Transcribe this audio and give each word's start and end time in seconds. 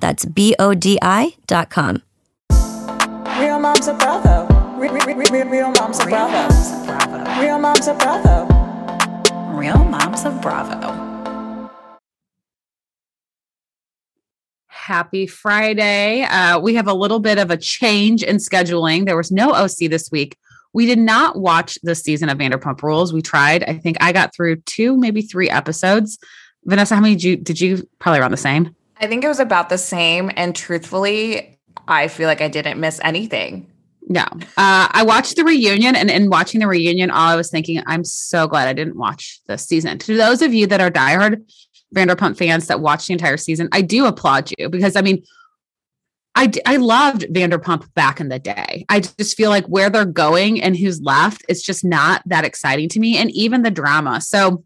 That's 0.00 0.24
B 0.24 0.54
O 0.58 0.74
D 0.74 0.98
I.com. 1.02 2.02
Real 3.38 3.58
moms 3.58 3.86
of 3.88 3.98
Bravo. 3.98 4.46
Real, 4.78 4.92
real, 4.94 5.16
real, 5.16 5.48
real 5.48 5.72
moms 5.72 6.00
of 6.00 6.08
Bravo. 6.08 7.40
Real 7.40 7.58
moms 7.58 7.86
of 7.86 7.98
Bravo. 7.98 8.60
Real 9.60 9.84
Moms 9.84 10.24
of 10.24 10.40
Bravo. 10.40 11.70
Happy 14.68 15.26
Friday. 15.26 16.22
Uh, 16.22 16.58
we 16.58 16.74
have 16.76 16.88
a 16.88 16.94
little 16.94 17.20
bit 17.20 17.36
of 17.36 17.50
a 17.50 17.58
change 17.58 18.22
in 18.22 18.36
scheduling. 18.36 19.04
There 19.04 19.18
was 19.18 19.30
no 19.30 19.52
OC 19.52 19.90
this 19.90 20.10
week. 20.10 20.38
We 20.72 20.86
did 20.86 20.98
not 20.98 21.36
watch 21.36 21.78
this 21.82 22.00
season 22.00 22.30
of 22.30 22.38
Vanderpump 22.38 22.82
Rules. 22.82 23.12
We 23.12 23.20
tried. 23.20 23.64
I 23.64 23.74
think 23.74 23.98
I 24.00 24.12
got 24.12 24.34
through 24.34 24.62
two, 24.62 24.96
maybe 24.96 25.20
three 25.20 25.50
episodes. 25.50 26.18
Vanessa, 26.64 26.94
how 26.94 27.02
many 27.02 27.16
did 27.16 27.24
you, 27.24 27.36
did 27.36 27.60
you 27.60 27.86
probably 27.98 28.20
around 28.20 28.30
the 28.30 28.38
same? 28.38 28.74
I 29.00 29.06
think 29.06 29.24
it 29.24 29.28
was 29.28 29.40
about 29.40 29.68
the 29.68 29.78
same. 29.78 30.30
And 30.36 30.54
truthfully, 30.54 31.58
I 31.88 32.08
feel 32.08 32.26
like 32.26 32.40
I 32.40 32.48
didn't 32.48 32.78
miss 32.78 33.00
anything. 33.02 33.66
No. 34.08 34.24
Uh, 34.56 34.88
I 34.90 35.04
watched 35.04 35.36
the 35.36 35.44
reunion, 35.44 35.94
and 35.94 36.10
in 36.10 36.30
watching 36.30 36.60
the 36.60 36.66
reunion, 36.66 37.10
all 37.10 37.28
I 37.28 37.36
was 37.36 37.50
thinking, 37.50 37.82
I'm 37.86 38.04
so 38.04 38.48
glad 38.48 38.66
I 38.66 38.72
didn't 38.72 38.96
watch 38.96 39.40
this 39.46 39.66
season. 39.66 39.98
To 39.98 40.16
those 40.16 40.42
of 40.42 40.52
you 40.52 40.66
that 40.66 40.80
are 40.80 40.90
diehard 40.90 41.48
Vanderpump 41.94 42.36
fans 42.36 42.66
that 42.66 42.80
watched 42.80 43.06
the 43.06 43.12
entire 43.12 43.36
season, 43.36 43.68
I 43.72 43.82
do 43.82 44.06
applaud 44.06 44.50
you 44.58 44.68
because 44.68 44.96
I 44.96 45.02
mean, 45.02 45.22
I, 46.34 46.50
I 46.66 46.76
loved 46.76 47.22
Vanderpump 47.30 47.92
back 47.94 48.20
in 48.20 48.28
the 48.28 48.38
day. 48.38 48.84
I 48.88 49.00
just 49.00 49.36
feel 49.36 49.50
like 49.50 49.66
where 49.66 49.90
they're 49.90 50.04
going 50.04 50.62
and 50.62 50.76
who's 50.76 51.00
left, 51.00 51.44
it's 51.48 51.62
just 51.62 51.84
not 51.84 52.22
that 52.26 52.44
exciting 52.44 52.88
to 52.90 53.00
me. 53.00 53.16
And 53.16 53.30
even 53.32 53.62
the 53.62 53.70
drama. 53.70 54.20
So 54.20 54.64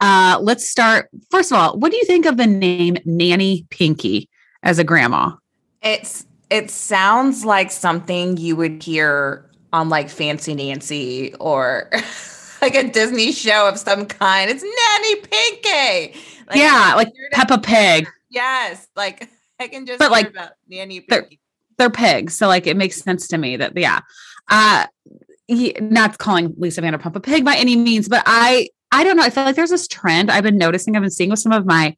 uh, 0.00 0.38
let's 0.40 0.68
start. 0.68 1.10
First 1.30 1.52
of 1.52 1.58
all, 1.58 1.78
what 1.78 1.90
do 1.90 1.98
you 1.98 2.04
think 2.04 2.26
of 2.26 2.36
the 2.36 2.46
name 2.46 2.96
Nanny 3.04 3.66
Pinky 3.70 4.28
as 4.62 4.78
a 4.78 4.84
grandma? 4.84 5.32
It's 5.82 6.26
it 6.50 6.70
sounds 6.70 7.44
like 7.44 7.70
something 7.70 8.36
you 8.36 8.56
would 8.56 8.82
hear 8.82 9.48
on 9.72 9.88
like 9.88 10.08
Fancy 10.08 10.54
Nancy 10.54 11.34
or 11.34 11.90
like 12.62 12.74
a 12.74 12.88
Disney 12.88 13.32
show 13.32 13.68
of 13.68 13.78
some 13.78 14.06
kind. 14.06 14.50
It's 14.50 14.62
Nanny 14.62 15.16
Pinky. 15.16 16.20
Like, 16.48 16.56
yeah, 16.56 16.94
like 16.96 17.08
Peppa 17.32 17.58
Pig. 17.58 18.08
Yes, 18.30 18.88
like 18.96 19.28
I 19.58 19.68
can 19.68 19.86
just 19.86 19.98
but 19.98 20.10
like 20.10 20.30
about 20.30 20.52
Nanny 20.68 21.04
they're, 21.08 21.28
they're 21.78 21.90
pigs, 21.90 22.36
so 22.36 22.48
like 22.48 22.66
it 22.66 22.76
makes 22.76 23.00
sense 23.00 23.28
to 23.28 23.38
me 23.38 23.56
that 23.56 23.76
yeah. 23.76 24.00
Uh, 24.48 24.86
he, 25.46 25.76
not 25.80 26.18
calling 26.18 26.54
Lisa 26.58 26.80
Vanderpump 26.80 27.16
a 27.16 27.20
pig 27.20 27.44
by 27.44 27.56
any 27.56 27.76
means, 27.76 28.08
but 28.08 28.22
I 28.24 28.68
I 28.92 29.04
don't 29.04 29.16
know. 29.16 29.22
I 29.22 29.30
feel 29.30 29.44
like 29.44 29.56
there's 29.56 29.70
this 29.70 29.88
trend 29.88 30.30
I've 30.30 30.42
been 30.42 30.58
noticing. 30.58 30.96
I've 30.96 31.02
been 31.02 31.10
seeing 31.10 31.30
with 31.30 31.38
some 31.38 31.52
of 31.52 31.66
my 31.66 31.96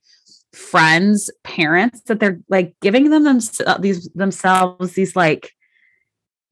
friends' 0.53 1.31
parents 1.43 2.03
that 2.03 2.21
they're 2.21 2.41
like 2.49 2.75
giving 2.81 3.11
them, 3.11 3.41
these 3.81 4.09
themselves 4.15 4.93
these 4.93 5.17
like 5.17 5.53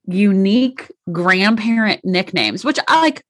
unique 0.06 0.90
grandparent 1.12 2.04
nicknames, 2.04 2.64
which 2.64 2.78
I 2.88 3.00
like. 3.00 3.24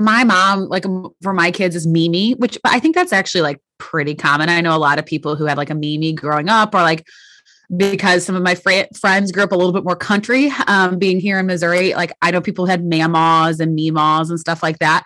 My 0.00 0.22
mom, 0.22 0.68
like 0.68 0.84
for 1.22 1.32
my 1.32 1.50
kids, 1.50 1.74
is 1.74 1.84
Mimi, 1.84 2.34
which 2.34 2.56
I 2.62 2.78
think 2.78 2.94
that's 2.94 3.12
actually 3.12 3.40
like 3.40 3.60
pretty 3.78 4.14
common. 4.14 4.48
I 4.48 4.60
know 4.60 4.76
a 4.76 4.78
lot 4.78 5.00
of 5.00 5.04
people 5.04 5.34
who 5.34 5.44
had 5.44 5.58
like 5.58 5.70
a 5.70 5.74
Mimi 5.74 6.12
growing 6.12 6.48
up, 6.48 6.72
or 6.72 6.82
like 6.82 7.04
because 7.76 8.24
some 8.24 8.36
of 8.36 8.42
my 8.42 8.54
fr- 8.54 8.88
friends 8.98 9.32
grew 9.32 9.42
up 9.42 9.52
a 9.52 9.56
little 9.56 9.72
bit 9.72 9.84
more 9.84 9.96
country, 9.96 10.52
um, 10.68 10.98
being 10.98 11.18
here 11.18 11.38
in 11.38 11.46
Missouri. 11.46 11.94
Like 11.94 12.12
I 12.22 12.30
know 12.30 12.40
people 12.40 12.66
had 12.66 12.84
Mamaws 12.84 13.58
and 13.60 13.76
Meemaws 13.76 14.30
and 14.30 14.38
stuff 14.38 14.62
like 14.62 14.78
that. 14.78 15.04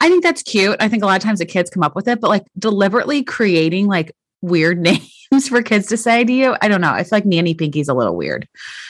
I 0.00 0.08
think 0.08 0.22
that's 0.22 0.42
cute. 0.42 0.76
I 0.80 0.88
think 0.88 1.02
a 1.02 1.06
lot 1.06 1.16
of 1.16 1.22
times 1.22 1.38
the 1.38 1.46
kids 1.46 1.70
come 1.70 1.82
up 1.82 1.94
with 1.94 2.08
it, 2.08 2.20
but 2.20 2.28
like 2.28 2.44
deliberately 2.58 3.22
creating 3.22 3.86
like 3.86 4.12
weird 4.42 4.78
names 5.32 5.48
for 5.48 5.62
kids 5.62 5.86
to 5.88 5.96
say 5.96 6.24
to 6.24 6.32
you. 6.32 6.56
I 6.60 6.68
don't 6.68 6.80
know. 6.80 6.92
I 6.92 7.02
feel 7.02 7.16
like 7.16 7.26
Nanny 7.26 7.54
Pinky's 7.54 7.88
a 7.88 7.94
little 7.94 8.16
weird. 8.16 8.48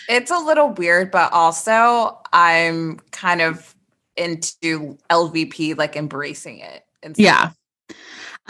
It's 0.08 0.30
a 0.30 0.38
little 0.38 0.70
weird, 0.70 1.10
but 1.10 1.32
also 1.32 2.18
I'm 2.32 2.98
kind 3.10 3.40
of 3.40 3.74
into 4.16 4.98
LVP, 5.10 5.76
like 5.78 5.96
embracing 5.96 6.60
it. 6.60 6.84
Stuff. 7.02 7.14
Yeah. 7.16 7.50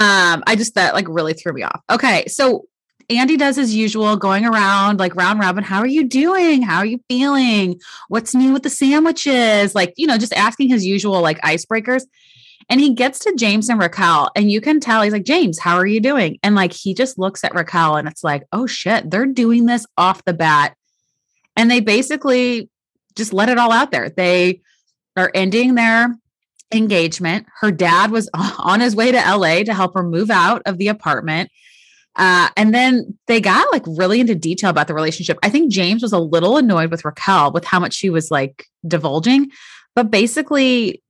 Um, 0.01 0.45
I 0.47 0.55
just 0.57 0.75
that 0.77 0.95
like 0.95 1.07
really 1.09 1.35
threw 1.35 1.53
me 1.53 1.63
off. 1.63 1.83
Okay, 1.91 2.25
so 2.29 2.67
Andy 3.11 3.37
does 3.37 3.57
his 3.57 3.75
usual 3.75 4.17
going 4.17 4.45
around 4.45 4.99
like 4.99 5.17
round 5.17 5.41
robin. 5.41 5.65
How 5.65 5.81
are 5.81 5.87
you 5.87 6.05
doing? 6.05 6.63
How 6.63 6.79
are 6.79 6.87
you 6.87 7.01
feeling? 7.09 7.81
What's 8.09 8.35
new 8.35 8.53
with 8.53 8.63
the 8.63 8.71
sandwiches? 8.71 9.75
Like, 9.75 9.95
you 9.97 10.07
know, 10.07 10.19
just 10.19 10.35
asking 10.35 10.69
his 10.69 10.85
usual 10.85 11.21
like 11.21 11.41
icebreakers. 11.41 12.03
And 12.71 12.81
he 12.81 12.95
gets 12.95 13.21
to 13.21 13.35
James 13.35 13.71
and 13.71 13.81
Raquel, 13.81 14.31
and 14.37 14.51
you 14.51 14.61
can 14.61 14.79
tell 14.79 15.01
he's 15.01 15.13
like, 15.13 15.25
James, 15.25 15.59
how 15.59 15.77
are 15.77 15.87
you 15.87 16.01
doing? 16.01 16.39
And 16.43 16.55
like 16.55 16.73
he 16.73 16.93
just 16.93 17.19
looks 17.19 17.43
at 17.43 17.55
Raquel 17.55 17.97
and 17.97 18.07
it's 18.07 18.23
like, 18.23 18.45
oh 18.53 18.67
shit, 18.67 19.11
they're 19.11 19.27
doing 19.27 19.65
this 19.65 19.87
off 19.97 20.25
the 20.25 20.35
bat. 20.35 20.75
And 21.57 21.71
they 21.71 21.81
basically 21.81 22.69
just 23.17 23.33
let 23.33 23.49
it 23.49 23.59
all 23.59 23.73
out 23.73 23.91
there. 23.91 24.11
They 24.11 24.61
are 25.17 25.31
ending 25.35 25.75
their 25.75 26.15
engagement. 26.73 27.47
Her 27.61 27.71
dad 27.71 28.11
was 28.11 28.29
on 28.35 28.81
his 28.81 28.95
way 28.95 29.13
to 29.13 29.19
LA 29.19 29.63
to 29.65 29.75
help 29.75 29.95
her 29.95 30.03
move 30.03 30.31
out 30.31 30.63
of 30.67 30.79
the 30.79 30.89
apartment. 30.89 31.51
Uh, 32.17 32.49
and 32.57 32.75
then 32.75 33.17
they 33.29 33.41
got 33.41 33.71
like 33.73 33.85
really 33.87 34.21
into 34.21 34.35
detail 34.35 34.71
about 34.71 34.89
the 34.89 34.95
relationship. 34.95 35.39
I 35.43 35.51
think 35.51 35.71
James 35.71 36.03
was 36.03 36.13
a 36.13 36.19
little 36.19 36.57
annoyed 36.57 36.91
with 36.91 37.05
Raquel 37.05 37.53
with 37.53 37.65
how 37.65 37.79
much 37.79 37.95
she 37.95 38.11
was 38.11 38.31
like 38.31 38.67
divulging, 38.87 39.51
but 39.95 40.11
basically, 40.11 41.03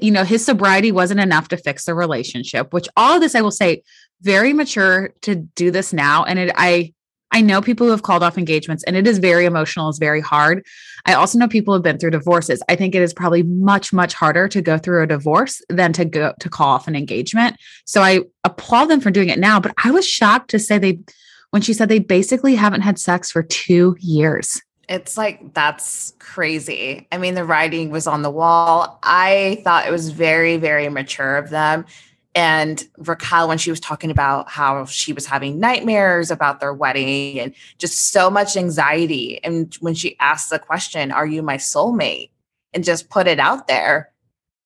you 0.00 0.10
know, 0.10 0.24
his 0.24 0.44
sobriety 0.44 0.92
wasn't 0.92 1.20
enough 1.20 1.48
to 1.48 1.56
fix 1.56 1.84
the 1.84 1.94
relationship, 1.94 2.72
which 2.72 2.88
all 2.96 3.14
of 3.14 3.20
this 3.20 3.34
I 3.34 3.40
will 3.40 3.50
say 3.50 3.82
very 4.22 4.52
mature 4.52 5.12
to 5.22 5.34
do 5.34 5.70
this 5.70 5.92
now. 5.92 6.24
And 6.24 6.38
it, 6.38 6.52
I, 6.56 6.92
I 7.30 7.42
know 7.42 7.60
people 7.60 7.86
who 7.86 7.90
have 7.90 8.02
called 8.02 8.22
off 8.22 8.38
engagements 8.38 8.82
and 8.84 8.96
it 8.96 9.06
is 9.06 9.18
very 9.18 9.44
emotional, 9.44 9.90
it's 9.90 9.98
very 9.98 10.20
hard. 10.20 10.64
I 11.04 11.12
also 11.14 11.38
know 11.38 11.46
people 11.46 11.74
have 11.74 11.82
been 11.82 11.98
through 11.98 12.10
divorces. 12.10 12.62
I 12.68 12.76
think 12.76 12.94
it 12.94 13.02
is 13.02 13.12
probably 13.12 13.42
much, 13.42 13.92
much 13.92 14.14
harder 14.14 14.48
to 14.48 14.62
go 14.62 14.78
through 14.78 15.02
a 15.02 15.06
divorce 15.06 15.60
than 15.68 15.92
to 15.92 16.06
go 16.06 16.32
to 16.40 16.48
call 16.48 16.68
off 16.68 16.88
an 16.88 16.96
engagement. 16.96 17.56
So 17.84 18.00
I 18.00 18.20
applaud 18.44 18.86
them 18.86 19.00
for 19.00 19.10
doing 19.10 19.28
it 19.28 19.38
now. 19.38 19.60
But 19.60 19.74
I 19.84 19.90
was 19.90 20.08
shocked 20.08 20.50
to 20.50 20.58
say 20.58 20.78
they, 20.78 21.00
when 21.50 21.60
she 21.60 21.74
said 21.74 21.90
they 21.90 21.98
basically 21.98 22.54
haven't 22.54 22.80
had 22.80 22.98
sex 22.98 23.30
for 23.30 23.42
two 23.42 23.96
years. 24.00 24.62
It's 24.88 25.16
like 25.16 25.54
that's 25.54 26.14
crazy. 26.18 27.06
I 27.12 27.18
mean, 27.18 27.34
the 27.34 27.44
writing 27.44 27.90
was 27.90 28.06
on 28.06 28.22
the 28.22 28.30
wall. 28.30 28.98
I 29.02 29.60
thought 29.64 29.86
it 29.86 29.90
was 29.90 30.10
very, 30.10 30.56
very 30.56 30.88
mature 30.88 31.36
of 31.36 31.50
them. 31.50 31.84
And 32.34 32.86
Raquel, 32.98 33.48
when 33.48 33.58
she 33.58 33.70
was 33.70 33.80
talking 33.80 34.10
about 34.10 34.48
how 34.48 34.84
she 34.84 35.12
was 35.12 35.26
having 35.26 35.58
nightmares 35.58 36.30
about 36.30 36.60
their 36.60 36.72
wedding 36.72 37.40
and 37.40 37.54
just 37.78 38.12
so 38.12 38.30
much 38.30 38.56
anxiety. 38.56 39.42
And 39.42 39.74
when 39.80 39.94
she 39.94 40.16
asked 40.20 40.50
the 40.50 40.58
question, 40.58 41.10
Are 41.10 41.26
you 41.26 41.42
my 41.42 41.56
soulmate? 41.56 42.30
and 42.72 42.84
just 42.84 43.10
put 43.10 43.26
it 43.26 43.38
out 43.38 43.66
there. 43.66 44.10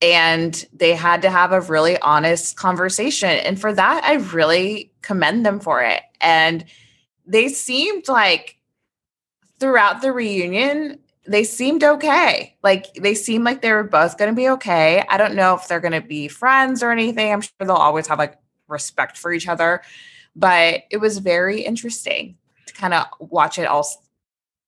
And 0.00 0.66
they 0.72 0.94
had 0.94 1.22
to 1.22 1.30
have 1.30 1.52
a 1.52 1.60
really 1.60 1.98
honest 2.00 2.56
conversation. 2.56 3.30
And 3.30 3.60
for 3.60 3.72
that, 3.72 4.02
I 4.04 4.14
really 4.14 4.92
commend 5.00 5.46
them 5.46 5.60
for 5.60 5.80
it. 5.82 6.02
And 6.20 6.64
they 7.24 7.48
seemed 7.48 8.08
like 8.08 8.58
throughout 9.62 10.02
the 10.02 10.10
reunion, 10.10 10.98
they 11.24 11.44
seemed 11.44 11.84
okay. 11.84 12.56
Like 12.64 12.92
they 12.94 13.14
seemed 13.14 13.44
like 13.44 13.62
they 13.62 13.70
were 13.70 13.84
both 13.84 14.18
going 14.18 14.28
to 14.28 14.34
be 14.34 14.48
okay. 14.48 15.04
I 15.08 15.16
don't 15.16 15.36
know 15.36 15.54
if 15.54 15.68
they're 15.68 15.78
going 15.78 15.92
to 15.92 16.00
be 16.00 16.26
friends 16.26 16.82
or 16.82 16.90
anything. 16.90 17.32
I'm 17.32 17.40
sure 17.40 17.52
they'll 17.60 17.76
always 17.76 18.08
have 18.08 18.18
like 18.18 18.34
respect 18.66 19.16
for 19.16 19.32
each 19.32 19.46
other, 19.46 19.82
but 20.34 20.82
it 20.90 20.96
was 20.96 21.18
very 21.18 21.60
interesting 21.60 22.36
to 22.66 22.74
kind 22.74 22.92
of 22.92 23.06
watch 23.20 23.56
it 23.56 23.66
all 23.66 23.86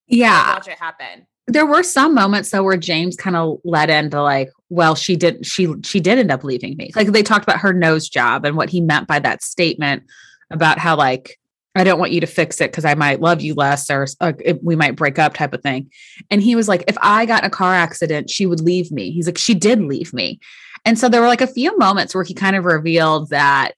Yeah. 0.06 0.54
Watch 0.54 0.68
it 0.68 0.78
happen. 0.78 1.26
There 1.48 1.66
were 1.66 1.82
some 1.82 2.14
moments 2.14 2.50
though 2.50 2.62
where 2.62 2.76
James 2.76 3.16
kind 3.16 3.34
of 3.34 3.58
led 3.64 3.90
into 3.90 4.22
like, 4.22 4.48
well, 4.68 4.94
she 4.94 5.16
did 5.16 5.44
she 5.44 5.74
she 5.82 5.98
did 5.98 6.20
end 6.20 6.30
up 6.30 6.44
leaving 6.44 6.76
me. 6.76 6.92
Like 6.94 7.08
they 7.08 7.24
talked 7.24 7.42
about 7.42 7.58
her 7.58 7.72
nose 7.72 8.08
job 8.08 8.44
and 8.44 8.56
what 8.56 8.70
he 8.70 8.80
meant 8.80 9.08
by 9.08 9.18
that 9.18 9.42
statement 9.42 10.04
about 10.52 10.78
how 10.78 10.96
like 10.96 11.40
I 11.74 11.84
don't 11.84 11.98
want 11.98 12.12
you 12.12 12.20
to 12.20 12.26
fix 12.26 12.60
it 12.60 12.70
because 12.70 12.84
I 12.84 12.94
might 12.94 13.20
love 13.20 13.40
you 13.40 13.54
less 13.54 13.90
or 13.90 14.06
uh, 14.20 14.32
we 14.62 14.76
might 14.76 14.96
break 14.96 15.18
up 15.18 15.34
type 15.34 15.52
of 15.52 15.62
thing. 15.62 15.90
And 16.30 16.40
he 16.40 16.54
was 16.54 16.68
like, 16.68 16.84
if 16.86 16.96
I 17.02 17.26
got 17.26 17.42
in 17.42 17.48
a 17.48 17.50
car 17.50 17.74
accident, 17.74 18.30
she 18.30 18.46
would 18.46 18.60
leave 18.60 18.92
me. 18.92 19.10
He's 19.10 19.26
like, 19.26 19.38
she 19.38 19.54
did 19.54 19.80
leave 19.80 20.12
me. 20.14 20.38
And 20.84 20.98
so 20.98 21.08
there 21.08 21.20
were 21.20 21.26
like 21.26 21.40
a 21.40 21.46
few 21.46 21.76
moments 21.78 22.14
where 22.14 22.24
he 22.24 22.34
kind 22.34 22.54
of 22.54 22.64
revealed 22.64 23.30
that 23.30 23.72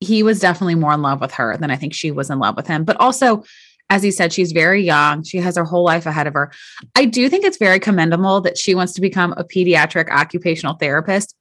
he 0.00 0.22
was 0.22 0.40
definitely 0.40 0.74
more 0.74 0.92
in 0.92 1.00
love 1.00 1.20
with 1.20 1.32
her 1.32 1.56
than 1.56 1.70
I 1.70 1.76
think 1.76 1.94
she 1.94 2.10
was 2.10 2.28
in 2.28 2.38
love 2.38 2.56
with 2.56 2.66
him. 2.66 2.84
But 2.84 3.00
also, 3.00 3.44
as 3.88 4.02
he 4.02 4.10
said, 4.10 4.32
she's 4.32 4.52
very 4.52 4.82
young. 4.82 5.22
She 5.22 5.38
has 5.38 5.56
her 5.56 5.64
whole 5.64 5.84
life 5.84 6.06
ahead 6.06 6.26
of 6.26 6.34
her. 6.34 6.52
I 6.96 7.04
do 7.04 7.28
think 7.28 7.44
it's 7.44 7.58
very 7.58 7.78
commendable 7.78 8.40
that 8.42 8.58
she 8.58 8.74
wants 8.74 8.92
to 8.94 9.00
become 9.00 9.32
a 9.36 9.44
pediatric 9.44 10.10
occupational 10.10 10.74
therapist. 10.74 11.34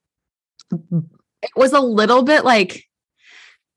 It 0.72 1.52
was 1.56 1.74
a 1.74 1.80
little 1.80 2.24
bit 2.24 2.46
like, 2.46 2.86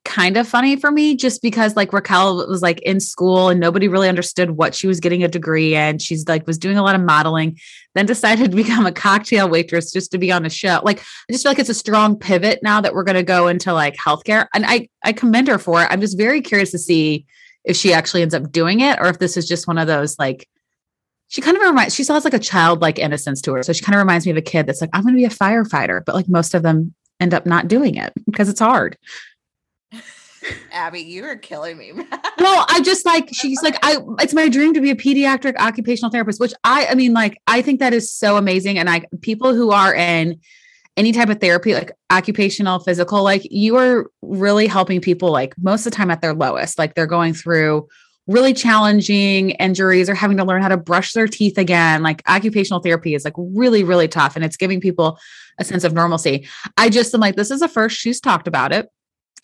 kind 0.05 0.37
of 0.37 0.47
funny 0.47 0.77
for 0.77 0.91
me 0.91 1.17
just 1.17 1.41
because 1.43 1.77
like 1.77 1.93
Raquel 1.93 2.47
was 2.47 2.62
like 2.62 2.81
in 2.81 3.01
school 3.01 3.49
and 3.49 3.59
nobody 3.59 3.89
really 3.89 4.09
understood 4.09 4.53
what 4.53 4.75
she 4.75 4.87
was 4.87 5.01
getting 5.01 5.25
a 5.25 5.29
degree 5.29 5.75
in. 5.75 5.99
She's 5.99 6.29
like 6.29 6.47
was 6.47 6.59
doing 6.59 6.77
a 6.77 6.83
lot 6.83 6.95
of 6.95 7.01
modeling, 7.01 7.59
then 7.95 8.06
decided 8.06 8.51
to 8.51 8.56
become 8.65 8.87
a 8.87 8.93
cocktail 8.93 9.49
waitress 9.49 9.93
just 9.93 10.11
to 10.12 10.19
be 10.19 10.31
on 10.31 10.45
a 10.45 10.51
show. 10.51 10.81
Like 10.83 11.01
I 11.01 11.33
just 11.33 11.43
feel 11.45 11.51
like 11.51 11.59
it's 11.59 11.69
a 11.69 11.75
strong 11.75 12.17
pivot 12.17 12.61
now 12.62 12.81
that 12.81 12.95
we're 12.95 13.05
going 13.05 13.17
to 13.17 13.23
go 13.23 13.49
into 13.49 13.73
like 13.73 13.97
healthcare 13.97 14.47
and 14.55 14.65
I 14.67 14.89
I 15.03 15.12
commend 15.12 15.49
her 15.49 15.59
for 15.59 15.83
it. 15.83 15.89
I'm 15.91 16.01
just 16.01 16.19
very 16.19 16.41
curious 16.41 16.71
to 16.73 16.79
see 16.79 17.27
if 17.65 17.77
she 17.77 17.93
actually 17.93 18.23
ends 18.23 18.35
up 18.35 18.53
doing 18.53 18.81
it 18.81 18.99
or 19.01 19.06
if 19.06 19.19
this 19.19 19.37
is 19.37 19.49
just 19.49 19.67
one 19.67 19.79
of 19.79 19.87
those 19.87 20.19
like 20.19 20.49
she 21.29 21.41
kind 21.41 21.56
of 21.56 21.62
reminds 21.62 21.95
she 21.95 22.05
has 22.05 22.25
like 22.25 22.35
a 22.35 22.39
childlike 22.39 22.99
innocence 22.99 23.41
to 23.43 23.55
her. 23.55 23.62
So 23.62 23.73
she 23.73 23.83
kind 23.83 23.97
of 23.97 24.01
reminds 24.01 24.27
me 24.27 24.33
of 24.33 24.37
a 24.37 24.43
kid 24.43 24.67
that's 24.67 24.81
like, 24.81 24.91
I'm 24.93 25.03
gonna 25.03 25.17
be 25.17 25.25
a 25.25 25.31
firefighter, 25.31 26.05
but 26.05 26.15
like 26.15 26.29
most 26.29 26.55
of 26.55 26.62
them 26.62 26.95
end 27.21 27.35
up 27.35 27.47
not 27.47 27.69
doing 27.69 27.97
it 27.97 28.12
because 28.27 28.49
it's 28.49 28.61
hard. 28.61 28.97
Abby, 30.73 31.00
you 31.00 31.25
are 31.25 31.37
killing 31.37 31.79
me. 31.79 31.93
well, 32.38 32.67
I 32.69 32.81
just 32.82 33.06
like 33.06 33.29
she's 33.32 33.62
like 33.62 33.76
I 33.82 33.99
it's 34.20 34.35
my 34.35 34.49
dream 34.49 34.75
to 34.75 34.81
be 34.81 34.91
a 34.91 34.96
pediatric 34.96 35.56
occupational 35.56 36.11
therapist, 36.11 36.41
which 36.41 36.52
I 36.64 36.87
I 36.87 36.94
mean 36.94 37.12
like 37.12 37.41
I 37.46 37.62
think 37.62 37.81
that 37.81 37.94
is 37.94 38.12
so 38.12 38.37
amazing 38.37 38.79
and 38.79 38.88
I 38.88 39.02
people 39.23 39.55
who 39.55 39.70
are 39.70 39.94
in 39.94 40.41
any 40.96 41.12
type 41.12 41.29
of 41.29 41.41
therapy 41.41 41.75
like 41.75 41.93
occupational 42.11 42.79
physical 42.79 43.23
like 43.23 43.43
you 43.50 43.76
are 43.76 44.11
really 44.23 44.67
helping 44.67 45.00
people 45.00 45.32
like 45.32 45.55
most 45.61 45.85
of 45.87 45.93
the 45.93 45.96
time 45.96 46.11
at 46.11 46.20
their 46.20 46.35
lowest 46.35 46.79
like 46.79 46.94
they're 46.94 47.06
going 47.06 47.35
through 47.35 47.88
really 48.26 48.55
challenging 48.55 49.50
injuries 49.50 50.08
or 50.08 50.14
having 50.14 50.37
to 50.37 50.44
learn 50.44 50.62
how 50.62 50.69
to 50.69 50.76
brush 50.76 51.12
their 51.12 51.26
teeth 51.26 51.58
again 51.58 52.02
like 52.02 52.23
occupational 52.29 52.81
therapy 52.81 53.14
is 53.14 53.25
like 53.25 53.35
really 53.37 53.82
really 53.82 54.08
tough 54.08 54.37
and 54.37 54.44
it's 54.44 54.56
giving 54.56 54.81
people 54.81 55.19
a 55.58 55.64
sense 55.64 55.85
of 55.85 55.93
normalcy 55.93 56.46
i 56.76 56.88
just 56.88 57.12
am 57.12 57.20
like 57.20 57.35
this 57.35 57.50
is 57.50 57.61
the 57.61 57.69
first 57.69 57.96
she's 57.96 58.20
talked 58.20 58.46
about 58.46 58.73
it 58.73 58.88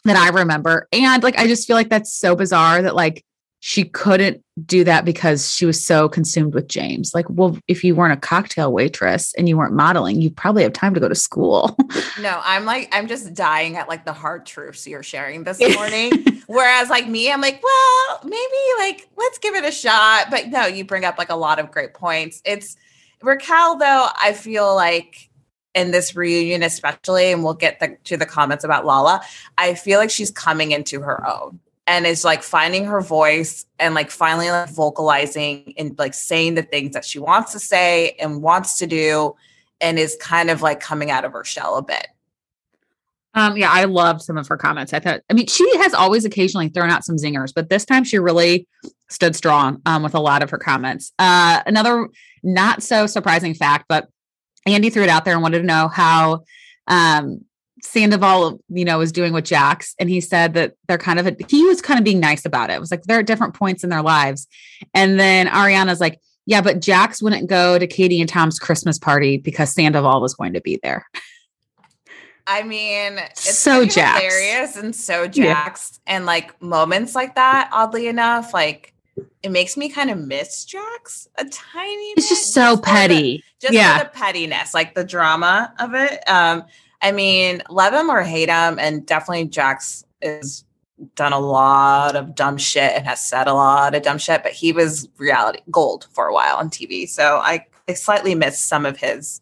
that 0.05 0.17
I 0.17 0.29
remember. 0.29 0.89
And 0.93 1.23
like, 1.23 1.39
I 1.39 1.47
just 1.47 1.67
feel 1.67 1.77
like 1.77 1.91
that's 1.91 2.13
so 2.13 2.35
bizarre 2.35 2.83
that 2.83 2.95
like 2.95 3.25
she 3.63 3.85
couldn't 3.85 4.43
do 4.65 4.85
that 4.85 5.05
because 5.05 5.53
she 5.53 5.67
was 5.67 5.85
so 5.85 6.09
consumed 6.09 6.55
with 6.55 6.67
James. 6.67 7.15
Like, 7.15 7.27
well, 7.29 7.59
if 7.69 7.85
you 7.85 7.95
weren't 7.95 8.15
a 8.15 8.17
cocktail 8.17 8.73
waitress 8.73 9.35
and 9.35 9.49
you 9.49 9.59
weren't 9.59 9.75
modeling, 9.75 10.21
you 10.21 10.31
probably 10.31 10.63
have 10.63 10.73
time 10.73 10.95
to 10.95 11.01
go 11.01 11.09
to 11.09 11.15
school. 11.15 11.77
no, 12.21 12.41
I'm 12.43 12.65
like, 12.65 12.89
I'm 12.93 13.07
just 13.07 13.35
dying 13.35 13.77
at 13.77 13.87
like 13.87 14.07
the 14.07 14.15
hard 14.15 14.47
truths 14.47 14.87
you're 14.87 15.03
sharing 15.03 15.45
this 15.45 15.61
morning. 15.61 16.13
Whereas, 16.47 16.89
like 16.89 17.07
me, 17.07 17.31
I'm 17.31 17.43
like, 17.43 17.63
well, 17.63 18.21
maybe 18.25 18.39
like 18.79 19.09
let's 19.17 19.39
give 19.39 19.55
it 19.55 19.65
a 19.65 19.73
shot. 19.73 20.29
But 20.31 20.49
no, 20.49 20.67
you 20.67 20.85
bring 20.85 21.05
up 21.05 21.19
like 21.19 21.31
a 21.31 21.37
lot 21.37 21.59
of 21.59 21.71
great 21.71 21.93
points. 21.93 22.41
It's 22.47 22.77
Raquel, 23.23 23.77
though, 23.77 24.09
I 24.21 24.33
feel 24.33 24.75
like 24.75 25.30
in 25.75 25.91
this 25.91 26.17
reunion, 26.17 26.63
especially, 26.63 27.33
and 27.33 27.45
we'll 27.45 27.55
get 27.55 27.81
the, 27.81 27.97
to 28.05 28.17
the 28.17 28.27
comments 28.27 28.65
about 28.65 28.85
Lala, 28.85 29.23
I 29.57 29.75
feel 29.75 29.99
like 29.99 30.11
she's 30.11 30.31
coming 30.31 30.73
into 30.73 31.01
her 31.01 31.27
own 31.27 31.61
and 31.87 32.07
is 32.07 32.25
like 32.25 32.43
finding 32.43 32.85
her 32.85 33.01
voice 33.01 33.67
and 33.79 33.95
like 33.95 34.11
finally 34.11 34.51
like 34.51 34.71
vocalizing 34.71 35.75
and 35.77 35.99
like 35.99 36.15
saying 36.15 36.55
the 36.55 36.63
things 36.63 36.95
that 36.95 37.05
she 37.05 37.19
wants 37.19 37.53
to 37.53 37.59
say 37.59 38.13
and 38.21 38.43
wants 38.43 38.79
to 38.79 38.87
do 38.87 39.35
and 39.81 39.99
is 39.99 40.17
kind 40.21 40.51
of 40.51 40.63
like 40.63 40.81
coming 40.81 41.11
out 41.11 41.25
of 41.25 41.33
her 41.33 41.45
shell 41.45 41.77
a 41.77 41.83
bit. 41.83 42.07
Um, 43.35 43.57
yeah, 43.57 43.71
I 43.71 43.85
loved 43.85 44.23
some 44.23 44.37
of 44.37 44.49
her 44.49 44.57
comments. 44.57 44.93
I 44.93 44.99
thought, 44.99 45.21
I 45.31 45.35
mean, 45.35 45.47
she 45.47 45.69
has 45.79 45.95
always 45.95 46.25
occasionally 46.25 46.69
thrown 46.69 46.91
out 46.91 47.05
some 47.05 47.17
zingers, 47.17 47.53
but 47.55 47.69
this 47.69 47.85
time 47.85 48.03
she 48.03 48.19
really 48.19 48.67
stood 49.09 49.37
strong 49.37 49.81
um, 49.87 50.03
with 50.03 50.15
a 50.15 50.21
lot 50.21 50.43
of 50.43 50.51
her 50.51 50.59
comments. 50.59 51.13
Uh, 51.19 51.63
another 51.65 52.09
not 52.43 52.83
so 52.83 53.07
surprising 53.07 53.55
fact, 53.55 53.85
but 53.89 54.09
Andy 54.67 54.91
threw 54.91 55.03
it 55.03 55.09
out 55.09 55.25
there 55.25 55.35
and 55.35 55.43
wanted 55.43 55.59
to 55.61 55.67
know 55.67 55.89
how 55.89 56.45
um, 56.87 57.45
Sandoval, 57.83 58.61
you 58.69 58.85
know, 58.85 58.99
was 58.99 59.13
doing 59.13 59.33
with 59.33 59.45
Jax. 59.45 59.95
And 59.99 60.11
he 60.11 60.21
said 60.21 60.55
that 60.55 60.75
they're 60.87 60.99
kind 60.99 61.19
of, 61.19 61.27
a, 61.27 61.37
he 61.49 61.65
was 61.65 61.81
kind 61.81 61.99
of 61.99 62.05
being 62.05 62.21
nice 62.21 62.45
about 62.45 62.71
it. 62.71 62.75
It 62.75 62.81
was 62.81 62.91
like 62.91 63.03
they're 63.05 63.21
at 63.21 63.27
different 63.27 63.55
points 63.55 63.85
in 63.85 63.91
their 63.91 64.03
lives. 64.03 64.47
And 64.95 65.19
then 65.19 65.47
Ariana's 65.47 66.01
like, 66.01 66.21
yeah, 66.47 66.61
but 66.61 66.81
Jax 66.81 67.23
wouldn't 67.23 67.49
go 67.49 67.79
to 67.79 67.87
Katie 67.87 68.21
and 68.21 68.29
Tom's 68.29 68.59
Christmas 68.59 68.99
party 68.99 69.37
because 69.37 69.73
Sandoval 69.73 70.21
was 70.21 70.35
going 70.35 70.55
to 70.55 70.61
be 70.61 70.81
there. 70.83 71.07
I 72.47 72.65
mean, 72.65 73.19
it's 73.19 73.57
so 73.59 73.85
Jax. 73.85 74.21
hilarious 74.21 74.77
and 74.77 74.97
so 74.97 75.29
Jax. 75.29 76.01
Yeah. 76.07 76.15
And 76.17 76.27
like 76.27 76.61
moments 76.61 77.15
like 77.15 77.37
that, 77.37 77.71
oddly 77.73 78.09
enough, 78.09 78.53
like 78.53 78.93
it 79.43 79.51
makes 79.51 79.77
me 79.77 79.89
kind 79.89 80.11
of 80.11 80.19
miss 80.19 80.65
Jax 80.65 81.29
a 81.37 81.45
tiny. 81.45 82.13
It's 82.17 82.29
just 82.29 82.53
so 82.53 82.73
just 82.73 82.83
petty. 82.83 83.37
The, 83.61 83.67
just 83.67 83.75
yeah. 83.75 84.03
the 84.03 84.09
pettiness, 84.09 84.75
like 84.75 84.95
the 84.95 85.05
drama 85.05 85.73
of 85.79 85.95
it. 85.95 86.29
Um, 86.29 86.65
I 87.03 87.13
mean, 87.13 87.63
love 87.71 87.95
him 87.95 88.11
or 88.11 88.23
hate 88.23 88.49
him, 88.49 88.79
and 88.79 89.07
definitely 89.07 89.47
Jax 89.47 90.05
is 90.21 90.65
done 91.15 91.33
a 91.33 91.41
lot 91.41 92.15
of 92.15 92.35
dumb 92.35 92.59
shit 92.59 92.93
and 92.93 93.07
has 93.07 93.21
said 93.21 93.47
a 93.47 93.55
lot 93.55 93.95
of 93.95 94.03
dumb 94.03 94.19
shit, 94.19 94.43
but 94.43 94.53
he 94.53 94.73
was 94.73 95.09
reality 95.17 95.61
gold 95.71 96.07
for 96.13 96.27
a 96.27 96.35
while 96.35 96.57
on 96.57 96.69
TV. 96.69 97.09
So 97.09 97.37
I, 97.37 97.65
I 97.89 97.95
slightly 97.95 98.35
miss 98.35 98.61
some 98.61 98.85
of 98.85 98.99
his 98.99 99.41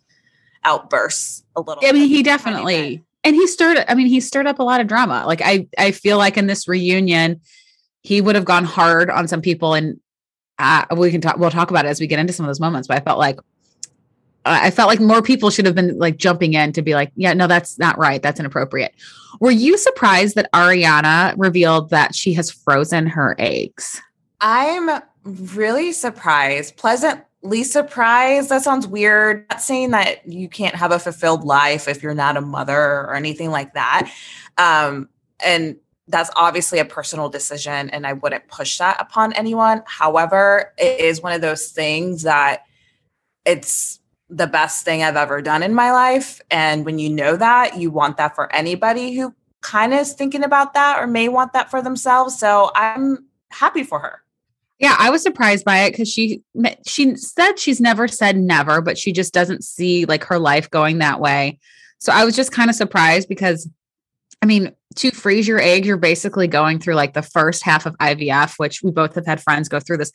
outbursts 0.65 1.45
a 1.57 1.61
little. 1.61 1.83
I 1.85 1.93
mean, 1.93 2.09
he 2.09 2.23
definitely 2.23 3.05
and 3.25 3.35
he 3.35 3.47
stirred. 3.47 3.85
I 3.89 3.95
mean, 3.95 4.07
he 4.07 4.21
stirred 4.21 4.47
up 4.47 4.59
a 4.59 4.63
lot 4.63 4.81
of 4.81 4.87
drama. 4.87 5.25
Like 5.27 5.43
I, 5.43 5.69
I 5.77 5.91
feel 5.91 6.19
like 6.19 6.37
in 6.37 6.47
this 6.47 6.69
reunion, 6.69 7.41
he 8.03 8.21
would 8.21 8.35
have 8.35 8.45
gone 8.45 8.65
hard 8.65 9.11
on 9.11 9.29
some 9.29 9.43
people 9.43 9.75
and 9.75 10.01
uh, 10.59 10.85
we 10.97 11.11
can 11.11 11.21
talk 11.21 11.37
we'll 11.39 11.51
talk 11.51 11.71
about 11.71 11.85
it 11.85 11.89
as 11.89 12.01
we 12.01 12.07
get 12.07 12.19
into 12.19 12.33
some 12.33 12.45
of 12.45 12.49
those 12.49 12.61
moments 12.61 12.89
but 12.89 12.97
i 12.97 13.01
felt 13.01 13.19
like 13.19 13.39
i 14.45 14.71
felt 14.71 14.89
like 14.89 15.01
more 15.01 15.23
people 15.23 15.51
should 15.51 15.67
have 15.67 15.75
been 15.75 15.99
like 15.99 16.17
jumping 16.17 16.55
in 16.55 16.73
to 16.73 16.83
be 16.83 16.95
like 16.95 17.13
yeah 17.17 17.33
no 17.35 17.47
that's 17.47 17.79
not 17.79 17.99
right. 17.99 18.23
That's 18.23 18.41
inappropriate. 18.41 18.95
Were 19.41 19.51
you 19.51 19.79
surprised 19.79 20.35
that 20.37 20.51
ariana 20.53 21.35
revealed 21.37 21.91
that 21.91 22.15
she 22.15 22.33
has 22.35 22.51
frozen 22.51 23.07
her 23.07 23.37
eggs? 23.39 24.01
I'm 24.41 25.03
really 25.25 25.93
surprised 25.93 26.77
pleasantly 26.77 27.65
surprised. 27.65 28.49
That 28.49 28.63
sounds 28.63 28.87
weird 28.87 29.47
not 29.51 29.61
saying 29.61 29.91
that 29.91 30.27
you 30.27 30.49
can't 30.49 30.75
have 30.75 30.93
a 30.93 30.99
fulfilled 30.99 31.45
life 31.45 31.89
if 31.89 32.03
you're 32.03 32.15
not 32.15 32.37
a 32.37 32.41
mother 32.41 32.79
or 32.79 33.15
anything 33.15 33.51
like 33.51 33.75
that. 33.75 34.11
Um 34.57 35.09
and 35.45 35.77
that's 36.09 36.31
obviously 36.37 36.79
a 36.79 36.85
personal 36.85 37.29
decision 37.29 37.91
and 37.91 38.07
I 38.07 38.15
wouldn't 38.15 38.49
push 38.49 38.79
that 38.79 39.01
upon 39.01 39.33
anyone. 39.35 39.83
However, 39.87 40.73
it 40.79 41.01
is 41.01 41.23
one 41.23 41.33
of 41.33 41.41
those 41.41 41.69
things 41.69 42.23
that 42.23 42.65
it's 43.45 44.01
the 44.31 44.47
best 44.47 44.85
thing 44.85 45.03
I've 45.03 45.17
ever 45.17 45.41
done 45.41 45.63
in 45.63 45.75
my 45.75 45.93
life. 45.93 46.41
And 46.51 46.85
when 46.85 46.99
you 46.99 47.11
know 47.11 47.37
that, 47.37 47.77
you 47.77 47.91
want 47.91 48.17
that 48.17 48.35
for 48.35 48.53
anybody 48.55 49.15
who 49.15 49.35
kind 49.61 49.93
of 49.93 50.01
is 50.01 50.15
thinking 50.15 50.45
about 50.45 50.75
that 50.75 50.99
or 50.99 51.07
may 51.07 51.29
want 51.29 51.53
that 51.53 51.71
for 51.71 51.83
themselves. 51.83 52.39
So 52.39 52.71
I'm 52.75 53.27
happy 53.51 53.83
for 53.83 53.99
her. 54.01 54.23
Yeah, 54.79 54.95
I 54.99 55.11
was 55.11 55.23
surprised 55.23 55.65
by 55.65 55.81
it 55.81 55.91
because 55.91 56.09
she 56.09 56.41
she 56.87 57.17
said 57.17 57.59
she's 57.59 57.81
never 57.81 58.07
said 58.07 58.37
never, 58.37 58.81
but 58.81 58.97
she 58.97 59.13
just 59.13 59.35
doesn't 59.35 59.65
see 59.65 60.05
like 60.05 60.25
her 60.25 60.39
life 60.39 60.71
going 60.71 60.99
that 60.99 61.21
way. 61.21 61.59
So 61.99 62.13
I 62.13 62.25
was 62.25 62.37
just 62.37 62.53
kind 62.53 62.71
of 62.71 62.77
surprised 62.77 63.29
because 63.29 63.69
I 64.43 64.47
mean, 64.47 64.73
to 64.97 65.11
freeze 65.11 65.49
your 65.49 65.61
egg, 65.61 65.85
you're 65.85 65.97
basically 65.97 66.49
going 66.49 66.79
through 66.79 66.95
like 66.95 67.15
the 67.15 67.23
first 67.23 67.63
half 67.65 67.87
of 67.87 67.97
IVF, 67.99 68.55
which 68.59 68.83
we 68.83 68.91
both 68.91 69.15
have 69.15 69.27
had 69.27 69.43
friends 69.43 69.69
go 69.69 69.81
through 69.81 69.99
this. 69.99 70.13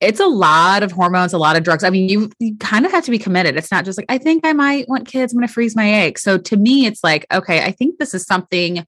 It's 0.00 0.20
a 0.20 0.26
lot 0.26 0.82
of 0.82 0.90
hormones, 0.90 1.32
a 1.32 1.38
lot 1.38 1.56
of 1.56 1.62
drugs. 1.62 1.84
I 1.84 1.90
mean, 1.90 2.08
you, 2.08 2.30
you 2.40 2.56
kind 2.58 2.84
of 2.84 2.92
have 2.92 3.04
to 3.04 3.10
be 3.10 3.18
committed. 3.18 3.56
It's 3.56 3.70
not 3.70 3.84
just 3.84 3.98
like, 3.98 4.06
I 4.08 4.18
think 4.18 4.44
I 4.44 4.52
might 4.52 4.88
want 4.88 5.06
kids. 5.06 5.32
I'm 5.32 5.38
going 5.38 5.46
to 5.46 5.52
freeze 5.52 5.76
my 5.76 5.88
egg. 5.88 6.18
So 6.18 6.38
to 6.38 6.56
me, 6.56 6.86
it's 6.86 7.04
like, 7.04 7.24
okay, 7.32 7.62
I 7.62 7.70
think 7.70 7.98
this 7.98 8.14
is 8.14 8.24
something 8.24 8.84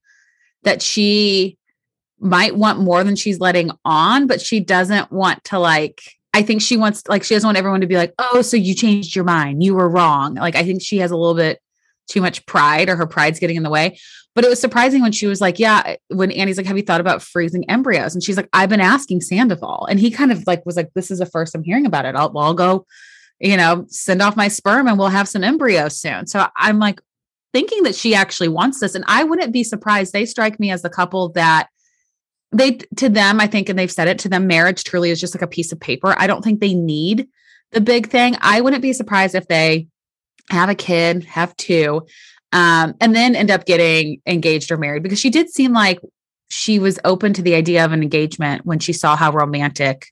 that 0.64 0.83
she 0.83 1.57
might 2.19 2.57
want 2.57 2.81
more 2.81 3.04
than 3.04 3.14
she's 3.16 3.38
letting 3.38 3.71
on, 3.85 4.26
but 4.26 4.40
she 4.40 4.59
doesn't 4.59 5.12
want 5.12 5.45
to 5.45 5.59
like, 5.59 6.02
I 6.33 6.43
think 6.43 6.62
she 6.62 6.76
wants, 6.76 7.04
like, 7.07 7.23
she 7.23 7.35
doesn't 7.35 7.47
want 7.47 7.59
everyone 7.59 7.83
to 7.83 7.87
be 7.87 7.97
like, 7.97 8.12
oh, 8.19 8.43
so 8.43 8.57
you 8.57 8.75
changed 8.75 9.14
your 9.14 9.25
mind. 9.25 9.62
You 9.62 9.75
were 9.75 9.88
wrong. 9.88 10.35
Like, 10.35 10.57
I 10.57 10.64
think 10.64 10.83
she 10.83 10.99
has 10.99 11.12
a 11.12 11.16
little 11.16 11.37
bit 11.37 11.61
too 12.08 12.20
much 12.20 12.44
pride 12.46 12.88
or 12.88 12.96
her 12.96 13.06
pride's 13.06 13.38
getting 13.38 13.56
in 13.56 13.62
the 13.62 13.70
way. 13.70 13.99
But 14.34 14.44
it 14.44 14.49
was 14.49 14.61
surprising 14.61 15.00
when 15.00 15.12
she 15.12 15.26
was 15.26 15.40
like, 15.40 15.58
Yeah, 15.58 15.96
when 16.08 16.30
Andy's 16.32 16.56
like, 16.56 16.66
Have 16.66 16.76
you 16.76 16.82
thought 16.82 17.00
about 17.00 17.23
freezing 17.23 17.68
embryos? 17.70 18.14
And 18.14 18.23
she's 18.23 18.37
like, 18.37 18.49
I've 18.52 18.68
been 18.68 18.80
asking 18.80 19.20
Sandoval. 19.20 19.87
And 19.88 20.00
he 20.00 20.11
kind 20.11 20.32
of 20.32 20.46
like 20.46 20.66
was 20.66 20.76
like, 20.76 20.92
This 20.94 21.11
is 21.11 21.18
the 21.18 21.26
first 21.26 21.54
I'm 21.54 21.62
hearing 21.62 21.87
about 21.87 22.04
it. 22.04 22.16
I'll, 22.16 22.32
well, 22.32 22.44
I'll 22.44 22.54
go, 22.54 22.87
you 23.38 23.56
know, 23.56 23.87
send 23.88 24.23
off 24.23 24.37
my 24.37 24.49
sperm 24.49 24.88
and 24.88 24.99
we'll 24.99 25.08
have 25.08 25.28
some 25.28 25.44
embryos 25.44 25.99
soon. 26.00 26.26
So 26.26 26.46
I'm 26.56 26.78
like 26.78 27.00
thinking 27.52 27.84
that 27.84 27.94
she 27.94 28.14
actually 28.14 28.49
wants 28.49 28.80
this. 28.80 28.94
And 28.94 29.04
I 29.06 29.25
wouldn't 29.25 29.52
be 29.52 29.64
surprised. 29.64 30.12
They 30.12 30.26
strike 30.26 30.58
me 30.58 30.70
as 30.70 30.82
the 30.82 30.90
couple 30.90 31.30
that 31.30 31.68
they 32.50 32.73
to 32.96 33.08
them, 33.08 33.40
I 33.40 33.46
think, 33.46 33.68
and 33.68 33.78
they've 33.78 33.90
said 33.90 34.08
it 34.08 34.18
to 34.20 34.28
them, 34.28 34.46
marriage 34.46 34.84
truly 34.84 35.11
is 35.11 35.20
just 35.20 35.34
like 35.34 35.42
a 35.42 35.49
piece 35.49 35.73
of 35.73 35.80
paper. 35.80 36.14
I 36.16 36.26
don't 36.26 36.42
think 36.42 36.61
they 36.61 36.75
need 36.75 37.28
the 37.73 37.80
big 37.80 38.08
thing. 38.08 38.37
I 38.40 38.61
wouldn't 38.61 38.82
be 38.82 38.92
surprised 38.92 39.34
if 39.34 39.49
they 39.49 39.88
have 40.50 40.68
a 40.68 40.74
kid, 40.74 41.24
have 41.24 41.56
two, 41.56 42.06
um, 42.52 42.94
and 43.00 43.14
then 43.14 43.34
end 43.34 43.50
up 43.50 43.66
getting 43.66 44.20
engaged 44.26 44.70
or 44.70 44.76
married 44.76 45.02
because 45.02 45.18
she 45.18 45.30
did 45.30 45.50
seem 45.50 45.72
like 45.72 45.98
she 46.48 46.78
was 46.78 46.98
open 47.04 47.32
to 47.32 47.42
the 47.42 47.54
idea 47.54 47.84
of 47.84 47.92
an 47.92 48.02
engagement 48.02 48.64
when 48.64 48.78
she 48.78 48.92
saw 48.92 49.16
how 49.16 49.32
romantic 49.32 50.06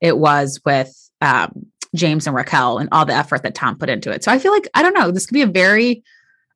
it 0.00 0.16
was 0.16 0.60
with 0.64 1.10
um, 1.20 1.66
James 1.94 2.26
and 2.26 2.34
Raquel 2.34 2.78
and 2.78 2.88
all 2.92 3.04
the 3.04 3.14
effort 3.14 3.42
that 3.42 3.54
Tom 3.54 3.76
put 3.76 3.90
into 3.90 4.10
it. 4.10 4.24
So 4.24 4.32
I 4.32 4.38
feel 4.38 4.52
like, 4.52 4.68
I 4.74 4.82
don't 4.82 4.94
know, 4.94 5.10
this 5.10 5.26
could 5.26 5.34
be 5.34 5.42
a 5.42 5.46
very 5.46 6.02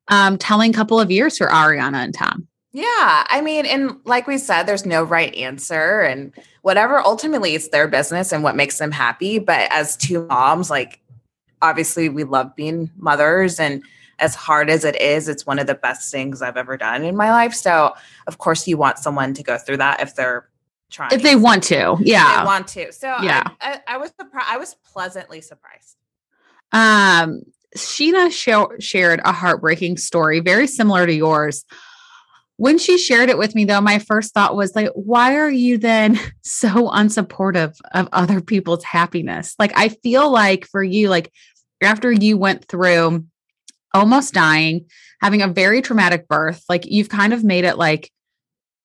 um, 0.07 0.37
telling 0.37 0.73
couple 0.73 0.99
of 0.99 1.11
years 1.11 1.37
for 1.37 1.47
Ariana 1.47 2.03
and 2.03 2.13
Tom. 2.13 2.47
Yeah. 2.71 3.25
I 3.29 3.41
mean, 3.43 3.65
and 3.65 3.97
like 4.05 4.27
we 4.27 4.37
said, 4.37 4.63
there's 4.63 4.85
no 4.85 5.03
right 5.03 5.33
answer 5.35 6.01
and 6.01 6.33
whatever. 6.61 6.99
Ultimately, 6.99 7.55
it's 7.55 7.69
their 7.69 7.87
business 7.87 8.31
and 8.31 8.43
what 8.43 8.55
makes 8.55 8.77
them 8.77 8.91
happy. 8.91 9.39
But 9.39 9.71
as 9.71 9.97
two 9.97 10.25
moms, 10.27 10.69
like 10.69 10.99
obviously 11.61 12.09
we 12.09 12.23
love 12.23 12.55
being 12.55 12.91
mothers 12.97 13.59
and 13.59 13.83
as 14.19 14.33
hard 14.33 14.69
as 14.69 14.83
it 14.83 14.99
is, 14.99 15.27
it's 15.27 15.45
one 15.45 15.59
of 15.59 15.67
the 15.67 15.75
best 15.75 16.11
things 16.11 16.41
I've 16.41 16.57
ever 16.57 16.75
done 16.75 17.03
in 17.03 17.15
my 17.15 17.29
life. 17.29 17.53
So 17.53 17.93
of 18.25 18.37
course 18.39 18.67
you 18.67 18.77
want 18.77 18.97
someone 18.97 19.33
to 19.35 19.43
go 19.43 19.57
through 19.57 19.77
that 19.77 20.01
if 20.01 20.15
they're 20.15 20.49
trying. 20.89 21.11
If 21.11 21.21
they 21.21 21.35
want 21.35 21.63
to. 21.63 21.97
Yeah. 21.99 22.39
they 22.39 22.45
want 22.45 22.67
to. 22.69 22.91
So 22.91 23.07
yeah. 23.21 23.43
I, 23.61 23.73
I, 23.87 23.95
I 23.95 23.97
was 23.97 24.11
surprised. 24.19 24.47
I 24.49 24.57
was 24.57 24.75
pleasantly 24.91 25.41
surprised. 25.41 25.97
Um, 26.71 27.43
Scheana 27.75 28.31
sh- 28.31 28.83
shared 28.83 29.21
a 29.23 29.31
heartbreaking 29.31 29.97
story, 29.97 30.39
very 30.39 30.67
similar 30.67 31.05
to 31.05 31.13
yours. 31.13 31.65
When 32.57 32.79
she 32.79 32.97
shared 32.97 33.29
it 33.29 33.37
with 33.37 33.53
me, 33.53 33.65
though, 33.65 33.81
my 33.81 33.99
first 33.99 34.33
thought 34.33 34.55
was 34.55 34.75
like, 34.75 34.89
why 34.93 35.35
are 35.35 35.49
you 35.49 35.77
then 35.77 36.19
so 36.41 36.89
unsupportive 36.89 37.75
of 37.93 38.09
other 38.11 38.41
people's 38.41 38.83
happiness? 38.83 39.55
Like, 39.59 39.71
I 39.75 39.89
feel 39.89 40.31
like 40.31 40.65
for 40.65 40.83
you, 40.83 41.09
like 41.09 41.31
after 41.81 42.11
you 42.11 42.37
went 42.37 42.65
through 42.65 43.25
almost 43.93 44.33
dying, 44.33 44.85
having 45.21 45.41
a 45.41 45.47
very 45.47 45.81
traumatic 45.81 46.27
birth, 46.27 46.63
like 46.67 46.85
you've 46.85 47.09
kind 47.09 47.31
of 47.31 47.43
made 47.43 47.63
it 47.63 47.77
like 47.77 48.11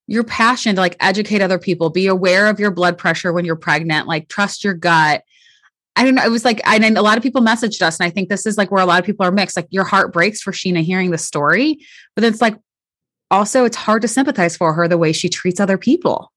your 0.07 0.25
passion 0.25 0.75
to 0.75 0.81
like 0.81 0.97
educate 1.01 1.41
other 1.41 1.59
people, 1.59 1.89
be 1.89 2.07
aware 2.07 2.49
of 2.49 2.61
your 2.61 2.71
blood 2.71 2.99
pressure 2.99 3.33
when 3.33 3.45
you're 3.45 3.57
pregnant, 3.57 4.07
like 4.07 4.29
trust 4.29 4.65
your 4.65 4.75
gut. 4.75 5.23
I 5.97 6.05
don't 6.05 6.15
know. 6.15 6.25
It 6.25 6.31
was 6.31 6.45
like, 6.45 6.61
I 6.67 6.77
and 6.77 6.99
a 6.99 7.03
lot 7.03 7.17
of 7.17 7.23
people 7.23 7.43
messaged 7.43 7.83
us, 7.83 8.01
and 8.01 8.07
I 8.07 8.11
think 8.11 8.29
this 8.29 8.47
is 8.47 8.57
like 8.57 8.71
where 8.71 8.83
a 8.83 8.87
lot 8.87 8.99
of 8.99 9.07
people 9.07 9.27
are 9.27 9.31
mixed. 9.31 9.57
Like 9.57 9.69
your 9.71 9.85
heart 9.85 10.13
breaks 10.13 10.41
for 10.41 10.53
Sheena 10.53 10.83
hearing 10.83 11.11
the 11.11 11.19
story, 11.19 11.79
but 12.15 12.25
it's 12.25 12.41
like, 12.41 12.57
also 13.33 13.65
it's 13.65 13.77
hard 13.77 14.03
to 14.03 14.09
sympathize 14.09 14.57
for 14.57 14.75
her 14.75 14.87
the 14.87 14.99
way 14.99 15.11
she 15.11 15.29
treats 15.29 15.59
other 15.59 15.79
people. 15.79 16.31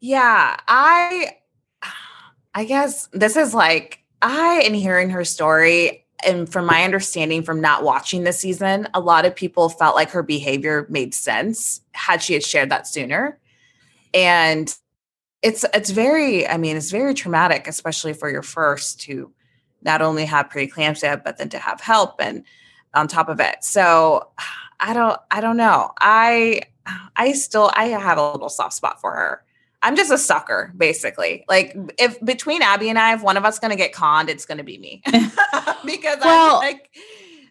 Yeah, 0.00 0.56
I 0.66 1.36
I 2.54 2.64
guess 2.64 3.08
this 3.12 3.36
is 3.36 3.54
like 3.54 4.00
I 4.22 4.62
in 4.62 4.74
hearing 4.74 5.10
her 5.10 5.24
story 5.24 6.06
and 6.24 6.50
from 6.50 6.64
my 6.64 6.82
understanding 6.82 7.42
from 7.42 7.60
not 7.60 7.84
watching 7.84 8.24
the 8.24 8.32
season, 8.32 8.88
a 8.94 9.00
lot 9.00 9.26
of 9.26 9.36
people 9.36 9.68
felt 9.68 9.94
like 9.94 10.10
her 10.10 10.22
behavior 10.22 10.86
made 10.88 11.14
sense 11.14 11.82
had 11.92 12.22
she 12.22 12.32
had 12.32 12.42
shared 12.42 12.70
that 12.70 12.86
sooner. 12.86 13.38
And 14.14 14.74
it's 15.42 15.64
it's 15.74 15.90
very 15.90 16.48
I 16.48 16.56
mean, 16.56 16.76
it's 16.76 16.90
very 16.90 17.12
traumatic 17.12 17.68
especially 17.68 18.14
for 18.14 18.30
your 18.30 18.42
first 18.42 19.00
to 19.02 19.30
not 19.82 20.00
only 20.00 20.24
have 20.24 20.48
preeclampsia 20.48 21.22
but 21.22 21.36
then 21.36 21.50
to 21.50 21.58
have 21.58 21.82
help 21.82 22.20
and 22.20 22.42
on 22.94 23.06
top 23.06 23.28
of 23.28 23.38
it. 23.38 23.62
So 23.62 24.30
I 24.80 24.92
don't 24.92 25.18
I 25.30 25.40
don't 25.40 25.56
know. 25.56 25.92
I 26.00 26.62
I 27.16 27.32
still 27.32 27.70
I 27.74 27.86
have 27.86 28.18
a 28.18 28.32
little 28.32 28.48
soft 28.48 28.74
spot 28.74 29.00
for 29.00 29.12
her. 29.12 29.42
I'm 29.82 29.94
just 29.94 30.10
a 30.10 30.18
sucker, 30.18 30.72
basically. 30.76 31.44
Like 31.48 31.76
if 31.98 32.20
between 32.24 32.62
Abby 32.62 32.88
and 32.88 32.98
I, 32.98 33.14
if 33.14 33.22
one 33.22 33.36
of 33.36 33.44
us 33.44 33.58
gonna 33.58 33.76
get 33.76 33.92
conned, 33.92 34.28
it's 34.28 34.46
gonna 34.46 34.64
be 34.64 34.78
me. 34.78 35.02
because 35.84 36.18
well, 36.20 36.56
I'm 36.56 36.60
like 36.60 36.90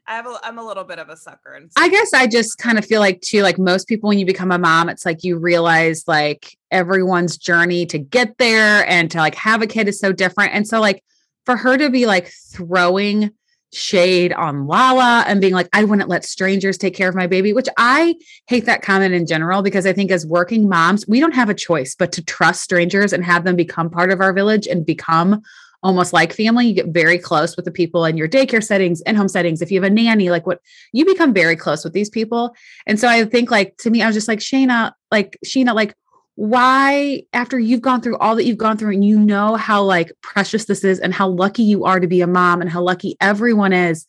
I 0.07 0.15
have 0.15 0.27
a, 0.27 0.37
I'm 0.43 0.59
a 0.59 0.63
little 0.63 0.83
bit 0.83 0.99
of 0.99 1.09
a 1.09 1.17
sucker. 1.17 1.53
And 1.53 1.71
I 1.77 1.89
guess 1.89 2.13
I 2.13 2.27
just 2.27 2.59
kind 2.59 2.77
of 2.77 2.85
feel 2.85 2.99
like 2.99 3.21
too, 3.21 3.41
like 3.41 3.57
most 3.57 3.87
people, 3.87 4.07
when 4.07 4.19
you 4.19 4.25
become 4.25 4.51
a 4.51 4.59
mom, 4.59 4.87
it's 4.87 5.05
like 5.05 5.23
you 5.23 5.37
realize 5.37 6.07
like 6.07 6.57
everyone's 6.69 7.37
journey 7.37 7.87
to 7.87 7.97
get 7.97 8.37
there 8.37 8.87
and 8.87 9.09
to 9.11 9.17
like 9.17 9.35
have 9.35 9.63
a 9.63 9.67
kid 9.67 9.87
is 9.87 9.99
so 9.99 10.11
different. 10.13 10.53
And 10.53 10.67
so 10.67 10.79
like 10.79 11.03
for 11.45 11.57
her 11.57 11.75
to 11.77 11.89
be 11.89 12.05
like 12.05 12.27
throwing 12.27 13.31
shade 13.75 14.31
on 14.33 14.67
Lala 14.67 15.23
and 15.27 15.41
being 15.41 15.53
like, 15.53 15.67
I 15.73 15.83
wouldn't 15.83 16.09
let 16.09 16.23
strangers 16.23 16.77
take 16.77 16.95
care 16.95 17.09
of 17.09 17.15
my 17.15 17.27
baby, 17.27 17.53
which 17.53 17.67
I 17.77 18.15
hate 18.47 18.65
that 18.65 18.81
comment 18.81 19.13
in 19.13 19.25
general 19.25 19.61
because 19.61 19.85
I 19.85 19.93
think 19.93 20.11
as 20.11 20.25
working 20.25 20.69
moms, 20.69 21.07
we 21.07 21.19
don't 21.19 21.33
have 21.33 21.49
a 21.49 21.53
choice 21.53 21.95
but 21.95 22.11
to 22.13 22.23
trust 22.23 22.61
strangers 22.63 23.11
and 23.11 23.23
have 23.23 23.43
them 23.43 23.55
become 23.55 23.89
part 23.89 24.11
of 24.11 24.21
our 24.21 24.33
village 24.33 24.65
and 24.65 24.85
become 24.85 25.41
almost 25.83 26.13
like 26.13 26.33
family. 26.33 26.67
You 26.67 26.73
get 26.73 26.87
very 26.87 27.19
close 27.19 27.55
with 27.55 27.65
the 27.65 27.71
people 27.71 28.05
in 28.05 28.17
your 28.17 28.27
daycare 28.27 28.63
settings 28.63 29.01
and 29.01 29.17
home 29.17 29.27
settings. 29.27 29.61
If 29.61 29.69
you 29.71 29.81
have 29.81 29.91
a 29.91 29.93
nanny, 29.93 30.29
like 30.29 30.47
what 30.47 30.61
you 30.93 31.05
become 31.05 31.33
very 31.33 31.55
close 31.55 31.83
with 31.83 31.93
these 31.93 32.09
people. 32.09 32.55
And 32.87 32.99
so 32.99 33.07
I 33.07 33.25
think 33.25 33.51
like 33.51 33.77
to 33.77 33.89
me, 33.89 34.01
I 34.01 34.07
was 34.07 34.15
just 34.15 34.27
like, 34.27 34.39
Shayna, 34.39 34.93
like 35.11 35.37
Scheana, 35.45 35.75
like 35.75 35.95
why 36.35 37.23
after 37.33 37.57
you've 37.57 37.81
gone 37.81 38.01
through 38.01 38.17
all 38.17 38.35
that 38.35 38.45
you've 38.45 38.57
gone 38.57 38.77
through 38.77 38.91
and 38.91 39.05
you 39.05 39.17
know 39.17 39.55
how 39.55 39.81
like 39.81 40.11
precious 40.21 40.65
this 40.65 40.83
is 40.83 40.99
and 40.99 41.13
how 41.13 41.27
lucky 41.27 41.63
you 41.63 41.85
are 41.85 41.99
to 41.99 42.07
be 42.07 42.21
a 42.21 42.27
mom 42.27 42.61
and 42.61 42.69
how 42.69 42.81
lucky 42.81 43.15
everyone 43.21 43.71
is 43.71 44.05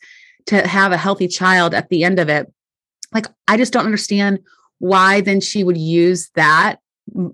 to 0.47 0.67
have 0.67 0.93
a 0.93 0.97
healthy 0.97 1.29
child 1.29 1.73
at 1.73 1.89
the 1.89 2.03
end 2.03 2.19
of 2.19 2.29
it 2.29 2.53
like 3.15 3.27
i 3.47 3.57
just 3.57 3.73
don't 3.73 3.87
understand 3.87 4.41
why 4.79 5.21
then 5.21 5.41
she 5.41 5.63
would 5.63 5.77
use 5.77 6.31
that 6.35 6.77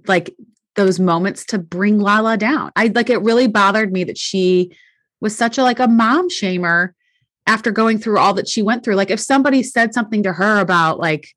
like 0.07 0.35
those 0.75 0.99
moments 0.99 1.45
to 1.47 1.59
bring 1.59 1.99
lala 1.99 2.37
down. 2.37 2.73
I 2.77 2.87
like 2.89 3.11
it 3.11 3.19
really 3.19 3.47
bothered 3.47 3.93
me 3.93 4.05
that 4.05 4.19
she 4.19 4.77
was 5.21 5.37
such 5.37 5.59
a 5.59 5.63
like 5.63 5.79
a 5.79 5.89
mom 5.89 6.29
shamer 6.29 6.91
after 7.47 7.71
going 7.71 7.99
through 7.99 8.19
all 8.19 8.35
that 8.35 8.49
she 8.49 8.63
went 8.63 8.85
through. 8.85 8.95
Like 8.95 9.11
if 9.11 9.21
somebody 9.21 9.63
said 9.63 9.93
something 9.93 10.23
to 10.23 10.33
her 10.33 10.61
about 10.61 10.99
like 10.99 11.29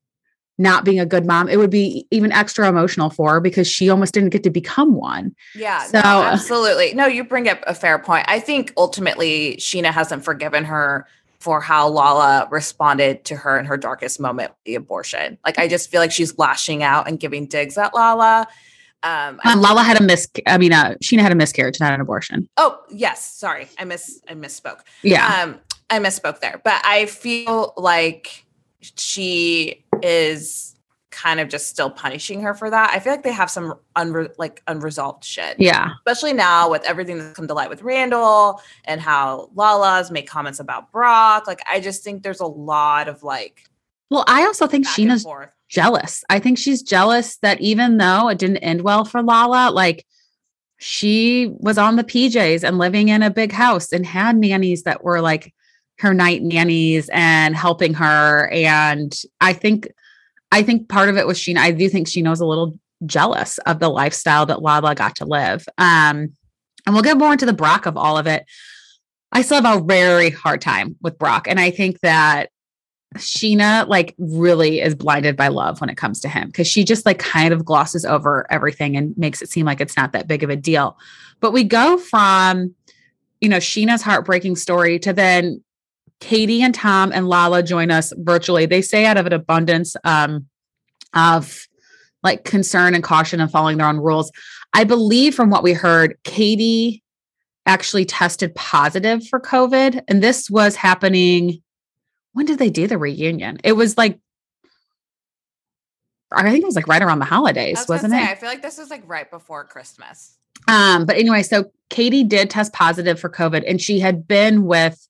not 0.58 0.86
being 0.86 1.00
a 1.00 1.06
good 1.06 1.26
mom, 1.26 1.50
it 1.50 1.58
would 1.58 1.70
be 1.70 2.08
even 2.12 2.32
extra 2.32 2.68
emotional 2.68 3.10
for 3.10 3.34
her 3.34 3.40
because 3.40 3.68
she 3.68 3.90
almost 3.90 4.14
didn't 4.14 4.30
get 4.30 4.44
to 4.44 4.50
become 4.50 4.94
one. 4.94 5.36
Yeah, 5.54 5.84
so 5.84 6.00
no, 6.00 6.24
absolutely. 6.24 6.94
No, 6.94 7.06
you 7.06 7.24
bring 7.24 7.50
up 7.50 7.60
a 7.68 7.74
fair 7.74 8.00
point. 8.00 8.26
I 8.28 8.40
think 8.40 8.74
ultimately 8.78 9.58
Sheena 9.58 9.92
hasn't 9.92 10.24
forgiven 10.24 10.64
her 10.66 11.08
for 11.40 11.62
how 11.62 11.88
Lala 11.88 12.48
responded 12.50 13.26
to 13.26 13.36
her 13.36 13.60
in 13.60 13.66
her 13.66 13.78
darkest 13.78 14.20
moment, 14.20 14.54
the 14.64 14.76
abortion. 14.76 15.38
Like 15.46 15.60
I 15.60 15.68
just 15.68 15.92
feel 15.92 16.02
like 16.02 16.12
she's 16.12 16.38
lashing 16.38 16.82
out 16.82 17.08
and 17.08 17.20
giving 17.20 17.46
digs 17.46 17.78
at 17.78 17.94
Lala. 17.94 18.48
Um, 19.04 19.40
um 19.44 19.62
Lala 19.62 19.84
had 19.84 20.00
a 20.00 20.04
mis. 20.04 20.28
I 20.48 20.58
mean, 20.58 20.74
uh, 20.74 20.96
Scheana 21.04 21.20
had 21.20 21.32
a 21.32 21.36
miscarriage, 21.36 21.80
not 21.80 21.94
an 21.94 22.02
abortion. 22.02 22.50
Oh 22.58 22.80
yes, 22.90 23.32
sorry, 23.36 23.68
I 23.78 23.84
miss. 23.84 24.22
I 24.28 24.34
misspoke. 24.34 24.80
Yeah, 25.04 25.44
um, 25.44 25.60
I 25.90 26.00
misspoke 26.00 26.40
there. 26.40 26.62
But 26.64 26.82
I 26.84 27.06
feel 27.06 27.74
like 27.78 28.46
she 28.98 29.85
is 30.06 30.76
kind 31.16 31.40
of 31.40 31.48
just 31.48 31.68
still 31.68 31.90
punishing 31.90 32.42
her 32.42 32.54
for 32.54 32.70
that. 32.70 32.92
I 32.92 33.00
feel 33.00 33.14
like 33.14 33.24
they 33.24 33.32
have 33.32 33.50
some 33.50 33.76
unre- 33.96 34.34
like 34.38 34.62
unresolved 34.68 35.24
shit. 35.24 35.56
Yeah. 35.58 35.92
Especially 36.06 36.34
now 36.34 36.70
with 36.70 36.84
everything 36.84 37.18
that's 37.18 37.36
come 37.36 37.48
to 37.48 37.54
light 37.54 37.70
with 37.70 37.82
Randall 37.82 38.62
and 38.84 39.00
how 39.00 39.50
Lala's 39.56 40.12
made 40.12 40.24
comments 40.24 40.60
about 40.60 40.92
Brock. 40.92 41.48
Like 41.48 41.62
I 41.70 41.80
just 41.80 42.04
think 42.04 42.22
there's 42.22 42.42
a 42.42 42.46
lot 42.46 43.08
of 43.08 43.24
like 43.24 43.64
Well, 44.10 44.26
I 44.28 44.44
also 44.44 44.68
think 44.68 44.86
Scheana's 44.86 45.26
jealous. 45.70 46.24
I 46.30 46.40
think 46.40 46.58
she's 46.58 46.82
jealous 46.82 47.38
that 47.38 47.62
even 47.62 47.98
though 47.98 48.28
it 48.28 48.38
didn't 48.38 48.58
end 48.58 48.82
well 48.82 49.06
for 49.06 49.24
Lala, 49.24 49.72
like 49.72 50.06
she 50.78 51.54
was 51.60 51.78
on 51.78 51.96
the 51.96 52.04
PJs 52.04 52.64
and 52.68 52.78
living 52.78 53.08
in 53.08 53.24
a 53.24 53.30
big 53.30 53.54
house 53.54 53.94
and 53.94 54.06
had 54.06 54.36
nannies 54.36 54.84
that 54.84 55.04
were 55.04 55.22
like 55.22 55.54
her 56.00 56.14
night 56.14 56.42
nannies 56.42 57.10
and 57.14 57.56
helping 57.56 57.94
her. 57.94 58.50
And 58.52 59.16
I 59.42 59.54
think, 59.54 59.88
I 60.52 60.62
think 60.62 60.90
part 60.90 61.10
of 61.10 61.18
it 61.18 61.28
was 61.28 61.38
she, 61.38 61.56
I 61.56 61.72
do 61.72 61.90
think 61.90 62.08
she 62.08 62.22
knows 62.22 62.40
a 62.40 62.46
little 62.46 62.74
jealous 63.06 63.58
of 63.60 63.80
the 63.80 63.90
lifestyle 63.90 64.46
that 64.46 64.62
Lala 64.62 64.96
got 64.96 65.16
to 65.18 65.26
live. 65.26 65.66
Um, 65.78 66.34
and 66.86 66.94
we'll 66.94 67.04
get 67.04 67.18
more 67.18 67.32
into 67.32 67.46
the 67.46 67.54
Brock 67.54 67.86
of 67.86 67.98
all 67.98 68.18
of 68.18 68.28
it. 68.28 68.46
I 69.32 69.42
still 69.42 69.62
have 69.62 69.82
a 69.82 69.84
very 69.84 70.30
hard 70.30 70.62
time 70.62 70.96
with 71.02 71.18
Brock. 71.18 71.48
And 71.48 71.60
I 71.60 71.72
think 71.72 72.00
that 72.02 72.50
Sheena 73.18 73.88
like 73.88 74.14
really 74.18 74.82
is 74.82 74.96
blinded 74.96 75.36
by 75.36 75.48
love 75.48 75.82
when 75.82 75.90
it 75.90 75.98
comes 75.98 76.20
to 76.22 76.30
him 76.30 76.48
because 76.48 76.68
she 76.68 76.84
just 76.84 77.06
like 77.06 77.20
kind 77.20 77.54
of 77.54 77.66
glosses 77.66 78.06
over 78.06 78.46
everything 78.50 78.98
and 78.98 79.18
makes 79.18 79.42
it 79.42 79.50
seem 79.50 79.66
like 79.66 79.82
it's 79.82 79.98
not 79.98 80.12
that 80.12 80.28
big 80.28 80.44
of 80.44 80.50
a 80.50 80.56
deal. 80.56 80.98
But 81.40 81.52
we 81.52 81.64
go 81.64 81.98
from, 81.98 82.76
you 83.42 83.50
know, 83.50 83.58
Sheena's 83.58 84.02
heartbreaking 84.02 84.56
story 84.56 85.00
to 85.00 85.14
then 85.14 85.64
Katie 86.26 86.64
and 86.64 86.74
Tom 86.74 87.12
and 87.14 87.28
Lala 87.28 87.62
join 87.62 87.92
us 87.92 88.12
virtually. 88.18 88.66
They 88.66 88.82
say 88.82 89.06
out 89.06 89.18
of 89.18 89.28
an 89.28 89.34
abundance 89.34 89.96
um, 90.04 90.48
of 91.14 91.68
like 92.24 92.44
concern 92.44 92.96
and 92.96 93.04
caution 93.04 93.40
and 93.40 93.52
following 93.52 93.78
their 93.78 93.86
own 93.86 93.98
rules. 93.98 94.32
I 94.74 94.86
believe 94.86 95.36
from 95.36 95.52
what 95.52 95.62
we 95.62 95.74
heard, 95.74 96.18
Katie 96.24 97.04
actually 97.68 98.06
tested 98.06 98.56
positive 98.56 99.28
for 99.28 99.40
COVID. 99.40 100.02
And 100.08 100.24
this 100.24 100.50
was 100.50 100.76
happening. 100.76 101.62
When 102.34 102.48
did 102.48 102.58
they 102.58 102.72
do 102.72 102.88
the 102.88 102.98
reunion? 102.98 103.60
It 103.64 103.74
was 103.74 103.96
like, 103.96 104.20
I 106.32 106.50
think 106.50 106.64
it 106.64 106.66
was 106.66 106.76
like 106.76 106.88
right 106.88 107.04
around 107.04 107.20
the 107.20 107.26
holidays, 107.26 107.78
was 107.78 107.88
wasn't 107.88 108.14
say, 108.14 108.24
it? 108.24 108.30
I 108.30 108.36
feel 108.36 108.50
like 108.50 108.64
this 108.64 108.80
was 108.80 108.90
like 108.90 109.04
right 109.06 109.30
before 109.30 109.64
Christmas. 109.64 110.40
Um, 110.68 111.06
but 111.06 111.18
anyway, 111.18 111.44
so 111.44 111.66
Katie 111.92 112.24
did 112.24 112.50
test 112.50 112.74
positive 112.74 113.20
for 113.20 113.30
COVID 113.30 113.64
and 113.68 113.80
she 113.80 114.00
had 114.00 114.28
been 114.28 114.66
with 114.66 115.08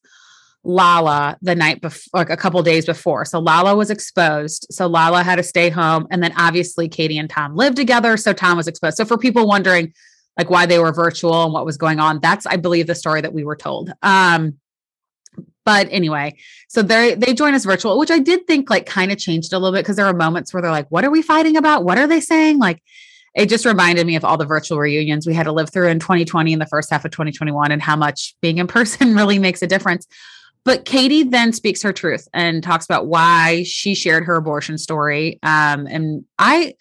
Lala 0.66 1.38
the 1.42 1.56
night 1.56 1.80
before, 1.82 2.20
like 2.20 2.30
a 2.30 2.38
couple 2.38 2.62
days 2.64 2.86
before. 2.86 3.24
So 3.24 3.40
Lala 3.40 3.76
was 3.76 3.90
exposed. 3.90 4.68
So 4.72 4.88
Lala 4.88 5.24
had 5.24 5.36
to 5.36 5.44
stay 5.44 5.70
home. 5.70 6.08
And 6.12 6.22
then 6.24 6.34
obviously 6.38 6.90
Katie 6.90 7.18
and 7.18 7.30
Tom 7.30 7.56
lived 7.56 7.78
together. 7.78 8.18
So 8.18 8.34
Tom 8.34 8.58
was 8.58 8.68
exposed. 8.68 8.98
So 8.98 9.06
for 9.06 9.18
people 9.18 9.48
wondering 9.48 9.94
like 10.38 10.50
why 10.50 10.66
they 10.66 10.80
were 10.80 10.92
virtual 10.92 11.44
and 11.44 11.54
what 11.54 11.66
was 11.66 11.78
going 11.78 12.00
on, 12.00 12.20
that's, 12.20 12.46
I 12.46 12.58
believe, 12.58 12.88
the 12.88 12.96
story 12.96 13.22
that 13.22 13.34
we 13.34 13.46
were 13.46 13.56
told. 13.56 13.92
Um, 14.02 14.56
but 15.66 15.88
anyway, 15.90 16.38
so 16.68 16.84
they 16.84 17.16
they 17.16 17.34
join 17.34 17.56
us 17.56 17.66
virtual, 17.66 17.98
which 17.98 18.12
I 18.12 18.20
did 18.20 18.46
think 18.46 18.70
like 18.70 18.86
kind 18.86 19.12
of 19.12 19.18
changed 19.18 19.52
a 19.52 19.58
little 19.58 19.74
bit 19.74 19.84
because 19.84 19.96
there 19.96 20.06
were 20.06 20.14
moments 20.14 20.54
where 20.54 20.62
they're 20.62 20.72
like, 20.72 20.90
"What 20.92 21.04
are 21.04 21.10
we 21.10 21.24
fighting 21.24 21.58
about? 21.58 21.84
What 21.84 21.98
are 21.98 22.06
they 22.06 22.20
saying?" 22.20 22.60
Like, 22.60 22.84
it 23.36 23.50
just 23.50 23.66
reminded 23.66 24.06
me 24.06 24.16
of 24.16 24.24
all 24.24 24.38
the 24.38 24.46
virtual 24.46 24.78
reunions 24.78 25.26
we 25.26 25.34
had 25.34 25.44
to 25.44 25.52
live 25.52 25.74
through 25.74 25.88
in 25.88 26.00
2020 26.00 26.54
and 26.54 26.62
the 26.62 26.68
first 26.68 26.92
half 26.92 27.04
of 27.04 27.10
2021, 27.10 27.72
and 27.72 27.82
how 27.82 27.96
much 27.96 28.36
being 28.42 28.60
in 28.60 28.68
person 28.68 29.16
really 29.16 29.40
makes 29.40 29.64
a 29.64 29.68
difference. 29.68 30.06
But 30.66 30.84
Katie 30.84 31.24
then 31.24 31.54
speaks 31.54 31.84
her 31.84 31.94
truth 31.94 32.28
and 32.34 32.64
talks 32.64 32.86
about 32.86 33.06
why 33.06 33.64
she 33.64 33.94
shared 33.94 34.26
her 34.26 34.36
abortion 34.36 34.80
story. 34.80 35.40
Um, 35.44 35.88
and 35.88 36.26
I 36.40 36.74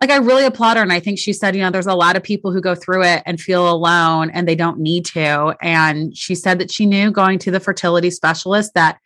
like 0.00 0.10
I 0.10 0.16
really 0.16 0.44
applaud 0.44 0.76
her. 0.76 0.82
And 0.82 0.92
I 0.92 1.00
think 1.00 1.18
she 1.18 1.32
said, 1.32 1.56
you 1.56 1.62
know, 1.62 1.70
there's 1.70 1.86
a 1.86 1.94
lot 1.94 2.16
of 2.16 2.22
people 2.22 2.52
who 2.52 2.60
go 2.60 2.74
through 2.74 3.04
it 3.04 3.22
and 3.26 3.40
feel 3.40 3.68
alone 3.70 4.30
and 4.30 4.46
they 4.46 4.54
don't 4.54 4.78
need 4.78 5.04
to. 5.06 5.56
And 5.60 6.16
she 6.16 6.34
said 6.34 6.58
that 6.60 6.70
she 6.70 6.86
knew 6.86 7.10
going 7.10 7.38
to 7.40 7.50
the 7.50 7.60
fertility 7.60 8.10
specialist 8.10 8.72
that 8.74 8.98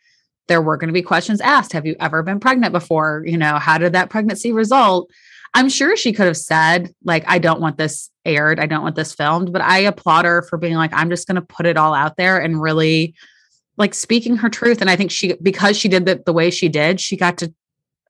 there 0.47 0.61
were 0.61 0.77
going 0.77 0.89
to 0.89 0.93
be 0.93 1.01
questions 1.01 1.41
asked. 1.41 1.73
Have 1.73 1.85
you 1.85 1.95
ever 1.99 2.21
been 2.21 2.39
pregnant 2.39 2.73
before? 2.73 3.23
You 3.25 3.37
know, 3.37 3.57
how 3.57 3.77
did 3.77 3.93
that 3.93 4.09
pregnancy 4.09 4.51
result? 4.51 5.09
I'm 5.53 5.69
sure 5.69 5.97
she 5.97 6.13
could 6.13 6.27
have 6.27 6.37
said, 6.37 6.93
like, 7.03 7.23
I 7.27 7.39
don't 7.39 7.61
want 7.61 7.77
this 7.77 8.11
aired. 8.25 8.59
I 8.59 8.67
don't 8.67 8.83
want 8.83 8.95
this 8.95 9.15
filmed. 9.15 9.51
But 9.51 9.61
I 9.61 9.79
applaud 9.79 10.25
her 10.25 10.43
for 10.43 10.57
being 10.57 10.75
like, 10.75 10.93
I'm 10.93 11.09
just 11.09 11.27
going 11.27 11.35
to 11.35 11.41
put 11.41 11.65
it 11.65 11.77
all 11.77 11.93
out 11.93 12.17
there 12.17 12.39
and 12.39 12.61
really 12.61 13.15
like 13.79 13.93
speaking 13.93 14.35
her 14.37 14.49
truth. 14.49 14.81
And 14.81 14.89
I 14.89 14.95
think 14.95 15.09
she, 15.09 15.33
because 15.41 15.77
she 15.77 15.87
did 15.87 16.07
it 16.07 16.25
the 16.25 16.33
way 16.33 16.51
she 16.51 16.69
did, 16.69 16.99
she 16.99 17.17
got 17.17 17.37
to 17.39 17.51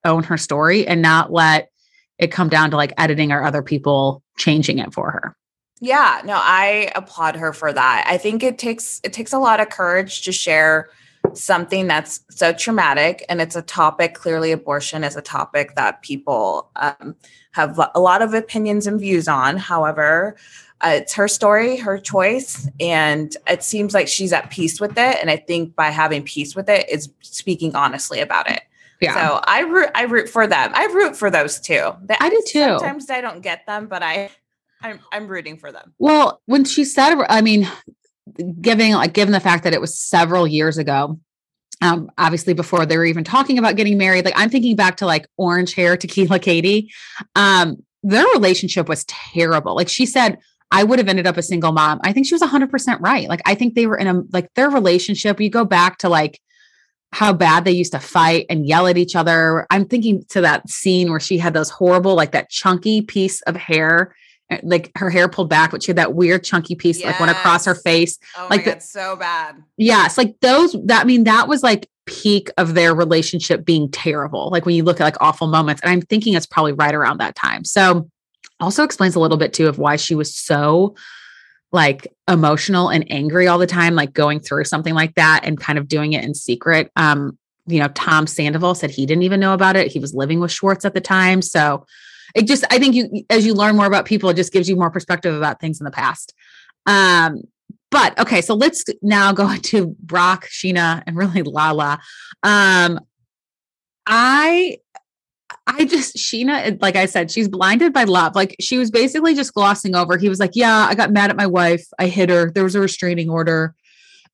own 0.03 0.23
her 0.23 0.37
story 0.37 0.85
and 0.85 1.01
not 1.01 1.31
let 1.31 1.69
it 2.17 2.31
come 2.31 2.49
down 2.49 2.71
to 2.71 2.75
like 2.75 2.91
editing 2.97 3.31
or 3.31 3.43
other 3.43 3.61
people 3.61 4.23
changing 4.37 4.79
it 4.79 4.93
for 4.93 5.11
her. 5.11 5.35
Yeah, 5.79 6.21
no, 6.25 6.33
I 6.35 6.91
applaud 6.95 7.37
her 7.37 7.53
for 7.53 7.71
that. 7.71 8.05
I 8.05 8.17
think 8.17 8.43
it 8.43 8.57
takes 8.57 8.99
it 9.03 9.13
takes 9.13 9.31
a 9.31 9.39
lot 9.39 9.61
of 9.61 9.69
courage 9.69 10.23
to 10.23 10.33
share 10.33 10.89
something 11.35 11.87
that's 11.87 12.21
so 12.29 12.53
traumatic 12.53 13.25
and 13.29 13.41
it's 13.41 13.55
a 13.55 13.61
topic 13.61 14.13
clearly 14.13 14.51
abortion 14.51 15.03
is 15.03 15.15
a 15.15 15.21
topic 15.21 15.75
that 15.75 16.01
people 16.01 16.69
um, 16.75 17.15
have 17.51 17.79
a 17.95 17.99
lot 17.99 18.21
of 18.21 18.33
opinions 18.33 18.87
and 18.87 18.99
views 18.99 19.27
on. 19.27 19.57
However 19.57 20.35
uh, 20.81 20.91
it's 20.93 21.13
her 21.13 21.27
story 21.27 21.75
her 21.77 21.97
choice 21.97 22.67
and 22.79 23.35
it 23.47 23.63
seems 23.63 23.93
like 23.93 24.07
she's 24.07 24.31
at 24.31 24.49
peace 24.49 24.79
with 24.79 24.91
it 24.91 25.17
and 25.19 25.29
i 25.29 25.35
think 25.35 25.75
by 25.75 25.89
having 25.89 26.23
peace 26.23 26.55
with 26.55 26.69
it 26.69 26.89
is 26.89 27.09
speaking 27.21 27.75
honestly 27.75 28.21
about 28.21 28.49
it. 28.49 28.61
Yeah. 29.01 29.13
so 29.13 29.41
i 29.43 29.59
root 29.61 29.89
i 29.95 30.03
root 30.03 30.29
for 30.29 30.47
them. 30.47 30.71
I 30.73 30.85
root 30.85 31.17
for 31.17 31.29
those 31.29 31.59
two. 31.59 31.91
They- 32.03 32.15
I 32.19 32.29
do 32.29 32.41
too. 32.47 32.59
sometimes 32.61 33.09
i 33.09 33.19
don't 33.19 33.41
get 33.41 33.65
them 33.65 33.87
but 33.87 34.03
i 34.03 34.29
i'm, 34.81 34.99
I'm 35.11 35.27
rooting 35.27 35.57
for 35.57 35.71
them. 35.71 35.93
Well, 35.99 36.41
when 36.45 36.63
she 36.63 36.85
said, 36.85 37.15
I 37.27 37.41
mean, 37.41 37.67
giving 38.61 38.93
like 38.93 39.13
given 39.13 39.31
the 39.31 39.39
fact 39.39 39.63
that 39.63 39.73
it 39.73 39.81
was 39.81 39.97
several 39.97 40.47
years 40.47 40.77
ago, 40.77 41.19
um, 41.81 42.11
obviously 42.17 42.53
before 42.53 42.85
they 42.85 42.97
were 42.97 43.05
even 43.05 43.23
talking 43.23 43.57
about 43.57 43.75
getting 43.75 43.97
married, 43.97 44.25
like 44.25 44.33
I'm 44.37 44.49
thinking 44.49 44.75
back 44.75 44.97
to 44.97 45.05
like 45.05 45.27
orange 45.37 45.73
hair 45.73 45.97
tequila 45.97 46.39
Katie. 46.39 46.91
Um, 47.35 47.83
their 48.03 48.25
relationship 48.33 48.87
was 48.87 49.05
terrible. 49.05 49.75
Like 49.75 49.89
she 49.89 50.05
said, 50.05 50.37
I 50.71 50.83
would 50.83 50.99
have 50.99 51.07
ended 51.07 51.27
up 51.27 51.37
a 51.37 51.43
single 51.43 51.71
mom. 51.71 51.99
I 52.03 52.13
think 52.13 52.27
she 52.27 52.35
was 52.35 52.41
100% 52.41 52.99
right. 53.01 53.27
Like 53.27 53.41
I 53.45 53.55
think 53.55 53.73
they 53.73 53.87
were 53.87 53.97
in 53.97 54.07
a 54.07 54.21
like 54.31 54.53
their 54.53 54.69
relationship. 54.69 55.39
You 55.39 55.49
go 55.49 55.65
back 55.65 55.97
to 55.99 56.09
like 56.09 56.39
how 57.11 57.33
bad 57.33 57.65
they 57.65 57.71
used 57.71 57.93
to 57.93 57.99
fight 57.99 58.45
and 58.49 58.67
yell 58.67 58.85
at 58.85 58.97
each 58.97 59.15
other. 59.15 59.65
I'm 59.69 59.85
thinking 59.85 60.23
to 60.29 60.41
that 60.41 60.69
scene 60.69 61.09
where 61.09 61.19
she 61.19 61.39
had 61.39 61.53
those 61.53 61.69
horrible, 61.69 62.15
like 62.15 62.31
that 62.33 62.49
chunky 62.49 63.01
piece 63.01 63.41
of 63.43 63.55
hair, 63.55 64.15
like 64.63 64.91
her 64.95 65.09
hair 65.09 65.27
pulled 65.27 65.49
back, 65.49 65.71
but 65.71 65.83
she 65.83 65.89
had 65.89 65.97
that 65.97 66.13
weird 66.15 66.43
chunky 66.43 66.75
piece 66.75 67.03
like 67.03 67.19
went 67.19 67.31
across 67.31 67.65
her 67.65 67.75
face. 67.75 68.17
oh 68.37 68.47
Like 68.49 68.65
the- 68.65 68.79
so 68.79 69.15
bad 69.15 69.55
Yes, 69.77 70.17
like 70.17 70.39
those 70.41 70.75
that 70.85 71.01
I 71.01 71.03
mean 71.05 71.25
that 71.25 71.47
was 71.47 71.63
like 71.63 71.87
peak 72.05 72.49
of 72.57 72.73
their 72.73 72.95
relationship 72.95 73.63
being 73.63 73.89
terrible. 73.91 74.49
Like 74.49 74.65
when 74.65 74.73
you 74.75 74.83
look 74.83 74.99
at 74.99 75.03
like 75.03 75.17
awful 75.21 75.47
moments 75.47 75.81
and 75.83 75.91
I'm 75.91 76.01
thinking 76.01 76.33
it's 76.33 76.47
probably 76.47 76.73
right 76.73 76.95
around 76.95 77.19
that 77.19 77.35
time. 77.35 77.63
So 77.63 78.09
also 78.59 78.83
explains 78.83 79.15
a 79.15 79.19
little 79.19 79.37
bit 79.37 79.53
too 79.53 79.67
of 79.67 79.77
why 79.77 79.95
she 79.95 80.15
was 80.15 80.35
so 80.35 80.95
like 81.71 82.07
emotional 82.27 82.89
and 82.89 83.09
angry 83.11 83.47
all 83.47 83.59
the 83.59 83.67
time 83.67 83.93
like 83.93 84.11
going 84.13 84.39
through 84.39 84.63
something 84.63 84.95
like 84.95 85.13
that 85.15 85.41
and 85.43 85.59
kind 85.59 85.77
of 85.77 85.87
doing 85.87 86.13
it 86.13 86.23
in 86.23 86.33
secret. 86.33 86.91
Um 86.95 87.37
you 87.67 87.77
know, 87.79 87.89
Tom 87.89 88.25
Sandoval 88.25 88.73
said 88.73 88.89
he 88.89 89.05
didn't 89.05 89.21
even 89.21 89.39
know 89.39 89.53
about 89.53 89.75
it. 89.75 89.91
He 89.91 89.99
was 89.99 90.15
living 90.15 90.39
with 90.39 90.51
Schwartz 90.51 90.85
at 90.85 90.95
the 90.95 91.01
time. 91.01 91.43
So 91.43 91.85
it 92.35 92.47
just 92.47 92.65
I 92.71 92.79
think 92.79 92.95
you 92.95 93.23
as 93.29 93.45
you 93.45 93.53
learn 93.53 93.75
more 93.75 93.85
about 93.85 94.05
people 94.05 94.29
it 94.29 94.35
just 94.35 94.53
gives 94.53 94.69
you 94.69 94.75
more 94.75 94.89
perspective 94.89 95.35
about 95.35 95.59
things 95.59 95.79
in 95.79 95.85
the 95.85 95.91
past. 95.91 96.33
Um 96.85 97.43
but 97.91 98.17
okay, 98.19 98.41
so 98.41 98.53
let's 98.53 98.83
now 99.01 99.31
go 99.31 99.49
into 99.51 99.95
Brock, 99.99 100.47
Sheena, 100.47 101.03
and 101.05 101.15
really 101.15 101.43
Lala. 101.43 101.99
Um, 102.43 102.99
I 104.05 104.77
I 105.67 105.85
just 105.85 106.15
Sheena, 106.15 106.81
like 106.81 106.95
I 106.95 107.05
said, 107.05 107.29
she's 107.29 107.47
blinded 107.47 107.93
by 107.93 108.03
love. 108.03 108.35
Like 108.35 108.55
she 108.59 108.77
was 108.77 108.89
basically 108.91 109.35
just 109.35 109.53
glossing 109.53 109.95
over. 109.95 110.17
He 110.17 110.29
was 110.29 110.39
like, 110.39 110.51
Yeah, 110.53 110.87
I 110.89 110.95
got 110.95 111.11
mad 111.11 111.29
at 111.29 111.35
my 111.37 111.47
wife. 111.47 111.85
I 111.99 112.07
hit 112.07 112.29
her. 112.29 112.51
There 112.51 112.63
was 112.63 112.75
a 112.75 112.79
restraining 112.79 113.29
order. 113.29 113.75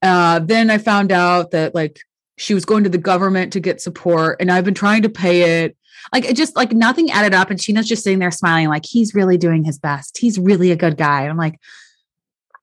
Uh, 0.02 0.40
then 0.40 0.70
I 0.70 0.78
found 0.78 1.12
out 1.12 1.52
that 1.52 1.76
like 1.76 2.00
she 2.38 2.54
was 2.54 2.66
going 2.66 2.84
to 2.84 2.90
the 2.90 2.98
government 2.98 3.54
to 3.54 3.60
get 3.60 3.82
support, 3.82 4.38
and 4.40 4.52
I've 4.52 4.66
been 4.66 4.74
trying 4.74 5.02
to 5.04 5.10
pay 5.10 5.64
it. 5.64 5.78
Like 6.14 6.26
it 6.26 6.36
just 6.36 6.56
like 6.56 6.72
nothing 6.72 7.12
added 7.12 7.34
up. 7.34 7.50
And 7.50 7.60
Sheena's 7.60 7.88
just 7.88 8.04
sitting 8.04 8.20
there 8.20 8.32
smiling, 8.32 8.68
like 8.70 8.86
he's 8.86 9.14
really 9.14 9.38
doing 9.38 9.64
his 9.64 9.78
best. 9.80 10.18
He's 10.18 10.38
really 10.40 10.72
a 10.72 10.76
good 10.76 10.98
guy. 10.98 11.22
And 11.22 11.32
I'm 11.32 11.38
like, 11.38 11.60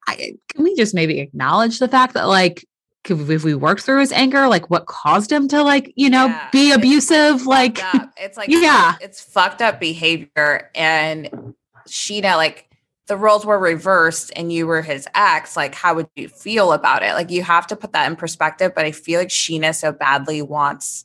I, 0.09 0.35
can 0.53 0.65
we 0.65 0.75
just 0.75 0.95
maybe 0.95 1.21
acknowledge 1.21 1.79
the 1.79 1.89
fact 1.89 2.15
that 2.15 2.25
like 2.25 2.67
if 3.09 3.45
we 3.45 3.55
worked 3.55 3.83
through 3.83 4.01
his 4.01 4.13
anger, 4.13 4.47
like 4.49 4.71
what 4.71 4.87
caused 4.87 5.31
him 5.31 5.49
to 5.49 5.63
like 5.63 5.93
you 5.97 6.09
know 6.11 6.27
Yeah, 6.27 6.49
be 6.53 6.73
abusive? 6.73 7.47
Like 7.47 7.81
it's 8.17 8.37
like 8.37 8.49
Yeah. 8.53 8.95
it's 9.01 9.21
fucked 9.21 9.61
up 9.63 9.81
behavior 9.81 10.71
and 10.75 11.55
sheena 11.89 12.37
like 12.37 12.69
the 13.07 13.17
roles 13.17 13.45
were 13.45 13.59
reversed 13.59 14.33
and 14.37 14.53
you 14.53 14.67
were 14.67 14.83
his 14.83 15.07
ex 15.15 15.57
like 15.57 15.75
how 15.75 15.95
would 15.95 16.09
you 16.15 16.29
feel 16.29 16.73
about 16.73 17.03
it 17.03 17.15
like 17.15 17.31
you 17.31 17.43
have 17.43 17.67
to 17.67 17.77
put 17.77 17.93
that 17.93 18.09
in 18.09 18.17
perspective 18.17 18.73
but 18.75 18.85
i 18.85 18.93
feel 18.93 19.19
like 19.19 19.29
sheena 19.29 19.75
so 19.75 19.91
badly 19.93 20.41
wants 20.41 21.05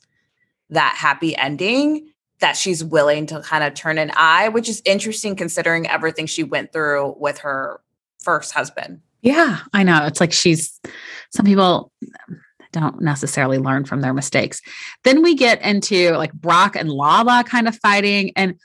that 0.70 0.94
happy 0.96 1.36
ending 1.36 2.08
that 2.40 2.56
she's 2.56 2.84
willing 2.84 3.26
to 3.26 3.40
kind 3.40 3.64
of 3.64 3.74
turn 3.74 3.98
an 3.98 4.10
eye 4.14 4.48
which 4.48 4.68
is 4.68 4.82
interesting 4.84 5.36
considering 5.36 5.86
everything 5.86 6.26
she 6.26 6.42
went 6.42 6.72
through 6.72 7.14
with 7.18 7.38
her 7.38 7.80
first 8.22 8.52
husband 8.52 9.00
yeah, 9.22 9.60
I 9.72 9.82
know. 9.82 10.04
It's 10.06 10.20
like 10.20 10.32
she's 10.32 10.80
some 11.30 11.44
people 11.44 11.92
don't 12.72 13.00
necessarily 13.00 13.58
learn 13.58 13.84
from 13.84 14.00
their 14.00 14.14
mistakes. 14.14 14.60
Then 15.04 15.22
we 15.22 15.34
get 15.34 15.60
into 15.62 16.12
like 16.12 16.32
Brock 16.32 16.76
and 16.76 16.90
Lala 16.90 17.44
kind 17.44 17.66
of 17.66 17.76
fighting, 17.76 18.32
and 18.36 18.58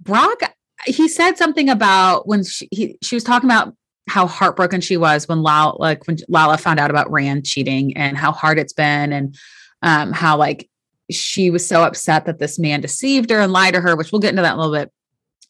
Brock 0.00 0.40
he 0.84 1.08
said 1.08 1.38
something 1.38 1.70
about 1.70 2.28
when 2.28 2.44
she 2.44 2.68
he, 2.70 2.98
she 3.02 3.16
was 3.16 3.24
talking 3.24 3.48
about 3.48 3.74
how 4.06 4.26
heartbroken 4.26 4.82
she 4.82 4.98
was 4.98 5.26
when 5.26 5.42
Lala 5.42 5.78
like 5.78 6.06
when 6.06 6.18
Lala 6.28 6.58
found 6.58 6.78
out 6.78 6.90
about 6.90 7.10
Rand 7.10 7.46
cheating 7.46 7.96
and 7.96 8.18
how 8.18 8.32
hard 8.32 8.58
it's 8.58 8.74
been 8.74 9.12
and 9.12 9.34
um 9.80 10.12
how 10.12 10.36
like 10.36 10.68
she 11.10 11.50
was 11.50 11.66
so 11.66 11.82
upset 11.82 12.26
that 12.26 12.38
this 12.38 12.58
man 12.58 12.80
deceived 12.80 13.30
her 13.30 13.40
and 13.40 13.52
lied 13.52 13.74
to 13.74 13.80
her, 13.80 13.96
which 13.96 14.12
we'll 14.12 14.20
get 14.20 14.30
into 14.30 14.42
that 14.42 14.54
in 14.54 14.58
a 14.58 14.62
little 14.62 14.74
bit. 14.74 14.92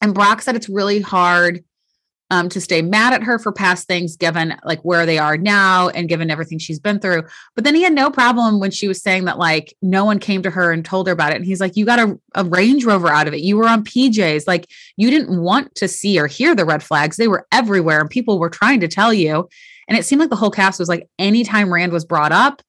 And 0.00 0.14
Brock 0.14 0.42
said 0.42 0.56
it's 0.56 0.68
really 0.68 1.00
hard 1.00 1.64
um, 2.30 2.48
to 2.48 2.60
stay 2.60 2.82
mad 2.82 3.12
at 3.12 3.22
her 3.22 3.38
for 3.38 3.52
past 3.52 3.86
things, 3.86 4.16
given 4.16 4.56
like 4.64 4.80
where 4.80 5.06
they 5.06 5.18
are 5.18 5.36
now 5.36 5.88
and 5.90 6.08
given 6.08 6.30
everything 6.30 6.58
she's 6.58 6.80
been 6.80 6.98
through. 6.98 7.22
But 7.54 7.64
then 7.64 7.74
he 7.74 7.82
had 7.82 7.92
no 7.92 8.10
problem 8.10 8.60
when 8.60 8.70
she 8.70 8.88
was 8.88 9.02
saying 9.02 9.26
that 9.26 9.38
like 9.38 9.74
no 9.82 10.04
one 10.04 10.18
came 10.18 10.42
to 10.42 10.50
her 10.50 10.72
and 10.72 10.84
told 10.84 11.06
her 11.06 11.12
about 11.12 11.32
it. 11.32 11.36
And 11.36 11.44
he's 11.44 11.60
like, 11.60 11.76
You 11.76 11.84
got 11.84 12.00
a, 12.00 12.18
a 12.34 12.44
Range 12.44 12.84
Rover 12.84 13.08
out 13.08 13.28
of 13.28 13.34
it. 13.34 13.42
You 13.42 13.56
were 13.56 13.68
on 13.68 13.84
PJs. 13.84 14.48
Like 14.48 14.68
you 14.96 15.10
didn't 15.10 15.40
want 15.40 15.74
to 15.76 15.86
see 15.86 16.18
or 16.18 16.26
hear 16.26 16.54
the 16.54 16.64
red 16.64 16.82
flags. 16.82 17.16
They 17.16 17.28
were 17.28 17.46
everywhere 17.52 18.00
and 18.00 18.10
people 18.10 18.38
were 18.38 18.50
trying 18.50 18.80
to 18.80 18.88
tell 18.88 19.14
you. 19.14 19.48
And 19.86 19.96
it 19.96 20.04
seemed 20.04 20.20
like 20.20 20.30
the 20.30 20.36
whole 20.36 20.50
cast 20.50 20.78
was 20.78 20.88
like, 20.88 21.08
anytime 21.18 21.72
Rand 21.72 21.92
was 21.92 22.04
brought 22.04 22.32
up, 22.32 22.62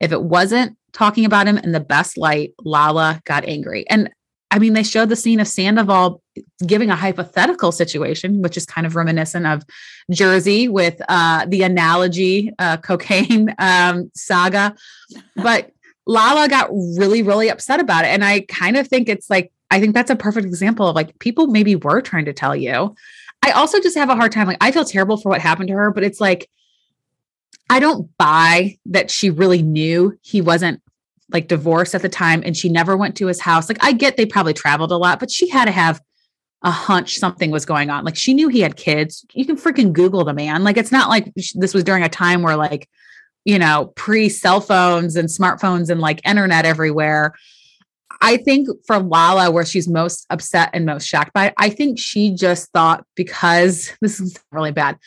if 0.00 0.12
it 0.12 0.22
wasn't 0.22 0.76
talking 0.92 1.24
about 1.24 1.46
him 1.46 1.58
in 1.58 1.72
the 1.72 1.80
best 1.80 2.16
light, 2.16 2.54
Lala 2.64 3.20
got 3.24 3.44
angry. 3.44 3.88
And 3.88 4.10
I 4.50 4.58
mean, 4.58 4.72
they 4.72 4.82
showed 4.82 5.10
the 5.10 5.16
scene 5.16 5.40
of 5.40 5.48
Sandoval 5.48 6.22
giving 6.66 6.90
a 6.90 6.96
hypothetical 6.96 7.70
situation, 7.70 8.40
which 8.40 8.56
is 8.56 8.64
kind 8.64 8.86
of 8.86 8.96
reminiscent 8.96 9.46
of 9.46 9.62
Jersey 10.10 10.68
with 10.68 11.00
uh, 11.08 11.44
the 11.46 11.62
analogy 11.62 12.52
uh, 12.58 12.78
cocaine 12.78 13.54
um, 13.58 14.10
saga. 14.14 14.74
But 15.36 15.70
Lala 16.06 16.48
got 16.48 16.70
really, 16.96 17.22
really 17.22 17.50
upset 17.50 17.80
about 17.80 18.04
it. 18.04 18.08
And 18.08 18.24
I 18.24 18.40
kind 18.48 18.76
of 18.78 18.88
think 18.88 19.08
it's 19.08 19.28
like, 19.28 19.52
I 19.70 19.80
think 19.80 19.94
that's 19.94 20.10
a 20.10 20.16
perfect 20.16 20.46
example 20.46 20.88
of 20.88 20.96
like 20.96 21.18
people 21.18 21.48
maybe 21.48 21.76
were 21.76 22.00
trying 22.00 22.24
to 22.24 22.32
tell 22.32 22.56
you. 22.56 22.94
I 23.42 23.50
also 23.50 23.80
just 23.80 23.96
have 23.98 24.08
a 24.08 24.16
hard 24.16 24.32
time. 24.32 24.46
Like, 24.46 24.56
I 24.62 24.72
feel 24.72 24.84
terrible 24.84 25.18
for 25.18 25.28
what 25.28 25.42
happened 25.42 25.68
to 25.68 25.74
her, 25.74 25.92
but 25.92 26.02
it's 26.02 26.20
like, 26.20 26.48
I 27.70 27.80
don't 27.80 28.08
buy 28.18 28.78
that 28.86 29.10
she 29.10 29.30
really 29.30 29.62
knew 29.62 30.18
he 30.22 30.40
wasn't 30.40 30.80
like 31.30 31.48
divorced 31.48 31.94
at 31.94 32.02
the 32.02 32.08
time 32.08 32.42
and 32.44 32.56
she 32.56 32.68
never 32.68 32.96
went 32.96 33.16
to 33.16 33.26
his 33.26 33.40
house. 33.40 33.68
Like 33.68 33.84
I 33.84 33.92
get 33.92 34.16
they 34.16 34.26
probably 34.26 34.54
traveled 34.54 34.92
a 34.92 34.96
lot, 34.96 35.20
but 35.20 35.30
she 35.30 35.48
had 35.48 35.66
to 35.66 35.70
have 35.70 36.00
a 36.62 36.70
hunch 36.70 37.18
something 37.18 37.50
was 37.50 37.66
going 37.66 37.90
on. 37.90 38.04
Like 38.04 38.16
she 38.16 38.34
knew 38.34 38.48
he 38.48 38.60
had 38.60 38.76
kids. 38.76 39.24
You 39.32 39.44
can 39.44 39.56
freaking 39.56 39.92
Google 39.92 40.24
the 40.24 40.32
man. 40.32 40.64
Like 40.64 40.76
it's 40.76 40.90
not 40.90 41.08
like 41.08 41.32
this 41.34 41.74
was 41.74 41.84
during 41.84 42.02
a 42.02 42.08
time 42.08 42.42
where 42.42 42.56
like, 42.56 42.88
you 43.44 43.58
know, 43.58 43.92
pre 43.94 44.28
cell 44.28 44.60
phones 44.60 45.16
and 45.16 45.28
smartphones 45.28 45.90
and 45.90 46.00
like 46.00 46.26
internet 46.26 46.64
everywhere. 46.64 47.34
I 48.20 48.38
think 48.38 48.68
for 48.86 48.98
Lala, 48.98 49.50
where 49.50 49.64
she's 49.64 49.86
most 49.88 50.26
upset 50.30 50.70
and 50.72 50.84
most 50.84 51.06
shocked 51.06 51.32
by 51.32 51.48
it, 51.48 51.54
I 51.56 51.70
think 51.70 52.00
she 52.00 52.34
just 52.34 52.70
thought 52.72 53.04
because 53.14 53.92
this 54.00 54.18
is 54.18 54.36
really 54.50 54.72
bad, 54.72 54.98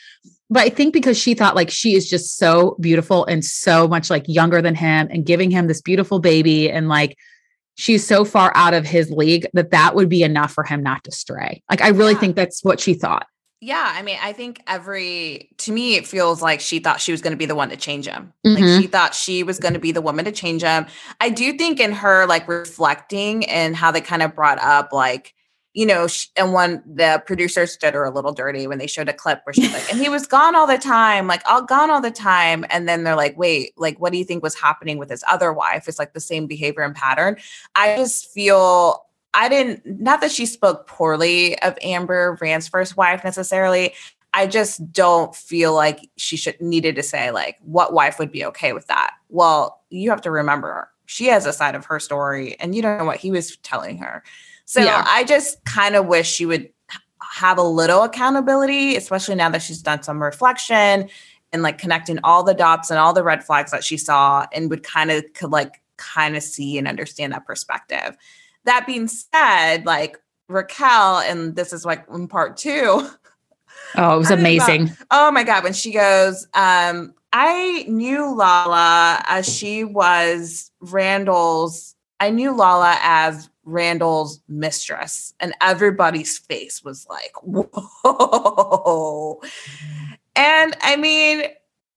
but 0.52 0.62
I 0.62 0.68
think 0.68 0.92
because 0.92 1.18
she 1.18 1.32
thought 1.32 1.56
like 1.56 1.70
she 1.70 1.94
is 1.94 2.08
just 2.08 2.36
so 2.36 2.76
beautiful 2.78 3.24
and 3.24 3.42
so 3.42 3.88
much 3.88 4.10
like 4.10 4.24
younger 4.26 4.60
than 4.60 4.74
him 4.74 5.08
and 5.10 5.24
giving 5.24 5.50
him 5.50 5.66
this 5.66 5.80
beautiful 5.80 6.18
baby 6.18 6.70
and 6.70 6.88
like 6.88 7.16
she's 7.76 8.06
so 8.06 8.22
far 8.24 8.52
out 8.54 8.74
of 8.74 8.84
his 8.84 9.10
league 9.10 9.46
that 9.54 9.70
that 9.70 9.94
would 9.94 10.10
be 10.10 10.22
enough 10.22 10.52
for 10.52 10.62
him 10.62 10.82
not 10.82 11.04
to 11.04 11.10
stray. 11.10 11.62
Like 11.70 11.80
I 11.80 11.88
really 11.88 12.12
yeah. 12.12 12.18
think 12.18 12.36
that's 12.36 12.62
what 12.62 12.80
she 12.80 12.92
thought. 12.92 13.26
Yeah, 13.62 13.92
I 13.94 14.02
mean, 14.02 14.18
I 14.20 14.32
think 14.32 14.60
every 14.66 15.54
to 15.58 15.72
me 15.72 15.94
it 15.94 16.06
feels 16.06 16.42
like 16.42 16.60
she 16.60 16.80
thought 16.80 17.00
she 17.00 17.12
was 17.12 17.22
going 17.22 17.30
to 17.30 17.36
be 17.38 17.46
the 17.46 17.54
one 17.54 17.70
to 17.70 17.76
change 17.76 18.06
him. 18.06 18.34
Mm-hmm. 18.44 18.62
Like 18.62 18.82
she 18.82 18.88
thought 18.88 19.14
she 19.14 19.44
was 19.44 19.58
going 19.58 19.74
to 19.74 19.80
be 19.80 19.92
the 19.92 20.02
woman 20.02 20.26
to 20.26 20.32
change 20.32 20.62
him. 20.62 20.84
I 21.18 21.30
do 21.30 21.56
think 21.56 21.80
in 21.80 21.92
her 21.92 22.26
like 22.26 22.46
reflecting 22.46 23.46
and 23.46 23.74
how 23.74 23.90
they 23.90 24.02
kind 24.02 24.22
of 24.22 24.34
brought 24.34 24.58
up 24.58 24.92
like 24.92 25.32
you 25.74 25.86
know, 25.86 26.06
she, 26.06 26.28
and 26.36 26.52
when 26.52 26.82
the 26.86 27.22
producers 27.26 27.76
did 27.76 27.94
her 27.94 28.04
a 28.04 28.10
little 28.10 28.32
dirty 28.32 28.66
when 28.66 28.78
they 28.78 28.86
showed 28.86 29.08
a 29.08 29.12
clip 29.12 29.40
where 29.44 29.54
she's 29.54 29.72
like, 29.72 29.90
and 29.90 30.00
he 30.00 30.08
was 30.08 30.26
gone 30.26 30.54
all 30.54 30.66
the 30.66 30.76
time, 30.76 31.26
like 31.26 31.42
all 31.48 31.62
gone 31.62 31.90
all 31.90 32.00
the 32.00 32.10
time. 32.10 32.66
And 32.68 32.88
then 32.88 33.04
they're 33.04 33.16
like, 33.16 33.36
wait, 33.38 33.72
like, 33.76 33.98
what 33.98 34.12
do 34.12 34.18
you 34.18 34.24
think 34.24 34.42
was 34.42 34.54
happening 34.54 34.98
with 34.98 35.08
his 35.08 35.24
other 35.30 35.52
wife? 35.52 35.88
It's 35.88 35.98
like 35.98 36.12
the 36.12 36.20
same 36.20 36.46
behavior 36.46 36.82
and 36.82 36.94
pattern. 36.94 37.36
I 37.74 37.96
just 37.96 38.30
feel 38.30 39.06
I 39.32 39.48
didn't, 39.48 39.82
not 39.86 40.20
that 40.20 40.30
she 40.30 40.44
spoke 40.44 40.86
poorly 40.86 41.58
of 41.62 41.74
Ambyr 41.76 42.38
Rand's 42.38 42.68
first 42.68 42.98
wife 42.98 43.24
necessarily. 43.24 43.94
I 44.34 44.46
just 44.46 44.92
don't 44.92 45.34
feel 45.34 45.74
like 45.74 46.10
she 46.16 46.36
should 46.36 46.60
needed 46.60 46.96
to 46.96 47.02
say 47.02 47.30
like 47.30 47.58
what 47.62 47.92
wife 47.92 48.18
would 48.18 48.32
be 48.32 48.44
okay 48.46 48.72
with 48.72 48.86
that. 48.88 49.14
Well, 49.30 49.80
you 49.88 50.10
have 50.10 50.22
to 50.22 50.30
remember 50.30 50.90
she 51.06 51.26
has 51.26 51.44
a 51.44 51.52
side 51.52 51.74
of 51.74 51.84
her 51.86 52.00
story 52.00 52.58
and 52.58 52.74
you 52.74 52.80
don't 52.80 52.98
know 52.98 53.04
what 53.04 53.18
he 53.18 53.30
was 53.30 53.56
telling 53.58 53.98
her. 53.98 54.22
So 54.64 54.80
yeah. 54.80 55.04
I 55.06 55.24
just 55.24 55.64
kind 55.64 55.96
of 55.96 56.06
wish 56.06 56.30
she 56.30 56.46
would 56.46 56.70
have 57.18 57.58
a 57.58 57.62
little 57.62 58.02
accountability, 58.02 58.96
especially 58.96 59.34
now 59.34 59.48
that 59.50 59.62
she's 59.62 59.82
done 59.82 60.02
some 60.02 60.22
reflection 60.22 61.08
and 61.52 61.62
like 61.62 61.78
connecting 61.78 62.18
all 62.24 62.42
the 62.42 62.54
dots 62.54 62.90
and 62.90 62.98
all 62.98 63.12
the 63.12 63.22
red 63.22 63.44
flags 63.44 63.70
that 63.70 63.84
she 63.84 63.96
saw 63.96 64.46
and 64.52 64.70
would 64.70 64.82
kind 64.82 65.10
of 65.10 65.24
could 65.34 65.50
like 65.50 65.82
kind 65.96 66.36
of 66.36 66.42
see 66.42 66.78
and 66.78 66.88
understand 66.88 67.32
that 67.32 67.46
perspective. 67.46 68.16
That 68.64 68.86
being 68.86 69.08
said, 69.08 69.86
like 69.86 70.18
Raquel, 70.48 71.18
and 71.18 71.56
this 71.56 71.72
is 71.72 71.84
like 71.84 72.04
in 72.12 72.28
part 72.28 72.56
two. 72.56 73.08
Oh, 73.94 74.14
it 74.14 74.18
was 74.18 74.30
amazing. 74.30 74.84
About, 74.84 74.96
oh 75.10 75.30
my 75.32 75.44
God. 75.44 75.64
When 75.64 75.72
she 75.72 75.92
goes, 75.92 76.46
um, 76.54 77.14
I 77.32 77.84
knew 77.88 78.34
Lala 78.34 79.22
as 79.26 79.46
she 79.46 79.84
was 79.84 80.70
Randall's, 80.80 81.94
I 82.20 82.30
knew 82.30 82.56
Lala 82.56 82.96
as 83.02 83.50
Randall's 83.64 84.40
mistress, 84.48 85.34
and 85.40 85.54
everybody's 85.60 86.38
face 86.38 86.82
was 86.82 87.06
like, 87.08 87.32
whoa. 87.42 89.40
And 90.34 90.76
I 90.80 90.96
mean, 90.96 91.44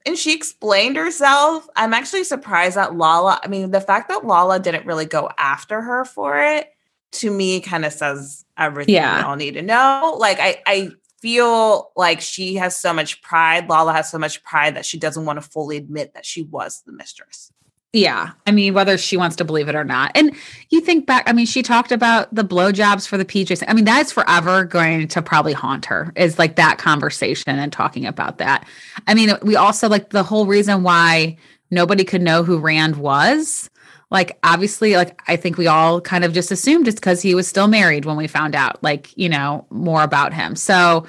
and 0.05 0.17
she 0.17 0.33
explained 0.33 0.97
herself. 0.97 1.67
I'm 1.75 1.93
actually 1.93 2.23
surprised 2.23 2.77
that 2.77 2.95
Lala, 2.95 3.39
I 3.43 3.47
mean, 3.47 3.71
the 3.71 3.81
fact 3.81 4.09
that 4.09 4.25
Lala 4.25 4.59
didn't 4.59 4.85
really 4.85 5.05
go 5.05 5.29
after 5.37 5.81
her 5.81 6.05
for 6.05 6.39
it 6.39 6.71
to 7.13 7.31
me 7.31 7.61
kind 7.61 7.85
of 7.85 7.93
says 7.93 8.45
everything 8.57 8.95
yeah. 8.95 9.17
we 9.17 9.23
all 9.23 9.35
need 9.35 9.55
to 9.55 9.61
know. 9.61 10.15
Like, 10.19 10.39
I, 10.39 10.61
I 10.67 10.91
feel 11.19 11.91
like 11.95 12.21
she 12.21 12.55
has 12.55 12.75
so 12.75 12.93
much 12.93 13.21
pride. 13.21 13.67
Lala 13.67 13.93
has 13.93 14.11
so 14.11 14.19
much 14.19 14.43
pride 14.43 14.75
that 14.75 14.85
she 14.85 14.99
doesn't 14.99 15.25
want 15.25 15.41
to 15.41 15.49
fully 15.49 15.77
admit 15.77 16.13
that 16.13 16.25
she 16.25 16.43
was 16.43 16.83
the 16.85 16.91
mistress. 16.91 17.51
Yeah. 17.95 18.31
I 18.45 18.51
mean, 18.51 18.73
whether 18.73 18.97
she 18.97 19.15
wants 19.15 19.37
to 19.37 19.45
believe 19.45 19.69
it 19.69 19.75
or 19.75 19.85
not. 19.85 20.11
And 20.15 20.35
you 20.69 20.81
think 20.81 21.05
back, 21.05 21.23
I 21.27 21.31
mean, 21.31 21.45
she 21.45 21.63
talked 21.63 21.93
about 21.93 22.33
the 22.35 22.43
blowjobs 22.43 23.07
for 23.07 23.17
the 23.17 23.23
PJs. 23.23 23.63
I 23.69 23.73
mean, 23.73 23.85
that's 23.85 24.11
forever 24.11 24.65
going 24.65 25.07
to 25.07 25.21
probably 25.21 25.53
haunt 25.53 25.85
her 25.85 26.11
is 26.17 26.37
like 26.37 26.57
that 26.57 26.77
conversation 26.77 27.57
and 27.57 27.71
talking 27.71 28.05
about 28.05 28.37
that. 28.39 28.67
I 29.07 29.13
mean, 29.13 29.31
we 29.43 29.55
also 29.55 29.87
like 29.87 30.09
the 30.09 30.23
whole 30.23 30.45
reason 30.45 30.83
why 30.83 31.37
nobody 31.71 32.03
could 32.03 32.21
know 32.21 32.43
who 32.43 32.57
Rand 32.57 32.97
was. 32.97 33.69
Like, 34.11 34.37
obviously, 34.43 34.97
like, 34.97 35.21
I 35.29 35.37
think 35.37 35.57
we 35.57 35.67
all 35.67 36.01
kind 36.01 36.25
of 36.25 36.33
just 36.33 36.51
assumed 36.51 36.89
it's 36.89 36.99
because 36.99 37.21
he 37.21 37.33
was 37.33 37.47
still 37.47 37.69
married 37.69 38.03
when 38.03 38.17
we 38.17 38.27
found 38.27 38.55
out, 38.55 38.83
like, 38.83 39.17
you 39.17 39.29
know, 39.29 39.65
more 39.69 40.03
about 40.03 40.33
him. 40.33 40.57
So, 40.57 41.05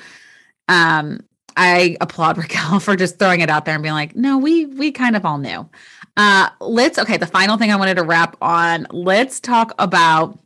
um, 0.68 1.18
I 1.56 1.96
applaud 2.00 2.38
Raquel 2.38 2.78
for 2.80 2.96
just 2.96 3.18
throwing 3.18 3.40
it 3.40 3.50
out 3.50 3.64
there 3.64 3.74
and 3.74 3.82
being 3.82 3.94
like, 3.94 4.14
no, 4.14 4.38
we 4.38 4.66
we 4.66 4.92
kind 4.92 5.16
of 5.16 5.24
all 5.24 5.38
knew. 5.38 5.68
Uh, 6.16 6.48
let's 6.60 6.98
okay. 6.98 7.16
The 7.16 7.26
final 7.26 7.58
thing 7.58 7.70
I 7.70 7.76
wanted 7.76 7.96
to 7.96 8.02
wrap 8.02 8.36
on. 8.40 8.86
Let's 8.90 9.40
talk 9.40 9.74
about 9.78 10.38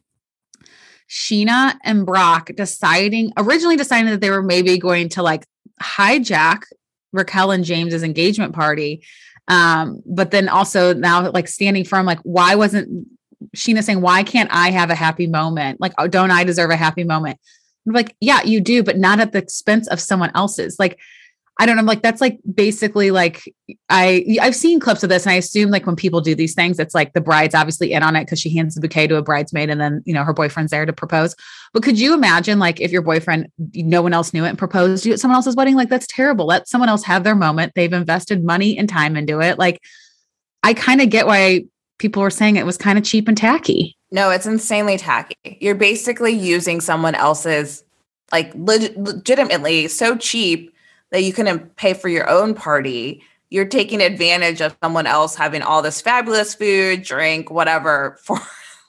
Sheena 1.09 1.77
and 1.85 2.05
Brock 2.05 2.51
deciding 2.57 3.33
originally 3.37 3.77
deciding 3.77 4.11
that 4.11 4.21
they 4.21 4.31
were 4.31 4.43
maybe 4.43 4.79
going 4.79 5.09
to 5.11 5.23
like 5.23 5.45
hijack 5.83 6.63
Raquel 7.13 7.51
and 7.51 7.65
James's 7.65 8.03
engagement 8.03 8.55
party. 8.55 9.03
Um, 9.49 10.03
but 10.07 10.31
then 10.31 10.49
also 10.49 10.95
now 10.95 11.29
like 11.31 11.49
standing 11.49 11.85
firm, 11.85 12.07
like 12.07 12.21
why 12.23 12.55
wasn't 12.55 13.09
Sheena 13.57 13.83
saying, 13.83 14.01
why 14.01 14.23
can't 14.23 14.51
I 14.53 14.71
have 14.71 14.91
a 14.91 14.95
happy 14.95 15.27
moment? 15.27 15.81
Like, 15.81 15.93
oh, 15.99 16.07
don't 16.07 16.31
I 16.31 16.45
deserve 16.45 16.71
a 16.71 16.77
happy 16.77 17.05
moment? 17.05 17.39
I'm 17.87 17.93
like, 17.95 18.15
yeah, 18.21 18.43
you 18.43 18.61
do, 18.61 18.83
but 18.83 18.99
not 18.99 19.19
at 19.19 19.33
the 19.33 19.39
expense 19.39 19.89
of 19.89 20.01
someone 20.01 20.31
else's. 20.35 20.79
Like, 20.79 20.99
I 21.59 21.67
don't 21.67 21.77
know. 21.77 21.81
I'm 21.81 21.87
like, 21.87 22.01
that's 22.01 22.23
like 22.23 22.39
basically 22.55 23.11
like 23.11 23.43
I 23.91 24.39
I've 24.41 24.57
seen 24.57 24.81
clips 24.81 25.03
of 25.03 25.11
this 25.11 25.27
and 25.27 25.33
I 25.33 25.37
assume 25.37 25.71
like 25.71 25.85
when 25.85 25.97
people 25.97 26.23
do 26.23 26.35
these 26.35 26.55
things, 26.55 26.79
it's 26.79 26.95
like 26.95 27.13
the 27.13 27.21
bride's 27.21 27.55
obviously 27.55 27.93
in 27.93 28.03
on 28.03 28.17
it 28.17 28.25
because 28.25 28.41
she 28.41 28.55
hands 28.57 28.75
the 28.75 28.81
bouquet 28.81 29.09
to 29.09 29.17
a 29.17 29.23
bridesmaid 29.23 29.69
and 29.69 29.79
then 29.79 30.03
you 30.07 30.15
know 30.15 30.25
her 30.25 30.33
boyfriend's 30.33 30.71
there 30.71 30.87
to 30.87 30.93
propose. 30.93 31.37
But 31.75 31.83
could 31.83 31.99
you 31.99 32.15
imagine 32.15 32.59
like 32.59 32.81
if 32.81 32.91
your 32.91 33.03
boyfriend, 33.03 33.49
no 33.75 34.01
one 34.01 34.15
else 34.15 34.33
knew 34.33 34.45
it 34.45 34.49
and 34.49 34.59
proposed 34.59 35.05
you 35.05 35.13
at 35.13 35.21
someone 35.21 35.37
else's 35.37 35.55
wedding? 35.55 35.77
Like 35.77 35.91
that's 35.91 36.07
terrible. 36.07 36.47
Let 36.47 36.67
someone 36.67 36.89
else 36.89 37.05
have 37.05 37.25
their 37.25 37.35
moment. 37.35 37.73
They've 37.75 37.93
invested 37.93 38.43
money 38.43 38.79
and 38.79 38.89
time 38.89 39.15
into 39.15 39.41
it. 39.41 39.59
Like 39.59 39.83
I 40.63 40.73
kind 40.73 41.03
of 41.03 41.11
get 41.11 41.27
why 41.27 41.65
people 41.99 42.23
were 42.23 42.31
saying 42.31 42.57
it 42.57 42.67
was 42.67 42.79
kind 42.79 42.99
of 42.99 43.05
cheap 43.05 43.29
and 43.29 43.37
tacky. 43.37 43.97
No, 44.11 44.31
it's 44.31 44.47
insanely 44.47 44.97
tacky. 44.97 45.35
You're 45.45 45.75
basically 45.75 46.33
using 46.33 46.81
someone 46.81 47.15
else's 47.15 47.85
like 48.33 48.51
leg- 48.55 48.97
legitimately 48.97 49.89
so 49.89 50.17
cheap 50.17 50.75
that 51.11 51.23
you 51.23 51.33
couldn't 51.33 51.77
pay 51.77 51.95
for 51.95 52.09
your 52.09 52.29
own 52.29 52.55
party 52.55 53.23
you're 53.51 53.67
taking 53.67 54.01
advantage 54.01 54.61
of 54.61 54.77
someone 54.83 55.07
else 55.07 55.35
having 55.35 55.61
all 55.61 55.83
this 55.83 56.01
fabulous 56.01 56.55
food 56.55 57.03
drink 57.03 57.51
whatever 57.51 58.19
for 58.25 58.39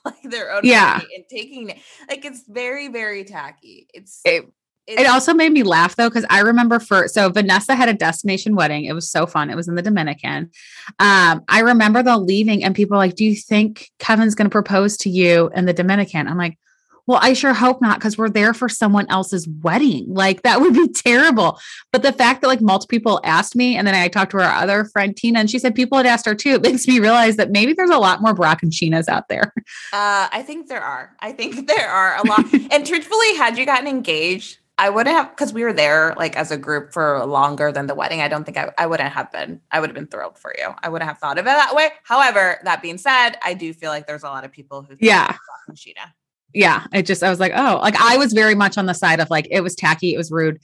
like 0.04 0.22
their 0.24 0.52
own 0.52 0.62
yeah. 0.64 1.00
and 1.14 1.24
taking 1.28 1.70
it. 1.70 1.78
Like 2.08 2.24
it's 2.24 2.44
very 2.48 2.88
very 2.88 3.24
tacky. 3.24 3.88
It's 3.92 4.20
it, 4.24 4.48
it 4.86 5.06
also 5.06 5.32
made 5.32 5.52
me 5.52 5.62
laugh 5.62 5.94
though 5.94 6.08
because 6.08 6.26
i 6.28 6.40
remember 6.40 6.80
for 6.80 7.06
so 7.06 7.28
vanessa 7.28 7.76
had 7.76 7.88
a 7.88 7.94
destination 7.94 8.56
wedding. 8.56 8.84
It 8.84 8.94
was 8.94 9.08
so 9.08 9.26
fun. 9.26 9.50
It 9.50 9.56
was 9.56 9.68
in 9.68 9.74
the 9.74 9.82
dominican. 9.82 10.50
Um 10.98 11.42
i 11.48 11.60
remember 11.60 12.02
the 12.02 12.18
leaving 12.18 12.64
and 12.64 12.74
people 12.74 12.96
like 12.96 13.14
do 13.14 13.24
you 13.24 13.36
think 13.36 13.90
kevin's 13.98 14.34
going 14.34 14.46
to 14.46 14.52
propose 14.52 14.96
to 14.98 15.10
you 15.10 15.50
in 15.54 15.66
the 15.66 15.72
dominican? 15.72 16.26
I'm 16.26 16.38
like 16.38 16.58
well, 17.06 17.18
I 17.20 17.32
sure 17.32 17.52
hope 17.52 17.80
not 17.82 17.98
because 17.98 18.16
we're 18.16 18.28
there 18.28 18.54
for 18.54 18.68
someone 18.68 19.06
else's 19.08 19.48
wedding. 19.62 20.06
Like 20.08 20.42
that 20.42 20.60
would 20.60 20.74
be 20.74 20.88
terrible. 20.94 21.58
But 21.90 22.02
the 22.02 22.12
fact 22.12 22.42
that 22.42 22.48
like 22.48 22.60
multiple 22.60 22.90
people 22.90 23.20
asked 23.24 23.56
me, 23.56 23.76
and 23.76 23.86
then 23.86 23.94
I 23.94 24.08
talked 24.08 24.30
to 24.32 24.38
our 24.38 24.52
other 24.62 24.84
friend 24.84 25.16
Tina, 25.16 25.40
and 25.40 25.50
she 25.50 25.58
said 25.58 25.74
people 25.74 25.98
had 25.98 26.06
asked 26.06 26.26
her 26.26 26.34
too. 26.34 26.52
It 26.62 26.62
makes 26.62 26.86
me 26.86 27.00
realize 27.00 27.36
that 27.36 27.50
maybe 27.50 27.72
there's 27.72 27.90
a 27.90 27.98
lot 27.98 28.20
more 28.20 28.34
Brock 28.34 28.62
and 28.62 28.70
Scheanas 28.70 29.08
out 29.08 29.28
there. 29.28 29.52
Uh, 29.92 30.28
I 30.32 30.42
think 30.42 30.68
there 30.68 30.82
are. 30.82 31.14
I 31.20 31.32
think 31.32 31.66
there 31.66 31.88
are 31.88 32.16
a 32.16 32.26
lot. 32.26 32.46
and 32.70 32.86
truthfully, 32.86 33.34
had 33.36 33.58
you 33.58 33.66
gotten 33.66 33.86
engaged 33.86 34.58
I 34.78 34.88
wouldn't 34.88 35.14
have 35.14 35.30
because 35.30 35.52
we 35.52 35.64
were 35.64 35.72
there 35.72 36.14
like 36.16 36.34
as 36.36 36.50
a 36.50 36.56
group 36.56 36.92
for 36.92 37.24
longer 37.26 37.70
than 37.72 37.86
the 37.86 37.94
wedding. 37.94 38.20
I 38.20 38.28
don't 38.28 38.44
think 38.44 38.56
I, 38.56 38.72
I 38.78 38.86
wouldn't 38.86 39.12
have 39.12 39.30
been. 39.30 39.60
I 39.70 39.80
would 39.80 39.90
have 39.90 39.94
been 39.94 40.06
thrilled 40.06 40.38
for 40.38 40.54
you. 40.58 40.70
I 40.82 40.88
wouldn't 40.88 41.08
have 41.08 41.18
thought 41.18 41.38
of 41.38 41.44
it 41.44 41.50
that 41.50 41.74
way. 41.74 41.90
However, 42.04 42.58
that 42.64 42.82
being 42.82 42.98
said, 42.98 43.32
I 43.44 43.54
do 43.54 43.72
feel 43.74 43.90
like 43.90 44.06
there's 44.06 44.22
a 44.22 44.28
lot 44.28 44.44
of 44.44 44.50
people 44.52 44.82
who 44.82 44.96
Yeah. 44.98 45.36
Sheena. 45.72 46.12
Yeah 46.54 46.86
it 46.92 47.06
just 47.06 47.22
i 47.22 47.30
was 47.30 47.40
like 47.40 47.52
oh 47.54 47.78
like 47.82 47.96
i 48.00 48.16
was 48.16 48.32
very 48.32 48.54
much 48.54 48.76
on 48.76 48.86
the 48.86 48.92
side 48.92 49.20
of 49.20 49.30
like 49.30 49.46
it 49.50 49.60
was 49.60 49.74
tacky 49.74 50.14
it 50.14 50.18
was 50.18 50.30
rude. 50.30 50.60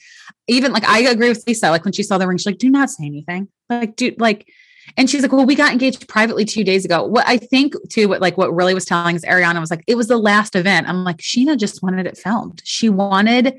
Even 0.47 0.73
like 0.73 0.85
i 0.85 1.01
agree 1.01 1.29
with 1.29 1.45
lisa 1.47 1.71
like 1.71 1.85
when 1.85 1.93
she 1.93 2.03
saw 2.03 2.19
the 2.19 2.27
ring 2.27 2.39
she's 2.39 2.47
like 2.47 2.59
do 2.59 2.71
not 2.71 2.91
say 2.91 3.07
anything. 3.07 3.49
Like 3.69 3.97
dude 3.97 4.21
like 4.21 4.49
and 4.97 5.09
she's 5.09 5.23
like 5.23 5.33
well 5.33 5.47
we 5.47 5.55
got 5.55 5.73
engaged 5.73 6.09
privately 6.09 6.45
two 6.45 6.65
days 6.65 6.85
ago. 6.85 7.05
What 7.05 7.27
i 7.27 7.37
think 7.37 7.75
too 7.91 8.09
what 8.09 8.21
like 8.21 8.37
what 8.37 8.55
really 8.55 8.75
was 8.75 8.85
telling 8.85 9.17
is 9.17 9.25
ariana 9.25 9.61
was 9.61 9.71
like 9.71 9.85
it 9.87 9.97
was 9.97 10.09
the 10.09 10.19
last 10.19 10.57
event. 10.57 10.89
I'm 10.89 11.05
like 11.05 11.19
sheena 11.19 11.57
just 11.59 11.83
wanted 11.83 12.07
it 12.07 12.19
filmed. 12.19 12.63
She 12.65 12.89
wanted 12.89 13.59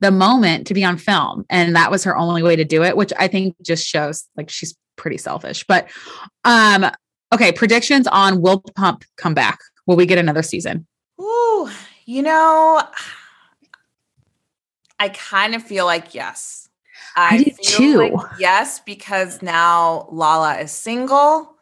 the 0.00 0.10
moment 0.10 0.66
to 0.66 0.74
be 0.74 0.82
on 0.82 0.96
film 0.96 1.44
and 1.50 1.76
that 1.76 1.90
was 1.90 2.04
her 2.04 2.16
only 2.16 2.42
way 2.42 2.56
to 2.56 2.64
do 2.64 2.82
it 2.82 2.96
which 2.96 3.12
i 3.18 3.28
think 3.28 3.54
just 3.62 3.86
shows 3.86 4.26
like 4.36 4.48
she's 4.48 4.74
pretty 4.96 5.18
selfish 5.18 5.64
but 5.66 5.88
um 6.44 6.90
okay 7.32 7.52
predictions 7.52 8.06
on 8.06 8.40
will 8.40 8.60
pump 8.74 9.04
come 9.16 9.34
back 9.34 9.58
will 9.86 9.96
we 9.96 10.06
get 10.06 10.18
another 10.18 10.42
season 10.42 10.86
you 12.10 12.22
know, 12.22 12.82
I 14.98 15.10
kind 15.10 15.54
of 15.54 15.62
feel 15.62 15.84
like 15.86 16.12
yes. 16.12 16.68
I 17.14 17.44
do 17.44 17.50
feel 17.62 17.78
too. 17.78 17.98
like 18.16 18.26
yes, 18.40 18.80
because 18.80 19.42
now 19.42 20.08
Lala 20.10 20.58
is 20.58 20.72
single. 20.72 21.54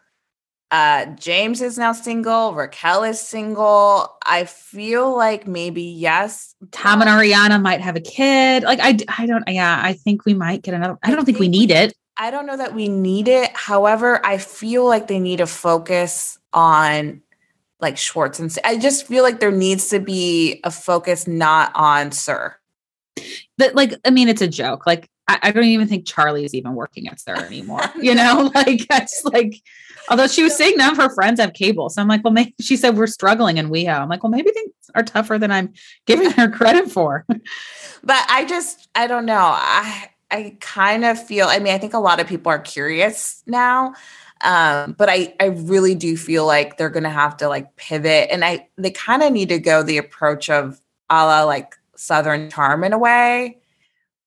Uh, 0.71 1.05
James 1.17 1.61
is 1.61 1.77
now 1.77 1.93
single. 1.93 2.55
Raquel 2.55 3.05
is 3.05 3.21
single. 3.21 4.17
I 4.25 4.45
feel 4.45 5.15
like 5.15 5.47
maybe 5.47 5.83
yes. 5.83 6.55
Tom 6.73 7.03
and 7.03 7.11
Ariana 7.11 7.61
might 7.61 7.83
have 7.83 7.97
a 7.97 8.01
kid. 8.01 8.63
Like 8.63 8.81
I, 8.81 8.97
I 9.19 9.27
don't. 9.27 9.45
Yeah, 9.49 9.81
I 9.83 9.93
think 9.93 10.25
we 10.25 10.33
might 10.33 10.63
get 10.63 10.73
another. 10.73 10.99
I 11.03 11.09
I 11.09 11.15
don't 11.15 11.27
think 11.27 11.37
think 11.39 11.41
we- 11.41 11.49
need 11.59 11.71
it. 11.71 11.93
I 12.17 12.31
don't 12.31 12.47
know 12.47 12.57
that 12.57 12.75
we 12.75 12.89
need 12.89 13.29
it. 13.29 13.51
However, 13.55 14.25
I 14.27 14.39
feel 14.39 14.85
like 14.87 15.07
they 15.09 15.21
need 15.21 15.37
to 15.37 15.47
focus 15.47 16.39
on 16.53 17.23
like 17.81 17.97
Schwartz 17.97 18.38
and 18.38 18.57
I 18.64 18.77
just 18.77 19.07
feel 19.07 19.23
like 19.23 19.41
there 19.41 19.53
needs 19.53 19.88
to 19.88 20.01
be 20.01 20.61
a 20.64 20.71
focus 20.71 21.27
not 21.27 21.71
on 21.75 22.12
SUR. 22.12 22.59
But 23.57 23.75
like, 23.75 23.95
I 24.05 24.11
mean, 24.11 24.29
it's 24.29 24.43
a 24.43 24.49
joke. 24.49 24.87
Like, 24.87 25.09
I, 25.27 25.38
I 25.43 25.51
don't 25.53 25.64
even 25.64 25.88
think 25.88 26.07
Charli 26.07 26.45
is 26.45 26.55
even 26.55 26.75
working 26.75 27.09
at 27.09 27.21
SUR 27.21 27.37
anymore. 27.37 27.83
You 28.01 28.14
know, 28.14 28.51
like 28.55 28.87
that's 28.88 29.23
like. 29.25 29.61
Although 30.11 30.27
she 30.27 30.43
was 30.43 30.57
saying 30.57 30.79
none 30.79 30.93
of 30.93 30.97
her 30.97 31.14
friends 31.14 31.38
have 31.38 31.53
cable, 31.53 31.91
so 31.91 32.01
I'm 32.01 32.09
like, 32.09 32.25
well, 32.25 32.33
maybe 32.33 32.55
she 32.62 32.79
said 32.79 32.97
we're 32.97 33.07
struggling 33.07 33.59
in 33.59 33.69
WeHo. 33.69 34.01
I'm 34.01 34.09
like, 34.09 34.23
well, 34.23 34.31
maybe 34.31 34.51
things 34.53 34.73
are 34.95 35.03
tougher 35.03 35.38
than 35.38 35.51
I'm 35.51 35.75
giving 36.07 36.31
her 36.31 36.49
credit 36.49 36.91
for. 36.91 37.27
but 38.03 38.27
I 38.31 38.47
just 38.49 38.88
I 38.95 39.07
don't 39.07 39.27
know. 39.27 39.53
I 39.55 40.09
I 40.31 40.57
kind 40.61 41.05
of 41.05 41.23
feel 41.23 41.47
I 41.49 41.59
mean 41.59 41.75
I 41.75 41.79
think 41.79 41.93
a 41.93 41.99
lot 41.99 42.21
of 42.21 42.27
people 42.27 42.51
are 42.51 42.59
curious 42.59 43.43
now. 43.47 43.95
Um, 44.42 44.92
but 44.98 45.09
I 45.09 45.35
I 45.40 45.46
really 45.46 45.94
do 45.94 46.16
feel 46.16 46.46
like 46.46 46.77
they're 46.77 46.90
gonna 46.90 47.11
have 47.11 47.37
to 47.38 47.48
like 47.48 47.74
pivot 47.77 48.29
and 48.31 48.44
I 48.44 48.68
they 48.77 48.90
kind 48.90 49.22
of 49.22 49.33
need 49.33 49.48
to 49.48 49.59
go 49.59 49.83
the 49.83 49.98
approach 49.98 50.48
of 50.48 50.81
a 51.11 51.24
la 51.27 51.42
like 51.44 51.74
Southern 51.96 52.51
Charm 52.51 52.85
in 52.85 52.92
a 52.92 52.98
way 52.98 53.59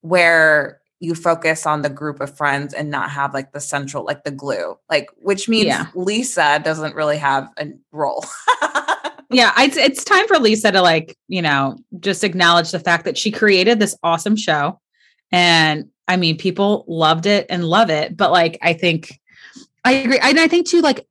where 0.02 0.82
you 1.00 1.16
focus 1.16 1.66
on 1.66 1.82
the 1.82 1.90
group 1.90 2.20
of 2.20 2.36
friends 2.36 2.74
and 2.74 2.90
not 2.92 3.10
have 3.10 3.34
like 3.34 3.54
the 3.54 3.60
central 3.60 4.04
like 4.06 4.24
the 4.24 4.32
glue 4.32 4.78
like 4.90 5.10
which 5.22 5.48
means 5.50 5.68
Yeah. 5.68 5.88
Lisa 5.96 6.60
doesn't 6.64 6.96
really 6.96 7.18
have 7.18 7.50
a 7.58 7.68
role. 7.92 8.26
yeah, 9.32 9.54
it's 9.60 9.78
it's 9.78 10.04
time 10.04 10.28
for 10.28 10.38
Lisa 10.38 10.72
to 10.72 10.82
like, 10.82 11.18
you 11.28 11.42
know, 11.42 11.78
just 12.00 12.24
acknowledge 12.24 12.72
the 12.72 12.80
fact 12.80 13.06
that 13.06 13.18
she 13.18 13.32
created 13.32 13.80
this 13.80 13.98
awesome 14.04 14.36
show. 14.36 14.80
And 15.32 15.90
I 16.08 16.18
mean, 16.18 16.38
people 16.38 16.84
loved 16.88 17.26
it 17.26 17.46
and 17.50 17.64
love 17.64 17.90
it, 17.90 18.18
but 18.18 18.32
like 18.32 18.58
I 18.62 18.74
think 18.74 19.21
I 19.84 19.94
agree. 19.94 20.20
And 20.20 20.40
I 20.40 20.48
think 20.48 20.68
too, 20.68 20.82
like 20.82 21.08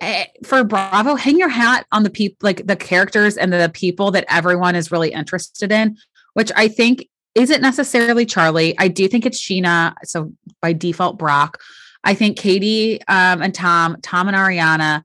eh, 0.00 0.26
for 0.44 0.64
Bravo, 0.64 1.14
hang 1.14 1.38
your 1.38 1.48
hat 1.48 1.86
on 1.92 2.02
the 2.02 2.10
people, 2.10 2.36
like 2.42 2.66
the 2.66 2.76
characters 2.76 3.36
and 3.36 3.52
the 3.52 3.70
people 3.72 4.10
that 4.12 4.24
everyone 4.28 4.74
is 4.74 4.92
really 4.92 5.12
interested 5.12 5.72
in, 5.72 5.96
which 6.34 6.52
I 6.56 6.68
think 6.68 7.08
isn't 7.34 7.62
necessarily 7.62 8.26
Charli. 8.26 8.74
I 8.78 8.88
do 8.88 9.08
think 9.08 9.24
it's 9.24 9.40
Sheena. 9.40 9.94
So 10.04 10.32
by 10.60 10.72
default, 10.72 11.18
Brock. 11.18 11.58
I 12.04 12.14
think 12.14 12.36
Katie 12.36 13.00
um, 13.06 13.42
and 13.42 13.54
Tom, 13.54 13.96
Tom 14.02 14.28
and 14.28 14.36
Ariana, 14.36 15.04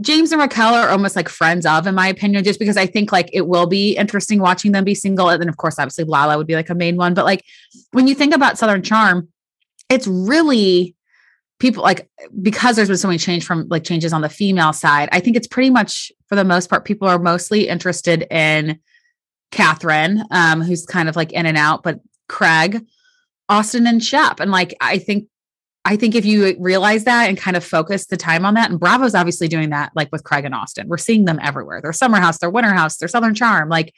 James 0.00 0.32
and 0.32 0.40
Raquel 0.40 0.74
are 0.74 0.90
almost 0.90 1.16
like 1.16 1.28
friends 1.28 1.64
of, 1.64 1.86
in 1.86 1.94
my 1.94 2.08
opinion, 2.08 2.44
just 2.44 2.58
because 2.58 2.76
I 2.76 2.86
think 2.86 3.12
like 3.12 3.30
it 3.32 3.46
will 3.46 3.66
be 3.66 3.96
interesting 3.96 4.40
watching 4.40 4.72
them 4.72 4.84
be 4.84 4.94
single. 4.94 5.30
And 5.30 5.40
then, 5.40 5.48
of 5.48 5.56
course, 5.56 5.78
obviously 5.78 6.04
Lala 6.04 6.36
would 6.36 6.46
be 6.46 6.54
like 6.54 6.70
a 6.70 6.74
main 6.74 6.96
one. 6.96 7.14
But 7.14 7.24
like 7.24 7.44
when 7.92 8.08
you 8.08 8.14
think 8.14 8.34
about 8.34 8.58
Southern 8.58 8.82
Charm, 8.82 9.28
it's 9.88 10.06
really 10.06 10.94
people 11.58 11.82
like 11.82 12.08
because 12.40 12.76
there's 12.76 12.88
been 12.88 12.96
so 12.96 13.08
many 13.08 13.18
change 13.18 13.44
from 13.44 13.66
like 13.68 13.84
changes 13.84 14.12
on 14.12 14.20
the 14.20 14.28
female 14.28 14.72
side. 14.72 15.08
I 15.12 15.20
think 15.20 15.36
it's 15.36 15.46
pretty 15.46 15.70
much 15.70 16.12
for 16.28 16.36
the 16.36 16.44
most 16.44 16.68
part, 16.68 16.84
people 16.84 17.08
are 17.08 17.18
mostly 17.18 17.68
interested 17.68 18.26
in 18.30 18.78
Kathryn, 19.50 20.24
um, 20.30 20.60
who's 20.60 20.84
kind 20.84 21.08
of 21.08 21.16
like 21.16 21.32
in 21.32 21.46
and 21.46 21.56
out, 21.56 21.82
but 21.82 22.00
Craig, 22.28 22.84
Austin, 23.48 23.86
and 23.86 24.04
Shep. 24.04 24.40
And 24.40 24.50
like 24.50 24.74
I 24.80 24.98
think 24.98 25.26
I 25.84 25.96
think 25.96 26.14
if 26.14 26.26
you 26.26 26.54
realize 26.58 27.04
that 27.04 27.28
and 27.28 27.38
kind 27.38 27.56
of 27.56 27.64
focus 27.64 28.06
the 28.06 28.16
time 28.16 28.44
on 28.44 28.54
that, 28.54 28.70
and 28.70 28.78
Bravo's 28.78 29.14
obviously 29.14 29.48
doing 29.48 29.70
that, 29.70 29.90
like 29.94 30.12
with 30.12 30.24
Craig 30.24 30.44
and 30.44 30.54
Austin, 30.54 30.86
we're 30.88 30.98
seeing 30.98 31.24
them 31.24 31.40
everywhere. 31.42 31.80
Their 31.80 31.94
summer 31.94 32.20
house, 32.20 32.38
their 32.38 32.50
winter 32.50 32.74
house, 32.74 32.98
their 32.98 33.08
southern 33.08 33.34
charm. 33.34 33.70
Like, 33.70 33.94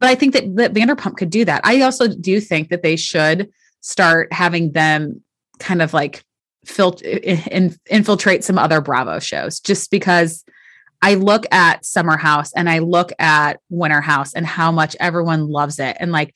but 0.00 0.08
I 0.08 0.16
think 0.16 0.32
that, 0.32 0.56
that 0.56 0.74
Vanderpump 0.74 1.16
could 1.16 1.30
do 1.30 1.44
that. 1.44 1.60
I 1.64 1.82
also 1.82 2.08
do 2.08 2.40
think 2.40 2.70
that 2.70 2.82
they 2.82 2.96
should 2.96 3.50
start 3.80 4.32
having 4.32 4.72
them 4.72 5.22
kind 5.60 5.82
of 5.82 5.92
like 5.94 6.24
filter 6.64 7.06
in, 7.06 7.76
infiltrate 7.86 8.44
some 8.44 8.58
other 8.58 8.80
Bravo 8.80 9.18
shows, 9.18 9.60
just 9.60 9.90
because 9.90 10.44
I 11.02 11.14
look 11.14 11.44
at 11.52 11.84
Summer 11.84 12.16
House 12.16 12.52
and 12.54 12.68
I 12.68 12.78
look 12.78 13.12
at 13.18 13.60
Winter 13.68 14.00
House 14.00 14.32
and 14.32 14.46
how 14.46 14.72
much 14.72 14.96
everyone 15.00 15.48
loves 15.48 15.78
it. 15.78 15.96
And 16.00 16.12
like, 16.12 16.34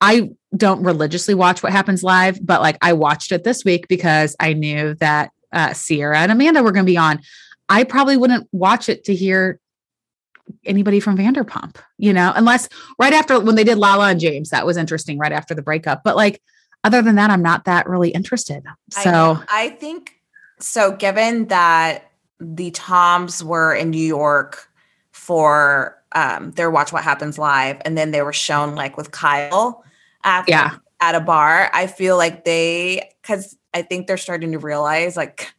I 0.00 0.30
don't 0.56 0.84
religiously 0.84 1.34
watch 1.34 1.62
what 1.62 1.72
happens 1.72 2.02
live, 2.02 2.38
but 2.44 2.60
like 2.60 2.78
I 2.80 2.92
watched 2.92 3.32
it 3.32 3.42
this 3.42 3.64
week 3.64 3.88
because 3.88 4.36
I 4.38 4.52
knew 4.52 4.94
that 4.94 5.30
uh, 5.52 5.74
Ciara 5.74 6.18
and 6.18 6.30
Amanda 6.30 6.62
were 6.62 6.72
going 6.72 6.84
to 6.84 6.90
be 6.90 6.96
on. 6.96 7.20
I 7.68 7.84
probably 7.84 8.16
wouldn't 8.16 8.48
watch 8.52 8.88
it 8.88 9.04
to 9.04 9.14
hear 9.14 9.58
anybody 10.64 11.00
from 11.00 11.16
Vanderpump, 11.16 11.76
you 11.96 12.12
know, 12.12 12.32
unless 12.36 12.68
right 12.98 13.14
after 13.14 13.40
when 13.40 13.54
they 13.54 13.64
did 13.64 13.78
Lala 13.78 14.10
and 14.10 14.20
James, 14.20 14.50
that 14.50 14.66
was 14.66 14.76
interesting 14.76 15.18
right 15.18 15.32
after 15.32 15.54
the 15.54 15.62
breakup. 15.62 16.02
But 16.04 16.16
like, 16.16 16.42
other 16.84 17.02
than 17.02 17.16
that, 17.16 17.30
I'm 17.30 17.42
not 17.42 17.64
that 17.64 17.88
really 17.88 18.10
interested. 18.10 18.62
So 18.90 19.10
know. 19.10 19.42
I, 19.48 19.70
think 19.70 20.20
so. 20.60 20.92
Given 20.92 21.46
that 21.48 22.10
the 22.38 22.70
Toms 22.72 23.42
were 23.42 23.74
in 23.74 23.90
New 23.90 24.06
York 24.06 24.68
for 25.12 26.00
um, 26.12 26.52
their 26.52 26.70
Watch 26.70 26.92
What 26.92 27.02
Happens 27.02 27.38
live, 27.38 27.80
and 27.84 27.96
then 27.98 28.10
they 28.10 28.22
were 28.22 28.32
shown 28.32 28.74
like 28.74 28.96
with 28.96 29.10
Kyle 29.10 29.82
at 30.22 30.48
Yeah. 30.48 30.76
at 31.00 31.14
a 31.14 31.20
bar, 31.20 31.70
I 31.72 31.86
feel 31.86 32.16
like 32.16 32.44
they 32.44 33.10
because 33.22 33.56
I 33.72 33.82
think 33.82 34.06
they're 34.06 34.16
starting 34.16 34.52
to 34.52 34.58
realize 34.58 35.16
like 35.16 35.52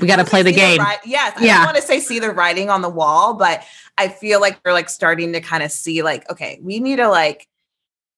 we 0.00 0.06
got 0.08 0.16
to 0.16 0.24
play 0.24 0.42
the 0.42 0.50
game. 0.52 0.80
ri- 0.80 0.96
yes, 1.04 1.34
I 1.36 1.44
Yeah. 1.44 1.56
don't 1.58 1.66
want 1.66 1.76
to 1.76 1.82
say 1.82 2.00
see 2.00 2.18
the 2.18 2.30
writing 2.30 2.70
on 2.70 2.82
the 2.82 2.88
wall, 2.88 3.34
but 3.34 3.62
I 3.96 4.08
feel 4.08 4.40
like 4.40 4.60
they're 4.62 4.72
like 4.72 4.88
starting 4.88 5.32
to 5.34 5.40
kind 5.40 5.62
of 5.62 5.70
see 5.70 6.02
like, 6.02 6.28
okay, 6.30 6.58
we 6.62 6.80
need 6.80 6.96
to 6.96 7.08
like 7.08 7.46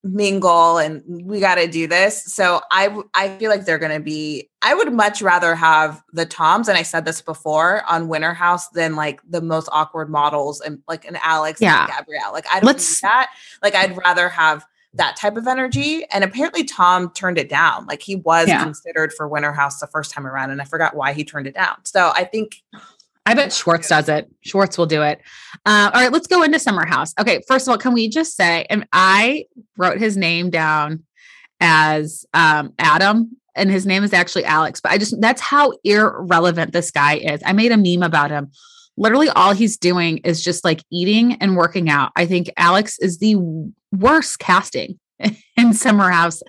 mingle 0.05 0.79
and 0.79 1.03
we 1.07 1.39
got 1.39 1.55
to 1.57 1.67
do 1.67 1.87
this. 1.87 2.25
So 2.25 2.61
I 2.71 2.97
I 3.15 3.37
feel 3.39 3.51
like 3.51 3.65
they're 3.65 3.79
going 3.79 3.93
to 3.93 4.01
be. 4.01 4.49
I 4.63 4.75
would 4.75 4.93
much 4.93 5.23
rather 5.23 5.55
have 5.55 6.03
the 6.13 6.27
Toms, 6.27 6.69
and 6.69 6.77
I 6.79 6.83
said 6.83 7.05
this 7.05 7.21
before 7.21 7.83
on 7.89 8.09
Winter 8.09 8.35
House 8.35 8.69
than 8.71 8.97
like 8.97 9.21
the 9.29 9.41
most 9.41 9.69
awkward 9.73 10.09
models 10.11 10.61
and 10.61 10.81
like 10.89 11.05
an 11.05 11.19
Alex 11.23 11.61
Yeah. 11.61 11.81
and 11.85 11.91
Gabrielle. 11.93 12.33
Like 12.33 12.47
I 12.51 12.61
don't 12.61 12.67
Let's, 12.67 13.01
that. 13.01 13.31
Like 13.63 13.75
I'd 13.75 13.97
rather 13.97 14.29
have 14.29 14.65
that 14.95 15.17
type 15.17 15.37
of 15.37 15.47
energy. 15.47 16.05
And 16.13 16.23
apparently 16.23 16.65
Tom 16.65 17.11
turned 17.15 17.39
it 17.39 17.49
down. 17.49 17.87
Like 17.87 18.03
he 18.03 18.17
was 18.17 18.47
Yeah. 18.49 18.63
considered 18.63 19.13
for 19.13 19.27
Winter 19.27 19.53
House 19.53 19.81
the 19.81 19.87
first 19.87 20.11
time 20.11 20.27
around, 20.27 20.51
and 20.51 20.61
I 20.61 20.65
forgot 20.65 20.95
why 20.95 21.13
he 21.13 21.25
turned 21.25 21.47
it 21.47 21.55
down. 21.55 21.77
So 21.85 22.13
I 22.15 22.25
think 22.25 22.63
I 23.25 23.35
bet 23.35 23.53
Schwartz 23.53 23.89
does 23.89 24.09
it. 24.09 24.29
Schwartz 24.41 24.77
will 24.77 24.87
do 24.87 25.03
it. 25.03 25.21
Uh, 25.65 25.91
all 25.95 26.01
right, 26.01 26.13
let's 26.13 26.27
go 26.27 26.43
into 26.43 26.59
Summer 26.59 26.85
House. 26.85 27.15
Okay, 27.21 27.41
first 27.47 27.67
of 27.67 27.73
all, 27.73 27.79
can 27.79 27.93
we 27.93 28.09
just 28.09 28.37
say, 28.37 28.67
and 28.69 28.87
I 28.93 29.47
wrote 29.77 29.99
his 29.99 30.17
name 30.17 30.51
down 30.51 31.05
as 31.61 32.27
um, 32.35 32.73
Adam, 32.79 33.37
and 33.55 33.71
his 33.71 33.87
name 33.87 34.03
is 34.03 34.13
actually 34.13 34.45
Alex, 34.45 34.81
but 34.81 34.91
I 34.93 34.99
just, 34.99 35.21
that's 35.21 35.41
how 35.41 35.73
irrelevant 35.85 36.73
this 36.73 36.91
guy 36.91 37.17
is. 37.17 37.41
I 37.45 37.53
made 37.53 37.71
a 37.71 37.77
meme 37.77 38.03
about 38.03 38.31
him. 38.31 38.51
Literally, 38.97 39.29
all 39.29 39.53
he's 39.53 39.77
doing 39.77 40.19
is 40.19 40.43
just 40.43 40.65
like 40.65 40.83
eating 40.91 41.35
and 41.35 41.57
working 41.57 41.89
out. 41.89 42.13
I 42.17 42.27
think 42.27 42.51
Alex 42.57 42.99
is 42.99 43.19
the 43.19 43.37
worst 43.93 44.39
casting 44.39 44.99
in 45.57 45.73
Summer 45.75 46.11
House, 46.11 46.43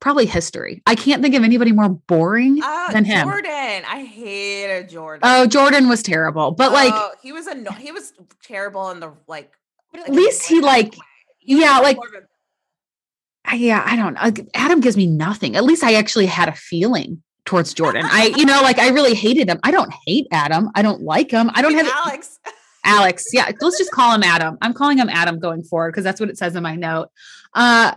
probably 0.00 0.26
history. 0.26 0.82
I 0.86 0.94
can't 0.94 1.22
think 1.22 1.34
of 1.34 1.42
anybody 1.42 1.72
more 1.72 1.88
boring 1.88 2.60
uh, 2.62 2.92
than 2.92 3.04
him. 3.04 3.28
Jordan. 3.28 3.82
I 3.88 4.04
hated 4.04 4.88
Jordan. 4.88 5.20
Oh, 5.24 5.46
Jordan 5.46 5.88
was 5.88 6.02
terrible, 6.02 6.52
but 6.52 6.72
like, 6.72 6.92
Oh, 6.94 7.12
he 7.22 7.32
was 7.32 7.46
a 7.46 7.72
he 7.74 7.92
was 7.92 8.12
terrible 8.42 8.90
in 8.90 9.00
the 9.00 9.12
like. 9.26 9.52
At 9.94 10.10
least 10.10 10.46
he, 10.46 10.60
like- 10.60 10.94
yeah, 11.40 11.78
like- 11.78 11.98
I, 13.44 13.54
yeah, 13.54 13.82
I 13.86 13.96
don't 13.96 14.14
know. 14.14 14.44
Adam 14.54 14.80
gives 14.80 14.96
me 14.96 15.06
nothing. 15.06 15.56
At 15.56 15.64
least 15.64 15.82
I 15.82 15.94
actually 15.94 16.26
had 16.26 16.48
a 16.50 16.52
feeling 16.54 17.22
towards 17.46 17.72
Jordan. 17.72 18.04
I, 18.04 18.26
you 18.36 18.44
know, 18.44 18.60
like 18.60 18.78
I 18.78 18.90
really 18.90 19.14
hated 19.14 19.48
him. 19.48 19.58
I 19.62 19.70
don't 19.70 19.92
hate 20.06 20.26
Adam. 20.30 20.70
I 20.74 20.82
don't 20.82 21.00
like 21.02 21.30
him. 21.30 21.50
I 21.54 21.62
don't 21.62 21.74
have 21.74 21.88
Alex. 21.88 22.38
Alex. 22.84 23.24
Yeah, 23.32 23.50
let's 23.60 23.78
just 23.78 23.90
call 23.90 24.14
him 24.14 24.22
Adam. 24.22 24.58
I'm 24.60 24.74
calling 24.74 24.98
him 24.98 25.08
Adam 25.08 25.38
going 25.38 25.62
forward 25.62 25.92
because 25.92 26.04
that's 26.04 26.20
what 26.20 26.28
it 26.28 26.36
says 26.36 26.56
in 26.56 26.62
my 26.62 26.76
note. 26.76 27.08
Uh, 27.54 27.94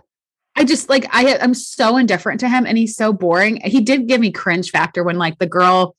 I 0.56 0.64
just 0.64 0.88
like 0.88 1.06
I 1.10 1.38
I'm 1.38 1.54
so 1.54 1.96
indifferent 1.96 2.40
to 2.40 2.48
him 2.48 2.66
and 2.66 2.76
he's 2.76 2.96
so 2.96 3.12
boring. 3.12 3.60
He 3.64 3.80
did 3.80 4.06
give 4.06 4.20
me 4.20 4.30
cringe 4.30 4.70
factor 4.70 5.02
when 5.02 5.16
like 5.16 5.38
the 5.38 5.46
girl 5.46 5.96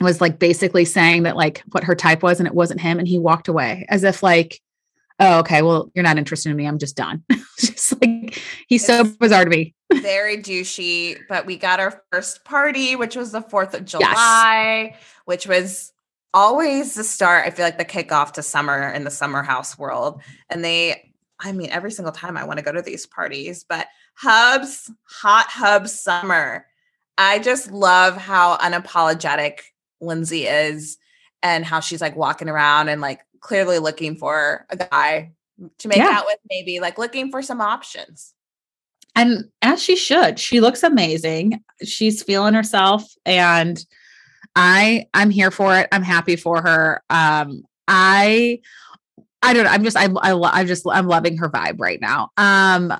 was 0.00 0.20
like 0.20 0.38
basically 0.38 0.84
saying 0.84 1.24
that 1.24 1.36
like 1.36 1.62
what 1.72 1.84
her 1.84 1.94
type 1.94 2.22
was 2.22 2.40
and 2.40 2.46
it 2.46 2.54
wasn't 2.54 2.80
him 2.80 2.98
and 2.98 3.06
he 3.06 3.18
walked 3.18 3.48
away 3.48 3.86
as 3.88 4.02
if 4.02 4.22
like 4.22 4.60
oh 5.20 5.40
okay 5.40 5.60
well 5.60 5.90
you're 5.94 6.02
not 6.02 6.16
interested 6.16 6.50
in 6.50 6.56
me 6.56 6.66
I'm 6.66 6.78
just 6.78 6.96
done. 6.96 7.22
just 7.58 8.00
like 8.00 8.40
he's 8.66 8.84
so 8.84 9.04
bizarre 9.04 9.44
to 9.44 9.50
me. 9.50 9.74
very 9.92 10.38
douchey, 10.38 11.18
but 11.28 11.46
we 11.46 11.56
got 11.56 11.80
our 11.80 12.02
first 12.10 12.44
party, 12.44 12.96
which 12.96 13.14
was 13.14 13.32
the 13.32 13.42
4th 13.42 13.74
of 13.74 13.84
July, 13.84 14.96
which 15.26 15.46
was 15.46 15.92
always 16.34 16.94
the 16.94 17.04
start. 17.04 17.46
I 17.46 17.50
feel 17.50 17.64
like 17.64 17.78
the 17.78 17.84
kickoff 17.84 18.32
to 18.32 18.42
summer 18.42 18.90
in 18.90 19.04
the 19.04 19.10
summer 19.10 19.42
house 19.42 19.78
world. 19.78 20.22
And 20.48 20.64
they, 20.64 21.11
I 21.42 21.52
mean, 21.52 21.70
every 21.70 21.90
single 21.90 22.12
time 22.12 22.36
I 22.36 22.44
want 22.44 22.58
to 22.58 22.64
go 22.64 22.72
to 22.72 22.82
these 22.82 23.06
parties, 23.06 23.64
but 23.68 23.88
Hubs, 24.14 24.90
Hot 25.04 25.46
hub 25.46 25.88
Summer. 25.88 26.66
I 27.18 27.38
just 27.38 27.70
love 27.70 28.16
how 28.16 28.56
unapologetic 28.58 29.58
Lindsay 30.00 30.46
is 30.46 30.98
and 31.42 31.64
how 31.64 31.80
she's 31.80 32.00
like 32.00 32.16
walking 32.16 32.48
around 32.48 32.88
and 32.88 33.00
like 33.00 33.20
clearly 33.40 33.78
looking 33.78 34.16
for 34.16 34.66
a 34.70 34.76
guy 34.76 35.32
to 35.78 35.88
make 35.88 35.98
Yeah. 35.98 36.08
out 36.10 36.26
with, 36.26 36.38
maybe 36.50 36.80
like 36.80 36.98
looking 36.98 37.30
for 37.30 37.42
some 37.42 37.60
options. 37.60 38.34
And 39.14 39.50
as 39.60 39.82
she 39.82 39.96
should, 39.96 40.38
she 40.38 40.60
looks 40.60 40.82
amazing. 40.82 41.62
She's 41.84 42.22
feeling 42.22 42.54
herself 42.54 43.04
and 43.26 43.84
I 44.56 45.06
I'm 45.14 45.30
here 45.30 45.50
for 45.50 45.76
it. 45.78 45.88
I'm 45.92 46.02
happy 46.02 46.36
for 46.36 46.62
her. 46.62 47.02
Um 47.10 47.62
I 47.88 48.60
I 49.42 49.52
don't 49.52 49.64
know. 49.64 49.70
I'm 49.70 49.84
just 49.84 49.96
I, 49.96 50.06
I, 50.06 50.60
I'm 50.60 50.66
just 50.66 50.86
I'm 50.88 51.06
loving 51.06 51.36
her 51.38 51.48
vibe 51.50 51.80
right 51.80 52.00
now. 52.00 52.30
Um 52.36 52.94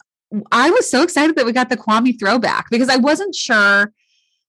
I 0.50 0.70
was 0.70 0.90
so 0.90 1.02
excited 1.02 1.36
that 1.36 1.46
we 1.46 1.52
got 1.52 1.68
the 1.68 1.76
Kwame 1.76 2.18
throwback 2.18 2.70
because 2.70 2.88
I 2.88 2.96
wasn't 2.96 3.34
sure 3.34 3.92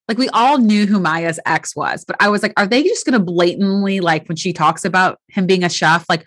like 0.07 0.17
we 0.17 0.29
all 0.29 0.57
knew 0.57 0.85
who 0.85 0.99
Mya's 0.99 1.39
ex 1.45 1.75
was, 1.75 2.03
but 2.03 2.15
I 2.19 2.29
was 2.29 2.43
like, 2.43 2.53
are 2.57 2.67
they 2.67 2.83
just 2.83 3.05
going 3.05 3.13
to 3.13 3.23
blatantly 3.23 3.99
like 4.01 4.27
when 4.27 4.35
she 4.35 4.51
talks 4.51 4.83
about 4.83 5.19
him 5.29 5.47
being 5.47 5.63
a 5.63 5.69
chef, 5.69 6.05
like 6.09 6.25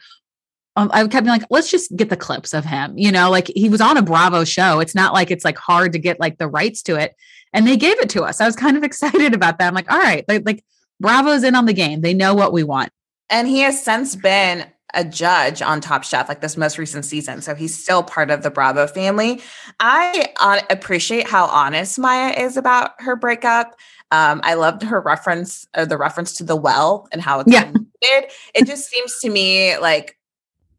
um, 0.77 0.91
I 0.93 1.01
kept 1.07 1.25
being 1.25 1.39
like, 1.39 1.47
let's 1.51 1.71
just 1.71 1.95
get 1.97 2.11
the 2.11 2.17
clips 2.17 2.53
of 2.53 2.65
him. 2.65 2.97
You 2.97 3.11
know, 3.11 3.31
like 3.31 3.49
he 3.49 3.69
was 3.69 3.81
on 3.81 3.97
a 3.97 4.03
Bravo 4.03 4.45
show. 4.45 4.81
It's 4.81 4.95
not 4.95 5.15
like 5.15 5.31
it's 5.31 5.45
like 5.45 5.59
hard 5.59 5.93
to 5.93 5.99
get 5.99 6.21
like 6.21 6.39
the 6.39 6.49
rights 6.49 6.83
to 6.83 6.97
it, 6.97 7.15
and 7.53 7.67
they 7.67 7.77
gave 7.77 7.99
it 8.01 8.11
to 8.11 8.23
us. 8.23 8.41
I 8.41 8.47
was 8.47 8.57
kind 8.57 8.77
of 8.77 8.83
excited 8.83 9.35
about 9.35 9.59
that. 9.59 9.69
I'm 9.69 9.75
like, 9.75 9.91
all 9.91 9.99
right, 9.99 10.25
like, 10.29 10.43
like 10.45 10.65
Bravo's 11.01 11.45
in 11.45 11.55
on 11.55 11.67
the 11.67 11.73
game. 11.73 12.01
They 12.01 12.15
know 12.15 12.35
what 12.35 12.53
we 12.53 12.63
want. 12.63 12.91
And 13.29 13.49
he 13.49 13.61
has 13.61 13.83
since 13.83 14.15
been 14.15 14.67
a 14.95 15.05
judge 15.05 15.63
on 15.63 15.81
Top 15.81 16.05
Chef, 16.05 16.29
like 16.29 16.41
this 16.41 16.57
most 16.57 16.79
recent 16.79 17.05
season. 17.05 17.43
So 17.43 17.55
he's 17.55 17.81
still 17.81 18.03
part 18.03 18.31
of 18.31 18.43
the 18.43 18.51
Bravo 18.51 18.87
family. 18.87 19.41
I 19.81 20.27
uh, 20.41 20.61
appreciate 20.71 21.27
how 21.27 21.47
honest 21.47 21.99
Mya 21.99 22.35
is 22.37 22.57
about 22.57 22.93
her 23.01 23.17
breakup. 23.17 23.77
Um, 24.11 24.41
I 24.45 24.55
loved 24.55 24.83
her 24.83 25.01
reference, 25.01 25.67
or 25.77 25.87
the 25.87 25.99
reference 25.99 26.35
to 26.35 26.45
the 26.45 26.57
well 26.57 27.09
and 27.13 27.21
how 27.21 27.41
it's 27.41 27.53
Yeah. 27.53 27.73
It 28.55 28.67
just 28.67 28.89
seems 28.89 29.19
to 29.21 29.31
me 29.31 29.77
like 29.79 30.17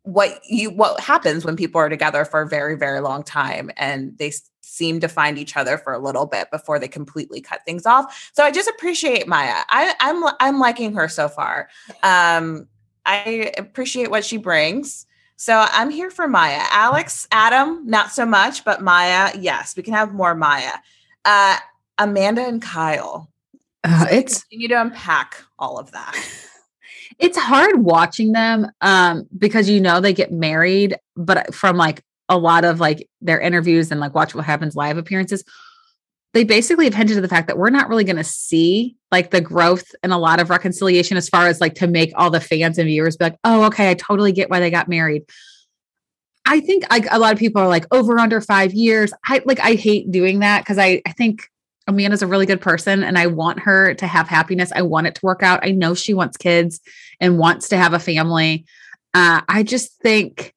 what 0.03 0.39
you 0.47 0.69
what 0.69 1.01
happens 1.01 1.43
when 1.43 1.57
people 1.57 1.81
are 1.81 1.89
together 1.89 2.23
for 2.23 2.41
a 2.41 2.47
very 2.47 2.77
very 2.77 3.01
long 3.01 3.23
time 3.23 3.69
and 3.75 4.17
they 4.17 4.31
seem 4.61 5.01
to 5.01 5.09
find 5.09 5.37
each 5.37 5.57
other 5.57 5.77
for 5.77 5.91
a 5.91 5.99
little 5.99 6.25
bit 6.25 6.49
before 6.51 6.79
they 6.79 6.87
completely 6.87 7.41
cut 7.41 7.61
things 7.65 7.85
off. 7.85 8.31
So 8.33 8.43
I 8.43 8.51
just 8.51 8.69
appreciate 8.69 9.27
Mya. 9.27 9.65
I, 9.69 9.93
I'm 9.99 10.23
I'm 10.39 10.59
liking 10.59 10.93
her 10.93 11.09
so 11.09 11.27
far. 11.27 11.67
Um, 12.03 12.67
I 13.07 13.53
appreciate 13.57 14.11
what 14.11 14.25
she 14.25 14.37
brings. 14.37 15.05
So 15.37 15.65
I'm 15.71 15.89
here 15.89 16.11
for 16.11 16.27
Mya. 16.27 16.65
Alex, 16.71 17.27
Adam, 17.31 17.87
not 17.87 18.11
so 18.11 18.25
much, 18.25 18.65
but 18.65 18.81
Mya, 18.81 19.31
yes, 19.39 19.75
we 19.77 19.83
can 19.83 19.93
have 19.93 20.13
more 20.13 20.35
Mya. 20.35 20.81
Uh, 21.23 21.57
Amanda 21.97 22.45
and 22.45 22.61
Kyle. 22.61 23.31
Uh, 23.83 24.07
So 24.09 24.15
it's 24.15 24.43
continue 24.43 24.67
to 24.69 24.81
unpack 24.81 25.41
all 25.57 25.79
of 25.79 25.91
that. 25.91 26.15
it's 27.19 27.37
hard 27.37 27.79
watching 27.79 28.31
them 28.31 28.69
um 28.81 29.27
because 29.37 29.69
you 29.69 29.79
know 29.79 29.99
they 29.99 30.13
get 30.13 30.31
married 30.31 30.95
but 31.15 31.53
from 31.53 31.77
like 31.77 32.03
a 32.29 32.37
lot 32.37 32.63
of 32.63 32.79
like 32.79 33.09
their 33.21 33.39
interviews 33.39 33.91
and 33.91 33.99
like 33.99 34.13
watch 34.13 34.35
what 34.35 34.45
happens 34.45 34.75
live 34.75 34.97
appearances 34.97 35.43
they 36.37 36.43
basically 36.43 36.85
have 36.85 36.93
hinted 36.93 37.15
to 37.15 37.21
the 37.21 37.27
fact 37.27 37.47
that 37.47 37.57
we're 37.57 37.71
not 37.71 37.89
really 37.89 38.03
going 38.03 38.15
to 38.15 38.23
see 38.23 38.95
like 39.11 39.31
the 39.31 39.41
growth 39.41 39.95
and 40.03 40.13
a 40.13 40.17
lot 40.17 40.39
of 40.39 40.51
reconciliation 40.51 41.17
as 41.17 41.27
far 41.27 41.47
as 41.47 41.59
like 41.59 41.73
to 41.73 41.87
make 41.87 42.11
all 42.13 42.29
the 42.29 42.39
fans 42.39 42.77
and 42.77 42.85
viewers 42.85 43.17
be 43.17 43.25
like 43.25 43.39
oh 43.43 43.63
okay 43.63 43.89
i 43.89 43.95
totally 43.95 44.31
get 44.31 44.47
why 44.47 44.59
they 44.59 44.69
got 44.69 44.87
married. 44.87 45.23
I 46.45 46.59
think 46.59 46.85
like 46.91 47.07
a 47.09 47.17
lot 47.17 47.33
of 47.33 47.39
people 47.39 47.59
are 47.59 47.67
like 47.67 47.91
over 47.91 48.19
under 48.19 48.39
five 48.39 48.71
years. 48.71 49.11
I 49.25 49.41
like 49.45 49.59
i 49.61 49.73
hate 49.73 50.11
doing 50.11 50.41
that 50.41 50.59
because 50.59 50.77
i 50.77 51.01
i 51.07 51.11
think 51.13 51.41
amanda's 51.87 52.21
a 52.21 52.27
really 52.27 52.45
good 52.45 52.61
person 52.61 53.03
and 53.03 53.17
i 53.17 53.25
want 53.25 53.59
her 53.61 53.95
to 53.95 54.05
have 54.05 54.27
happiness. 54.27 54.71
I 54.75 54.83
want 54.83 55.07
it 55.07 55.15
to 55.15 55.25
work 55.25 55.41
out. 55.41 55.65
I 55.65 55.71
know 55.71 55.95
she 55.95 56.13
wants 56.13 56.37
kids 56.37 56.81
and 57.19 57.39
wants 57.39 57.69
to 57.69 57.77
have 57.77 57.93
a 57.93 57.99
family. 57.99 58.67
Uh, 59.15 59.41
i 59.49 59.63
just 59.63 59.97
think 60.03 60.53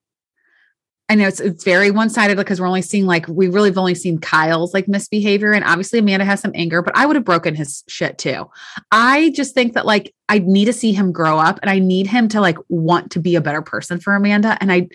I 1.10 1.16
know 1.16 1.26
it's 1.26 1.40
it's 1.40 1.64
very 1.64 1.90
one 1.90 2.08
sided 2.08 2.36
because 2.36 2.60
we're 2.60 2.68
only 2.68 2.82
seeing 2.82 3.04
like 3.04 3.26
we 3.26 3.48
really 3.48 3.68
have 3.68 3.76
only 3.78 3.96
seen 3.96 4.18
Kyle's 4.18 4.72
like 4.72 4.86
misbehavior, 4.86 5.52
and 5.52 5.64
obviously 5.64 5.98
Amanda 5.98 6.24
has 6.24 6.40
some 6.40 6.52
anger, 6.54 6.82
but 6.82 6.96
I 6.96 7.04
would 7.04 7.16
have 7.16 7.24
broken 7.24 7.56
his 7.56 7.82
shit 7.88 8.16
too. 8.16 8.48
I 8.92 9.30
just 9.34 9.52
think 9.52 9.74
that 9.74 9.84
like 9.84 10.14
I 10.28 10.38
need 10.38 10.66
to 10.66 10.72
see 10.72 10.92
him 10.92 11.10
grow 11.10 11.36
up, 11.36 11.58
and 11.62 11.70
I 11.70 11.80
need 11.80 12.06
him 12.06 12.28
to 12.28 12.40
like 12.40 12.56
want 12.68 13.10
to 13.10 13.18
be 13.18 13.34
a 13.34 13.40
better 13.40 13.60
person 13.60 13.98
for 13.98 14.14
Amanda, 14.14 14.56
and 14.60 14.70
I 14.70 14.88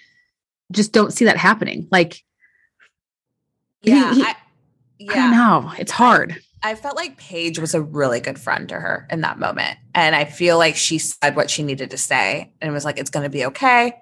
just 0.71 0.93
don't 0.93 1.11
see 1.11 1.25
that 1.25 1.37
happening. 1.37 1.87
Like 1.91 2.23
He- 3.81 3.91
Yeah. 3.91 4.13
he- 4.13 4.23
I, 4.23 4.27
I 4.27 4.35
don't 4.99 5.15
yeah. 5.17 5.31
know, 5.31 5.71
it's 5.77 5.91
hard. 5.91 6.37
I 6.63 6.73
felt 6.73 6.95
like 6.95 7.17
Paige 7.17 7.59
was 7.59 7.75
a 7.75 7.81
really 7.81 8.19
good 8.19 8.39
friend 8.39 8.67
to 8.69 8.75
her 8.79 9.05
in 9.11 9.21
that 9.21 9.37
moment. 9.37 9.77
And 9.93 10.15
I 10.15 10.25
feel 10.25 10.57
like 10.57 10.75
she 10.75 10.97
said 10.97 11.35
what 11.35 11.51
she 11.51 11.61
needed 11.61 11.91
to 11.91 11.97
say 11.97 12.53
and 12.59 12.73
was 12.73 12.83
like, 12.85 12.97
it's 12.97 13.11
going 13.11 13.23
to 13.25 13.29
be 13.29 13.45
okay. 13.45 13.93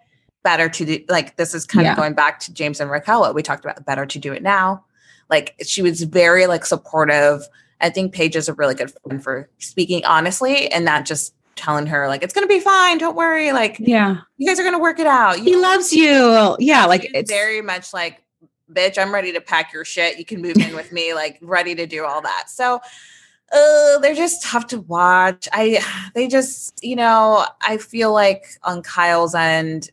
Better 0.43 0.67
to 0.69 0.85
do, 0.85 0.99
like, 1.09 1.37
this 1.37 1.53
is 1.53 1.65
kind 1.65 1.85
Yeah. 1.85 1.91
of 1.91 1.97
going 1.97 2.13
back 2.13 2.39
to 2.41 2.53
James 2.53 2.79
and 2.81 2.91
Raquel, 2.91 3.21
what 3.21 3.33
we 3.33 3.41
talked 3.41 3.63
about, 3.63 3.83
better 3.85 4.05
to 4.05 4.19
do 4.19 4.33
it 4.33 4.43
now. 4.43 4.83
Like, 5.29 5.55
she 5.65 5.81
was 5.81 6.03
very, 6.03 6.47
like, 6.47 6.65
supportive. 6.65 7.41
I 7.79 7.89
think 7.89 8.13
Paige 8.13 8.35
is 8.35 8.49
a 8.49 8.53
really 8.53 8.75
good 8.75 8.91
friend 8.91 9.23
for 9.23 9.49
speaking 9.59 10.03
honestly 10.05 10.69
and 10.71 10.83
not 10.85 11.05
just 11.05 11.33
telling 11.55 11.85
her, 11.87 12.07
like, 12.07 12.23
it's 12.23 12.33
going 12.33 12.45
to 12.47 12.53
be 12.53 12.59
fine. 12.59 12.97
Don't 12.97 13.15
worry. 13.15 13.51
Like, 13.53 13.77
Yeah, 13.79 14.17
you 14.37 14.47
guys 14.47 14.59
are 14.59 14.63
going 14.63 14.75
to 14.75 14.79
work 14.81 14.99
it 14.99 15.07
out. 15.07 15.37
he 15.37 15.51
You- 15.51 15.61
loves 15.61 15.93
you. 15.93 16.55
Yeah, 16.59 16.85
like 16.85 17.09
it's 17.13 17.31
very 17.31 17.61
much 17.61 17.93
like, 17.93 18.21
bitch, 18.71 18.97
I'm 18.97 19.13
ready 19.13 19.31
to 19.33 19.39
pack 19.41 19.71
your 19.71 19.85
shit. 19.85 20.17
You 20.17 20.25
can 20.25 20.41
move 20.41 20.57
in 20.57 20.75
with 20.75 20.91
me, 20.91 21.13
like 21.13 21.37
ready 21.41 21.75
to 21.75 21.85
do 21.85 22.03
all 22.05 22.21
that. 22.21 22.49
So 22.49 22.81
uh, 23.53 23.99
they're 23.99 24.15
just 24.15 24.43
tough 24.43 24.67
to 24.67 24.79
watch. 24.81 25.47
I 25.53 25.79
they 26.15 26.27
just, 26.27 26.83
you 26.83 26.95
know, 26.95 27.45
I 27.61 27.77
feel 27.77 28.11
like 28.11 28.45
on 28.63 28.81
Kyle's 28.81 29.35
end, 29.35 29.89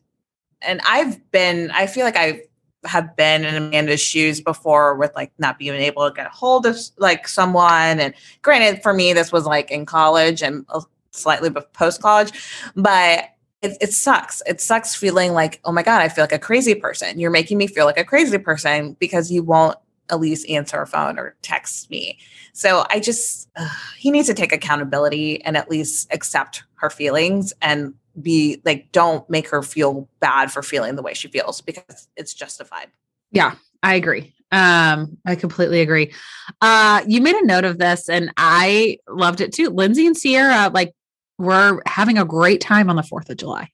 and 0.62 0.80
I've 0.86 1.30
been, 1.30 1.70
I 1.72 1.86
feel 1.86 2.04
like 2.04 2.16
I 2.16 2.42
have 2.84 3.14
been 3.16 3.44
in 3.44 3.54
Amanda's 3.54 4.00
shoes 4.00 4.40
before 4.40 4.94
with 4.94 5.14
like 5.14 5.32
not 5.38 5.58
being 5.58 5.74
able 5.74 6.08
to 6.08 6.14
get 6.14 6.26
a 6.26 6.30
hold 6.30 6.66
of 6.66 6.78
like 6.98 7.28
someone. 7.28 8.00
And 8.00 8.14
granted, 8.42 8.82
for 8.82 8.92
me, 8.92 9.12
this 9.12 9.32
was 9.32 9.44
like 9.44 9.70
in 9.70 9.86
college 9.86 10.42
and 10.42 10.64
uh, 10.70 10.80
slightly 11.10 11.50
post 11.50 12.00
college, 12.00 12.32
but 12.74 13.30
it, 13.62 13.76
it 13.80 13.92
sucks. 13.92 14.42
It 14.46 14.60
sucks 14.60 14.94
feeling 14.94 15.32
like, 15.32 15.60
oh 15.64 15.72
my 15.72 15.82
God, 15.82 16.00
I 16.00 16.08
feel 16.08 16.22
like 16.22 16.32
a 16.32 16.38
crazy 16.38 16.74
person. 16.74 17.20
You're 17.20 17.30
making 17.30 17.58
me 17.58 17.66
feel 17.66 17.84
like 17.84 17.98
a 17.98 18.04
crazy 18.04 18.38
person 18.38 18.96
because 18.98 19.30
you 19.30 19.42
won't 19.42 19.76
at 20.08 20.18
least 20.18 20.48
answer 20.48 20.80
a 20.80 20.86
phone 20.86 21.18
or 21.18 21.36
text 21.42 21.90
me. 21.90 22.18
So 22.52 22.84
I 22.90 23.00
just, 23.00 23.48
uh, 23.56 23.68
he 23.96 24.10
needs 24.10 24.26
to 24.26 24.34
take 24.34 24.52
accountability 24.52 25.44
and 25.44 25.56
at 25.56 25.70
least 25.70 26.12
accept 26.12 26.64
her 26.76 26.90
feelings 26.90 27.52
and 27.60 27.94
be 28.22 28.60
like, 28.64 28.92
don't 28.92 29.28
make 29.28 29.48
her 29.50 29.62
feel 29.62 30.08
bad 30.20 30.50
for 30.50 30.62
feeling 30.62 30.96
the 30.96 31.02
way 31.02 31.14
she 31.14 31.28
feels 31.28 31.60
because 31.60 32.08
it's 32.16 32.34
justified. 32.34 32.88
Yeah, 33.32 33.54
I 33.82 33.94
agree. 33.94 34.34
Um, 34.52 35.16
I 35.24 35.36
completely 35.36 35.80
agree. 35.80 36.12
Uh, 36.60 37.02
you 37.06 37.20
made 37.20 37.36
a 37.36 37.46
note 37.46 37.64
of 37.64 37.78
this, 37.78 38.08
and 38.08 38.32
I 38.36 38.98
loved 39.08 39.40
it 39.40 39.52
too. 39.52 39.70
Lindsay 39.70 40.06
and 40.06 40.16
Ciara, 40.18 40.70
like, 40.72 40.92
were 41.38 41.82
having 41.86 42.18
a 42.18 42.24
great 42.24 42.60
time 42.60 42.90
on 42.90 42.96
the 42.96 43.02
Fourth 43.02 43.30
of 43.30 43.36
July. 43.36 43.70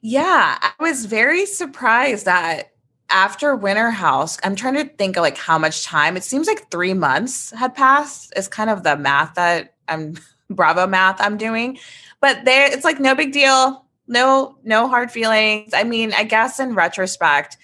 Yeah, 0.00 0.58
I 0.60 0.72
was 0.78 1.06
very 1.06 1.46
surprised 1.46 2.26
that 2.26 2.72
after 3.08 3.56
Winter 3.56 3.90
House, 3.90 4.38
I'm 4.42 4.56
trying 4.56 4.74
to 4.74 4.84
think 4.84 5.16
of 5.16 5.22
like 5.22 5.38
how 5.38 5.58
much 5.58 5.84
time. 5.84 6.16
It 6.16 6.24
seems 6.24 6.46
like 6.46 6.70
three 6.70 6.94
months 6.94 7.50
had 7.50 7.74
passed. 7.74 8.32
Is 8.36 8.48
kind 8.48 8.70
of 8.70 8.82
the 8.82 8.96
math 8.96 9.34
that 9.34 9.74
I'm 9.88 10.14
Bravo 10.50 10.86
math 10.86 11.20
I'm 11.20 11.36
doing, 11.36 11.78
but 12.20 12.44
there 12.44 12.70
it's 12.72 12.84
like 12.84 13.00
no 13.00 13.14
big 13.14 13.32
deal. 13.32 13.84
No, 14.08 14.56
no 14.62 14.88
hard 14.88 15.10
feelings. 15.10 15.74
I 15.74 15.84
mean, 15.84 16.12
I 16.12 16.24
guess 16.24 16.60
in 16.60 16.74
retrospect, 16.74 17.56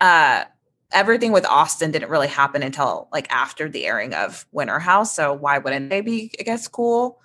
uh 0.00 0.44
everything 0.92 1.32
with 1.32 1.44
Austin 1.46 1.90
didn't 1.90 2.10
really 2.10 2.28
happen 2.28 2.62
until 2.62 3.08
like 3.12 3.30
after 3.30 3.68
the 3.68 3.86
airing 3.86 4.14
of 4.14 4.46
Winter 4.52 4.78
House. 4.78 5.14
So 5.14 5.32
why 5.32 5.58
wouldn't 5.58 5.90
they 5.90 6.00
be, 6.00 6.32
I 6.38 6.42
guess, 6.42 6.68
cool? 6.68 7.20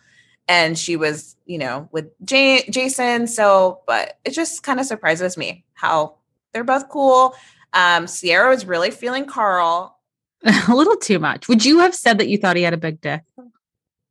And 0.47 0.77
she 0.77 0.95
was, 0.95 1.35
you 1.45 1.57
know, 1.57 1.87
with 1.91 2.09
Jason. 2.25 3.27
So, 3.27 3.81
but 3.87 4.19
it 4.25 4.31
just 4.31 4.63
kind 4.63 4.79
of 4.79 4.85
surprises 4.85 5.37
me 5.37 5.63
how 5.73 6.15
they're 6.53 6.63
both 6.63 6.89
cool. 6.89 7.35
Um, 7.73 8.07
Ciara 8.07 8.49
was 8.49 8.65
really 8.65 8.91
feeling 8.91 9.25
Carl. 9.25 9.97
a 10.43 10.75
little 10.75 10.97
too 10.97 11.19
much. 11.19 11.47
Would 11.47 11.63
you 11.63 11.79
have 11.79 11.95
said 11.95 12.17
that 12.17 12.27
you 12.27 12.37
thought 12.37 12.57
he 12.57 12.63
had 12.63 12.73
a 12.73 12.77
big 12.77 12.99
dick 12.99 13.21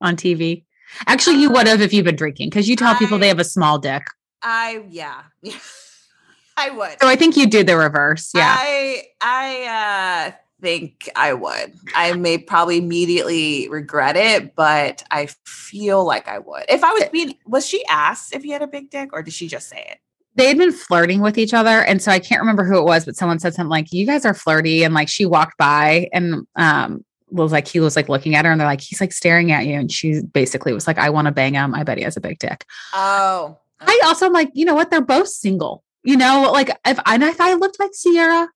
on 0.00 0.16
TV? 0.16 0.64
Actually, 1.06 1.40
you 1.40 1.50
would 1.50 1.66
have 1.66 1.80
if 1.80 1.92
you've 1.92 2.04
been 2.04 2.16
drinking 2.16 2.50
because 2.50 2.68
you 2.68 2.76
tell 2.76 2.94
people 2.96 3.18
they 3.18 3.28
have 3.28 3.38
a 3.38 3.44
small 3.44 3.78
dick. 3.78 4.02
I 4.42 4.84
yeah, 4.88 5.22
I 6.56 6.70
would. 6.70 6.96
So 7.00 7.08
I 7.08 7.16
think 7.16 7.36
you 7.36 7.46
do 7.46 7.64
the 7.64 7.76
reverse. 7.76 8.30
Yeah. 8.34 8.54
I 8.58 9.02
I 9.20 10.30
uh 10.30 10.36
think 10.60 11.08
I 11.16 11.32
would. 11.32 11.74
I 11.94 12.12
may 12.12 12.38
probably 12.38 12.78
immediately 12.78 13.68
regret 13.68 14.16
it, 14.16 14.54
but 14.54 15.02
I 15.10 15.28
feel 15.46 16.04
like 16.04 16.28
I 16.28 16.38
would. 16.38 16.64
If 16.68 16.84
I 16.84 16.92
was 16.92 17.04
being 17.10 17.36
was 17.46 17.66
she 17.66 17.84
asked 17.86 18.34
if 18.34 18.42
he 18.42 18.50
had 18.50 18.62
a 18.62 18.66
big 18.66 18.90
dick 18.90 19.10
or 19.12 19.22
did 19.22 19.34
she 19.34 19.48
just 19.48 19.68
say 19.68 19.86
it? 19.90 19.98
they 20.36 20.46
had 20.46 20.58
been 20.58 20.72
flirting 20.72 21.20
with 21.20 21.36
each 21.36 21.52
other 21.52 21.82
and 21.82 22.00
so 22.00 22.10
i 22.10 22.18
can't 22.18 22.40
remember 22.40 22.64
who 22.64 22.78
it 22.78 22.84
was 22.84 23.04
but 23.04 23.16
someone 23.16 23.38
said 23.38 23.54
something 23.54 23.68
like 23.68 23.92
you 23.92 24.06
guys 24.06 24.24
are 24.24 24.32
flirty 24.32 24.82
and 24.84 24.94
like 24.94 25.08
she 25.08 25.26
walked 25.26 25.56
by 25.58 26.08
and 26.12 26.46
um 26.56 27.04
was 27.30 27.52
like 27.52 27.68
he 27.68 27.80
was 27.80 27.96
like 27.96 28.08
looking 28.08 28.34
at 28.34 28.44
her 28.44 28.50
and 28.50 28.60
they're 28.60 28.68
like 28.68 28.80
he's 28.80 29.00
like 29.00 29.12
staring 29.12 29.52
at 29.52 29.66
you 29.66 29.74
and 29.74 29.90
she 29.90 30.20
basically 30.22 30.72
was 30.72 30.86
like 30.86 30.98
i 30.98 31.10
want 31.10 31.26
to 31.26 31.32
bang 31.32 31.54
him 31.54 31.74
i 31.74 31.82
bet 31.82 31.98
he 31.98 32.04
has 32.04 32.16
a 32.16 32.20
big 32.20 32.38
dick 32.38 32.64
Oh. 32.92 33.58
i 33.80 34.00
also 34.04 34.26
am 34.26 34.32
like 34.32 34.50
you 34.54 34.64
know 34.64 34.74
what 34.74 34.90
they're 34.90 35.00
both 35.00 35.28
single 35.28 35.82
you 36.02 36.16
know 36.16 36.50
like 36.52 36.70
if 36.86 36.98
I, 37.06 37.14
and 37.14 37.22
if 37.22 37.40
i 37.40 37.54
looked 37.54 37.78
like 37.78 37.90
Ciara 37.92 38.48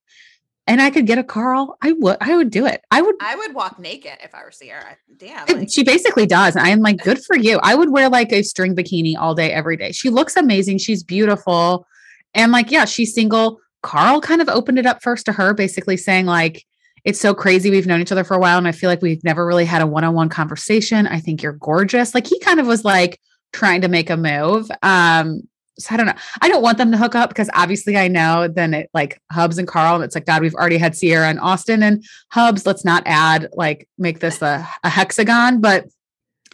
and 0.66 0.80
i 0.80 0.90
could 0.90 1.06
get 1.06 1.18
a 1.18 1.24
carl 1.24 1.76
i 1.82 1.92
would 1.92 2.16
i 2.20 2.36
would 2.36 2.50
do 2.50 2.66
it 2.66 2.82
i 2.90 3.00
would 3.02 3.14
I 3.20 3.36
would 3.36 3.54
walk 3.54 3.78
naked 3.78 4.18
if 4.22 4.34
I 4.34 4.42
were 4.44 4.50
Ciara. 4.50 4.96
Damn. 5.16 5.46
Like, 5.46 5.70
she 5.70 5.82
basically 5.82 6.26
does. 6.26 6.56
And 6.56 6.66
I'm 6.66 6.80
like, 6.80 6.98
good 6.98 7.24
for 7.24 7.36
you. 7.36 7.58
I 7.62 7.74
would 7.74 7.90
wear 7.90 8.08
like 8.08 8.32
a 8.32 8.42
string 8.42 8.76
bikini 8.76 9.16
all 9.18 9.34
day, 9.34 9.50
every 9.50 9.76
day. 9.76 9.92
She 9.92 10.10
looks 10.10 10.36
amazing. 10.36 10.78
She's 10.78 11.02
beautiful. 11.02 11.86
And 12.34 12.52
like, 12.52 12.70
yeah, 12.70 12.84
she's 12.84 13.14
single. 13.14 13.60
Carl 13.82 14.20
kind 14.20 14.42
of 14.42 14.48
opened 14.48 14.78
it 14.78 14.86
up 14.86 15.02
first 15.02 15.26
to 15.26 15.32
her, 15.32 15.54
basically 15.54 15.96
saying, 15.96 16.26
like, 16.26 16.64
it's 17.04 17.20
so 17.20 17.34
crazy. 17.34 17.70
We've 17.70 17.86
known 17.86 18.00
each 18.00 18.12
other 18.12 18.24
for 18.24 18.34
a 18.34 18.38
while. 18.40 18.58
And 18.58 18.66
I 18.66 18.72
feel 18.72 18.88
like 18.90 19.02
we've 19.02 19.22
never 19.24 19.46
really 19.46 19.64
had 19.66 19.82
a 19.82 19.86
one 19.86 20.04
on 20.04 20.14
one 20.14 20.28
conversation. 20.28 21.06
I 21.06 21.20
think 21.20 21.42
you're 21.42 21.52
gorgeous. 21.52 22.14
Like, 22.14 22.26
he 22.26 22.38
kind 22.40 22.58
of 22.60 22.66
was 22.66 22.84
like 22.84 23.20
trying 23.52 23.82
to 23.82 23.88
make 23.88 24.08
a 24.10 24.16
move. 24.16 24.70
Um, 24.82 25.42
so 25.78 25.92
I 25.92 25.96
don't 25.96 26.06
know. 26.06 26.14
I 26.40 26.48
don't 26.48 26.62
want 26.62 26.78
them 26.78 26.92
to 26.92 26.96
hook 26.96 27.14
up 27.16 27.30
because 27.30 27.50
obviously 27.52 27.96
I 27.96 28.06
know 28.08 28.46
then 28.48 28.74
it 28.74 28.90
like 28.94 29.20
Hubs 29.32 29.58
and 29.58 29.66
Carl. 29.66 29.96
And 29.96 30.04
it's 30.04 30.14
like, 30.14 30.24
God, 30.24 30.40
we've 30.40 30.54
already 30.54 30.78
had 30.78 30.94
Ciara 30.96 31.28
and 31.28 31.40
Austin 31.40 31.82
and 31.82 32.04
Hubs. 32.30 32.64
Let's 32.64 32.84
not 32.84 33.02
add 33.06 33.48
like 33.54 33.88
make 33.98 34.20
this 34.20 34.40
a, 34.40 34.66
a 34.84 34.88
hexagon, 34.88 35.60
but 35.60 35.86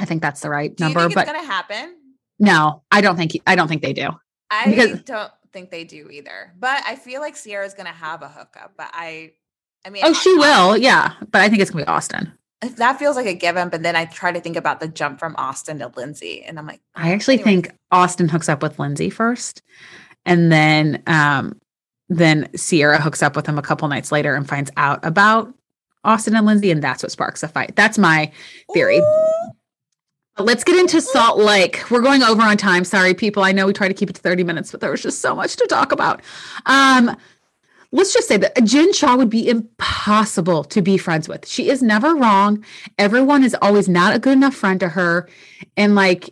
I 0.00 0.06
think 0.06 0.22
that's 0.22 0.40
the 0.40 0.48
right 0.48 0.74
do 0.74 0.84
you 0.84 0.88
number. 0.94 1.00
think 1.08 1.14
But 1.14 1.28
it's 1.28 1.32
gonna 1.36 1.46
happen? 1.46 1.96
no, 2.38 2.82
I 2.90 3.02
don't 3.02 3.16
think 3.16 3.32
I 3.46 3.56
don't 3.56 3.68
think 3.68 3.82
they 3.82 3.92
do. 3.92 4.08
I 4.50 4.64
Because- 4.70 5.02
don't 5.02 5.30
think 5.52 5.70
they 5.70 5.84
do 5.84 6.08
either. 6.10 6.54
But 6.58 6.82
I 6.86 6.96
feel 6.96 7.20
like 7.20 7.36
Ciara's 7.36 7.74
gonna 7.74 7.90
have 7.90 8.22
a 8.22 8.28
hookup. 8.28 8.72
But 8.78 8.88
I 8.94 9.32
I 9.84 9.90
mean 9.90 10.02
Oh, 10.04 10.10
I- 10.10 10.12
she 10.12 10.32
will, 10.34 10.76
yeah. 10.76 11.12
But 11.30 11.40
I 11.42 11.48
think 11.48 11.62
it's 11.62 11.70
gonna 11.70 11.84
be 11.84 11.88
Austin. 11.88 12.32
if 12.62 12.76
that 12.76 12.98
feels 12.98 13.16
like 13.16 13.26
a 13.26 13.34
given, 13.34 13.68
but 13.70 13.82
then 13.82 13.96
I 13.96 14.04
try 14.04 14.32
to 14.32 14.40
think 14.40 14.56
about 14.56 14.80
the 14.80 14.88
jump 14.88 15.18
from 15.18 15.34
Austin 15.38 15.78
to 15.78 15.90
Lindsay, 15.96 16.42
and 16.42 16.58
I'm 16.58 16.66
like, 16.66 16.80
I 16.94 17.12
actually 17.12 17.34
Anyway. 17.40 17.62
think 17.62 17.74
Austin 17.90 18.28
hooks 18.28 18.48
up 18.48 18.62
with 18.62 18.78
Lindsay 18.78 19.08
first, 19.10 19.62
and 20.26 20.50
then 20.52 21.02
um 21.06 21.58
then 22.08 22.48
Ciara 22.56 23.00
hooks 23.00 23.22
up 23.22 23.36
with 23.36 23.46
him 23.46 23.56
a 23.58 23.62
couple 23.62 23.86
nights 23.88 24.10
later 24.12 24.34
and 24.34 24.48
finds 24.48 24.70
out 24.76 24.98
about 25.04 25.54
Austin 26.04 26.34
and 26.34 26.44
Lindsay, 26.46 26.70
and 26.70 26.82
that's 26.82 27.02
what 27.02 27.12
sparks 27.12 27.40
the 27.42 27.48
fight. 27.48 27.76
That's 27.76 27.98
my 27.98 28.32
theory. 28.74 28.98
"Ooh." 28.98 29.50
Let's 30.38 30.64
get 30.64 30.76
into 30.76 31.00
Salt 31.02 31.38
Lake. 31.38 31.82
We're 31.90 32.00
going 32.00 32.22
over 32.22 32.40
on 32.40 32.56
time. 32.56 32.84
Sorry, 32.84 33.12
people. 33.12 33.42
I 33.42 33.52
know 33.52 33.66
we 33.66 33.74
try 33.74 33.88
to 33.88 33.94
keep 33.94 34.08
it 34.08 34.14
to 34.16 34.22
30 34.22 34.42
minutes, 34.42 34.70
but 34.70 34.80
there 34.80 34.90
was 34.90 35.02
just 35.02 35.20
so 35.20 35.34
much 35.34 35.56
to 35.56 35.66
talk 35.66 35.92
about. 35.92 36.22
Um, 36.64 37.14
let's 37.92 38.12
just 38.12 38.28
say 38.28 38.36
that 38.36 38.64
Jen 38.64 38.92
Shah 38.92 39.16
would 39.16 39.30
be 39.30 39.48
impossible 39.48 40.64
to 40.64 40.82
be 40.82 40.96
friends 40.96 41.28
with. 41.28 41.46
She 41.46 41.68
is 41.68 41.82
never 41.82 42.14
wrong. 42.14 42.64
Everyone 42.98 43.42
is 43.42 43.56
always 43.60 43.88
not 43.88 44.14
a 44.14 44.18
good 44.18 44.34
enough 44.34 44.54
friend 44.54 44.78
to 44.80 44.88
her. 44.88 45.28
And 45.76 45.94
like, 45.94 46.30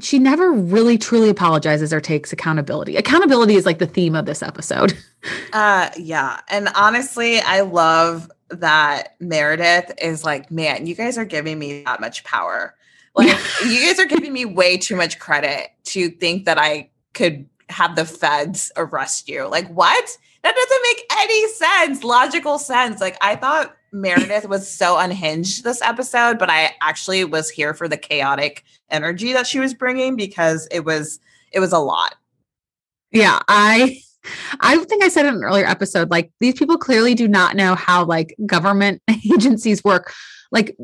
she 0.00 0.18
never 0.18 0.52
really 0.52 0.98
truly 0.98 1.30
apologizes 1.30 1.92
or 1.92 2.00
takes 2.00 2.32
accountability. 2.32 2.96
Accountability 2.96 3.54
is 3.54 3.64
like 3.64 3.78
the 3.78 3.86
theme 3.86 4.14
of 4.14 4.26
this 4.26 4.42
episode. 4.42 4.96
Uh 5.52 5.90
yeah. 5.98 6.40
And 6.48 6.70
honestly, 6.74 7.40
I 7.40 7.60
love 7.60 8.30
that 8.48 9.16
Meredith 9.20 9.92
is 10.00 10.24
like, 10.24 10.50
man, 10.50 10.86
you 10.86 10.94
guys 10.94 11.18
are 11.18 11.26
giving 11.26 11.58
me 11.58 11.82
that 11.82 12.00
much 12.00 12.24
power. 12.24 12.74
Like 13.14 13.36
you 13.66 13.80
guys 13.86 13.98
are 13.98 14.06
giving 14.06 14.32
me 14.32 14.46
way 14.46 14.78
too 14.78 14.96
much 14.96 15.18
credit 15.18 15.72
to 15.84 16.08
think 16.08 16.46
that 16.46 16.56
I 16.56 16.88
could 17.12 17.50
have 17.68 17.96
the 17.96 18.06
feds 18.06 18.72
arrest 18.78 19.28
you. 19.28 19.46
Like 19.46 19.68
what? 19.68 20.16
That 20.42 20.54
doesn't 20.54 20.82
make 20.82 21.06
any 21.18 21.48
sense, 21.48 22.04
logical 22.04 22.58
sense. 22.58 23.00
Like 23.00 23.16
I 23.20 23.36
thought 23.36 23.76
Meredith 23.92 24.48
was 24.48 24.68
so 24.68 24.98
unhinged 24.98 25.64
this 25.64 25.82
episode, 25.82 26.38
but 26.38 26.50
I 26.50 26.74
actually 26.80 27.24
was 27.24 27.50
here 27.50 27.74
for 27.74 27.88
the 27.88 27.96
chaotic 27.96 28.64
energy 28.88 29.32
that 29.32 29.46
she 29.46 29.58
was 29.58 29.74
bringing 29.74 30.16
because 30.16 30.68
it 30.70 30.84
was 30.84 31.20
it 31.52 31.60
was 31.60 31.72
a 31.72 31.78
lot. 31.78 32.14
Yeah, 33.10 33.40
I 33.48 34.00
I 34.60 34.78
think 34.84 35.02
I 35.02 35.08
said 35.08 35.26
in 35.26 35.34
an 35.34 35.44
earlier 35.44 35.66
episode, 35.66 36.10
like 36.10 36.30
these 36.40 36.54
people 36.54 36.78
clearly 36.78 37.14
do 37.14 37.26
not 37.26 37.56
know 37.56 37.74
how 37.74 38.04
like 38.04 38.34
government 38.46 39.02
agencies 39.32 39.82
work. 39.82 40.12
Like 40.52 40.76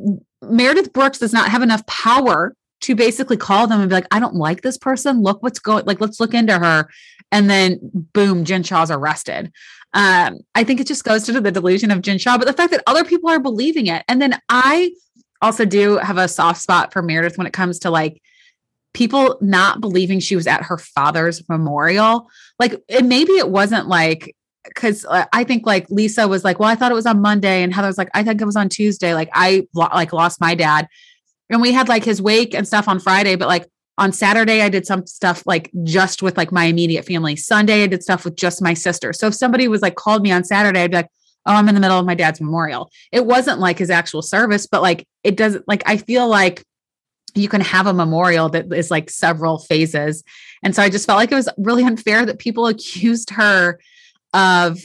Meredith 0.42 0.92
Brooks 0.92 1.18
does 1.18 1.32
not 1.32 1.50
have 1.50 1.62
enough 1.62 1.86
power 1.86 2.54
to 2.82 2.94
basically 2.94 3.36
call 3.36 3.66
them 3.66 3.80
and 3.80 3.88
be 3.88 3.94
like, 3.94 4.07
I 4.11 4.20
don't 4.20 4.34
like 4.34 4.62
this 4.62 4.78
person. 4.78 5.22
Look 5.22 5.42
what's 5.42 5.59
going 5.59 5.84
like, 5.86 6.00
let's 6.00 6.20
look 6.20 6.34
into 6.34 6.59
her. 6.59 6.88
And 7.33 7.51
then 7.51 7.79
boom, 7.83 8.45
Jen 8.45 8.62
Shah's 8.62 8.91
arrested. 8.91 9.53
Um, 9.93 10.39
I 10.55 10.64
think 10.64 10.81
it 10.81 10.87
just 10.87 11.05
goes 11.05 11.24
to 11.24 11.41
the 11.41 11.51
delusion 11.51 11.91
of 11.91 12.03
Jen 12.03 12.18
Shah, 12.18 12.39
but 12.39 12.47
the 12.47 12.53
fact 12.53 12.70
that 12.72 12.83
other 12.87 13.05
people 13.05 13.31
are 13.31 13.41
believing 13.41 13.87
it. 13.87 14.05
And 14.09 14.20
then 14.20 14.39
I 14.49 14.93
also 15.43 15.64
do 15.64 15.97
have 15.99 16.18
a 16.18 16.29
soft 16.29 16.61
spot 16.61 16.93
for 16.93 17.03
Meredith 17.03 17.39
when 17.39 17.47
it 17.47 17.53
comes 17.53 17.79
to 17.81 17.91
like 17.91 18.22
people 18.95 19.37
not 19.41 19.81
believing 19.81 20.20
she 20.20 20.37
was 20.37 20.47
at 20.47 20.62
her 20.62 20.79
father's 20.79 21.47
memorial 21.51 22.31
like 22.59 22.83
and 22.89 23.11
maybe 23.11 23.33
it 23.33 23.51
wasn't 23.51 23.87
like 23.87 24.35
because 24.68 25.07
I 25.09 25.45
think 25.45 25.66
like 25.66 25.89
Lisa 25.91 26.29
was 26.29 26.45
like, 26.45 26.59
well, 26.59 26.68
I 26.68 26.74
thought 26.74 26.91
it 26.91 26.97
was 26.97 27.07
on 27.07 27.20
Monday, 27.20 27.62
and 27.62 27.74
Heather 27.74 27.89
was 27.89 27.99
like, 27.99 28.11
I 28.14 28.22
think 28.22 28.41
it 28.41 28.47
was 28.47 28.57
on 28.57 28.68
Tuesday. 28.68 29.14
Like 29.14 29.31
I 29.33 29.66
like 29.74 30.12
lost 30.12 30.41
my 30.41 30.55
dad, 30.55 30.89
and 31.51 31.61
we 31.61 31.72
had 31.72 31.89
like 31.89 32.05
his 32.05 32.20
wake 32.20 32.55
and 32.55 32.66
stuff 32.66 32.89
on 32.89 33.01
Friday, 33.01 33.37
but 33.37 33.49
like 33.49 33.66
on 33.99 34.12
Saturday 34.12 34.62
I 34.62 34.68
did 34.68 34.86
some 34.86 35.07
stuff 35.07 35.42
like 35.47 35.70
just 35.84 36.22
with 36.22 36.36
like 36.36 36.53
my 36.53 36.64
immediate 36.64 37.05
family. 37.05 37.36
Sunday 37.36 37.84
I 37.84 37.86
did 37.86 38.03
stuff 38.03 38.24
with 38.24 38.36
just 38.36 38.62
my 38.62 38.74
sister. 38.74 39.12
So 39.12 39.28
if 39.28 39.34
somebody 39.34 39.68
was 39.68 39.82
like 39.82 39.94
called 39.94 40.22
me 40.22 40.32
on 40.32 40.44
Saturday, 40.44 40.80
I'd 40.80 40.90
be 40.90 40.99
like, 40.99 41.11
oh, 41.47 41.55
I'm 41.55 41.68
in 41.68 41.74
the 41.74 41.80
middle 41.80 41.99
of 41.99 42.07
my 42.07 42.14
dad's 42.14 42.40
memorial. 42.40 42.90
It 43.12 43.24
wasn't 43.24 43.61
like 43.61 43.78
his 43.78 43.90
actual 43.90 44.22
service, 44.22 44.66
but 44.66 44.82
like 44.82 45.07
it 45.24 45.36
doesn't 45.36 45.66
like 45.66 45.82
I 45.86 45.97
feel 45.97 46.28
like 46.28 46.64
you 47.34 47.49
can 47.49 47.61
have 47.61 47.86
a 47.86 47.92
memorial 47.92 48.49
that 48.51 48.72
is 48.72 48.90
like 48.90 49.11
several 49.11 49.59
phases. 49.59 50.24
And 50.62 50.74
so 50.74 50.82
I 50.82 50.88
just 50.88 51.07
felt 51.07 51.18
like 51.18 51.32
it 51.32 51.36
was 51.36 51.49
really 51.59 51.84
unfair 51.84 52.24
that 52.26 52.38
people 52.38 52.66
accused 52.66 53.30
her 53.30 53.78
of 54.32 54.78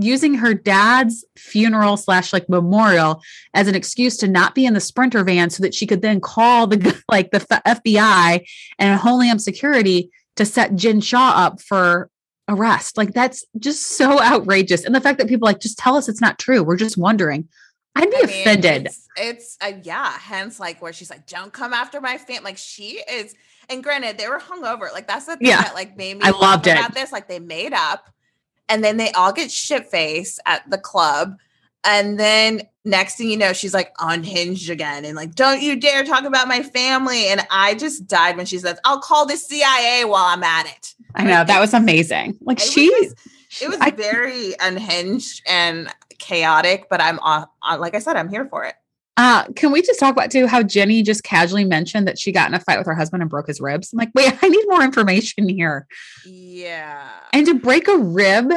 using 0.00 0.34
her 0.34 0.54
dad's 0.54 1.24
funeral 1.36 1.96
slash 1.96 2.32
like 2.32 2.48
memorial 2.48 3.22
as 3.54 3.68
an 3.68 3.74
excuse 3.74 4.16
to 4.18 4.28
not 4.28 4.54
be 4.54 4.66
in 4.66 4.74
the 4.74 4.80
sprinter 4.80 5.24
van 5.24 5.50
so 5.50 5.62
that 5.62 5.74
she 5.74 5.86
could 5.86 6.02
then 6.02 6.20
call 6.20 6.66
the 6.66 7.02
like 7.10 7.30
the 7.30 7.40
FBI 7.40 8.46
and 8.78 9.00
Homeland 9.00 9.42
Security 9.42 10.10
to 10.36 10.44
set 10.44 10.74
Jen 10.76 11.00
Shah 11.00 11.32
up 11.36 11.60
for 11.60 12.10
arrest. 12.48 12.96
Like 12.96 13.12
that's 13.12 13.44
just 13.58 13.96
so 13.96 14.20
outrageous. 14.22 14.84
And 14.84 14.94
the 14.94 15.00
fact 15.00 15.18
that 15.18 15.28
people 15.28 15.46
like 15.46 15.60
just 15.60 15.78
tell 15.78 15.96
us 15.96 16.08
it's 16.08 16.20
not 16.20 16.38
true. 16.38 16.62
We're 16.62 16.76
just 16.76 16.96
wondering. 16.96 17.48
I'd 17.96 18.10
be 18.10 18.16
I 18.16 18.26
mean, 18.26 18.40
offended. 18.40 18.86
It's, 18.86 19.08
it's 19.16 19.56
uh, 19.60 19.72
yeah. 19.82 20.12
Hence, 20.18 20.60
like 20.60 20.80
where 20.80 20.92
she's 20.92 21.10
like, 21.10 21.26
"Don't 21.26 21.52
come 21.52 21.72
after 21.72 22.00
my 22.00 22.16
fam." 22.16 22.44
Like 22.44 22.56
she 22.56 23.02
is. 23.10 23.34
And 23.68 23.82
granted, 23.82 24.18
they 24.18 24.28
were 24.28 24.38
hungover. 24.38 24.92
Like 24.92 25.08
that's 25.08 25.26
the 25.26 25.36
thing 25.36 25.48
Yeah. 25.48 25.62
that 25.62 25.74
like 25.74 25.96
made 25.96 26.14
me. 26.18 26.20
I 26.22 26.30
loved 26.30 26.68
it. 26.68 26.78
about 26.78 26.94
this. 26.94 27.10
Like 27.10 27.26
they 27.26 27.40
made 27.40 27.72
up, 27.72 28.08
and 28.68 28.82
then 28.84 28.96
they 28.96 29.10
all 29.12 29.32
get 29.32 29.50
shit 29.50 29.86
faced 29.86 30.40
at 30.46 30.68
the 30.70 30.78
club, 30.78 31.36
and 31.84 32.18
then 32.18 32.62
next 32.84 33.16
thing 33.16 33.28
you 33.30 33.36
know, 33.36 33.52
she's 33.52 33.74
like 33.74 33.92
unhinged 33.98 34.70
again, 34.70 35.04
and 35.04 35.16
like, 35.16 35.34
"Don't 35.34 35.62
you 35.62 35.76
dare 35.76 36.04
talk 36.04 36.24
about 36.24 36.48
my 36.48 36.62
family!" 36.62 37.28
And 37.28 37.46
I 37.50 37.74
just 37.74 38.06
died 38.06 38.36
when 38.36 38.46
she 38.46 38.58
says, 38.58 38.78
"I'll 38.84 39.00
call 39.00 39.26
the 39.26 39.36
CIA 39.36 40.04
while 40.04 40.24
I'm 40.24 40.42
at 40.42 40.66
it." 40.66 40.94
I 41.14 41.24
know 41.24 41.44
that 41.44 41.60
was 41.60 41.74
amazing. 41.74 42.36
Like 42.40 42.58
It 42.58 42.64
was 42.64 42.72
she, 42.72 43.64
It 43.64 43.68
was 43.68 43.78
I- 43.80 43.90
very 43.90 44.54
unhinged 44.60 45.42
and 45.46 45.88
chaotic, 46.18 46.88
but 46.90 47.00
I'm 47.00 47.18
on. 47.20 47.46
Like 47.78 47.94
I 47.94 47.98
said, 48.00 48.16
I'm 48.16 48.28
here 48.28 48.46
for 48.46 48.64
it. 48.64 48.74
Uh, 49.18 49.44
can 49.56 49.72
we 49.72 49.82
just 49.82 49.98
talk 49.98 50.12
about 50.12 50.30
too 50.30 50.46
how 50.46 50.62
Jennie 50.62 51.02
just 51.02 51.24
casually 51.24 51.64
mentioned 51.64 52.06
that 52.06 52.20
she 52.20 52.30
got 52.30 52.48
in 52.48 52.54
a 52.54 52.60
fight 52.60 52.78
with 52.78 52.86
her 52.86 52.94
husband 52.94 53.20
and 53.20 53.28
broke 53.28 53.48
his 53.48 53.60
ribs? 53.60 53.92
I'm 53.92 53.98
like, 53.98 54.12
wait, 54.14 54.32
I 54.42 54.48
need 54.48 54.64
more 54.68 54.82
information 54.82 55.48
here. 55.48 55.88
Yeah. 56.24 57.10
And 57.32 57.44
to 57.46 57.54
break 57.54 57.88
a 57.88 57.98
rib, 57.98 58.52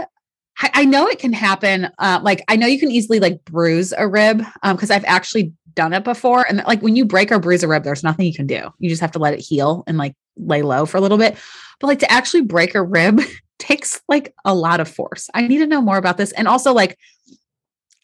I, 0.60 0.70
I 0.74 0.86
know 0.86 1.08
it 1.08 1.18
can 1.18 1.34
happen. 1.34 1.90
Uh, 1.98 2.20
like 2.22 2.44
I 2.48 2.56
know 2.56 2.68
you 2.68 2.80
can 2.80 2.92
easily 2.92 3.20
like 3.20 3.44
bruise 3.44 3.92
a 3.98 4.08
rib 4.08 4.44
um 4.62 4.76
because 4.76 4.92
I've 4.92 5.06
actually 5.06 5.52
done 5.74 5.94
it 5.94 6.04
before. 6.04 6.46
And 6.48 6.64
like 6.68 6.82
when 6.82 6.96
you 6.96 7.06
break 7.06 7.32
or 7.32 7.40
bruise 7.40 7.64
a 7.64 7.68
rib, 7.68 7.84
there's 7.84 8.04
nothing 8.04 8.28
you 8.28 8.34
can 8.34 8.46
do. 8.46 8.70
You 8.78 8.90
just 8.90 9.02
have 9.02 9.14
to 9.14 9.20
let 9.20 9.34
it 9.34 9.40
heal 9.40 9.84
and 9.88 9.98
like 9.98 10.14
lay 10.38 10.62
low 10.62 10.86
for 10.86 10.98
a 10.98 11.02
little 11.02 11.18
bit. 11.18 11.38
But 11.80 11.88
like 11.88 12.00
to 12.00 12.12
actually 12.12 12.44
break 12.44 12.76
a 12.76 12.84
rib 12.84 13.22
takes 13.60 14.02
like 14.08 14.34
a 14.46 14.54
lot 14.54 14.80
of 14.80 14.88
force. 14.88 15.30
I 15.34 15.48
need 15.48 15.60
to 15.60 15.68
know 15.68 15.82
more 15.82 15.98
about 15.98 16.18
this. 16.18 16.32
And 16.34 16.48
also 16.48 16.74
like 16.74 16.98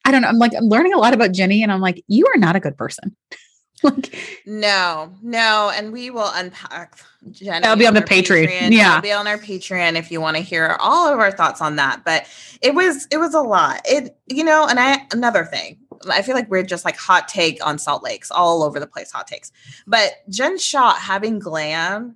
I 0.08 0.12
don't 0.12 0.22
know. 0.22 0.30
I'm 0.30 0.40
like 0.40 0.54
I'm 0.56 0.70
learning 0.70 0.94
a 0.94 0.98
lot 0.98 1.14
about 1.14 1.34
Jennie, 1.34 1.62
and 1.62 1.70
I'm 1.70 1.82
like, 1.82 2.02
you 2.08 2.26
are 2.28 2.38
not 2.38 2.56
a 2.56 2.62
good 2.62 2.78
person. 2.78 3.14
like 3.84 4.16
No, 4.46 5.14
no, 5.22 5.70
and 5.76 5.92
we 5.92 6.10
will 6.10 6.32
unpack. 6.34 6.98
Jennie 7.30 7.60
That'll 7.60 7.76
be 7.76 7.86
on 7.86 7.94
the 7.94 8.00
our 8.00 8.08
Patreon. 8.08 8.72
Yeah. 8.72 8.92
it'll 8.92 9.02
be 9.02 9.12
on 9.12 9.28
our 9.28 9.38
Patreon 9.38 9.98
if 9.98 10.10
you 10.10 10.22
want 10.22 10.38
to 10.38 10.42
hear 10.42 10.78
all 10.80 11.12
of 11.12 11.20
our 11.20 11.30
thoughts 11.30 11.60
on 11.60 11.76
that. 11.76 12.06
But 12.06 12.26
it 12.62 12.74
was 12.74 13.06
it 13.12 13.18
was 13.18 13.34
a 13.34 13.42
lot. 13.42 13.82
It 13.84 14.18
you 14.28 14.46
know, 14.46 14.66
and 14.66 14.80
I 14.80 15.06
another 15.12 15.44
thing. 15.44 15.78
I 16.10 16.22
feel 16.22 16.36
like 16.36 16.50
we're 16.50 16.64
just 16.64 16.86
like 16.86 16.96
hot 16.96 17.28
take 17.28 17.66
on 17.66 17.78
Salt 17.78 18.02
Lakes, 18.02 18.32
all 18.32 18.64
over 18.64 18.80
the 18.80 18.88
place, 18.88 19.12
hot 19.12 19.28
takes. 19.28 19.52
But 19.88 20.14
Jen 20.30 20.58
Shah 20.58 20.94
having 20.94 21.38
glam 21.38 22.16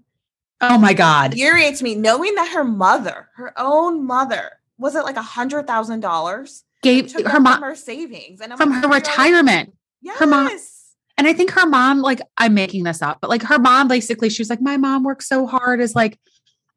oh 0.62 0.78
my 0.78 0.94
god, 0.94 1.34
infuriates 1.34 1.82
me, 1.82 1.96
knowing 1.96 2.36
that 2.36 2.54
her 2.54 2.64
mother, 2.64 3.28
her 3.36 3.54
own 3.58 4.06
mother, 4.06 4.62
was 4.78 4.96
it 4.96 5.04
like 5.04 5.18
a 5.18 5.22
hundred 5.22 5.68
thousand 5.68 6.00
dollars? 6.00 6.64
Gave 6.82 7.12
her 7.26 7.40
mom 7.40 7.62
her 7.62 7.76
savings 7.76 8.42
and 8.42 8.52
I'm 8.52 8.58
from 8.58 8.70
like, 8.72 8.82
her 8.82 8.88
oh 8.88 8.90
"You're- 8.90 9.00
retirement. 9.00 9.74
Yes. 10.02 10.18
her 10.20 10.28
mom- 10.28 10.50
And 11.18 11.28
I 11.28 11.34
think 11.34 11.52
her 11.52 11.68
mom, 11.68 12.02
like, 12.02 12.22
I'm 12.38 12.54
making 12.56 12.84
this 12.84 13.02
up, 13.02 13.20
but 13.22 13.30
like 13.30 13.44
her 13.44 13.60
mom 13.60 13.88
basically, 13.88 14.30
she 14.30 14.42
was 14.42 14.50
like, 14.50 14.62
My 14.62 14.78
mom 14.78 15.04
worked 15.04 15.24
so 15.24 15.46
hard 15.46 15.80
as 15.82 15.94
like, 15.96 16.18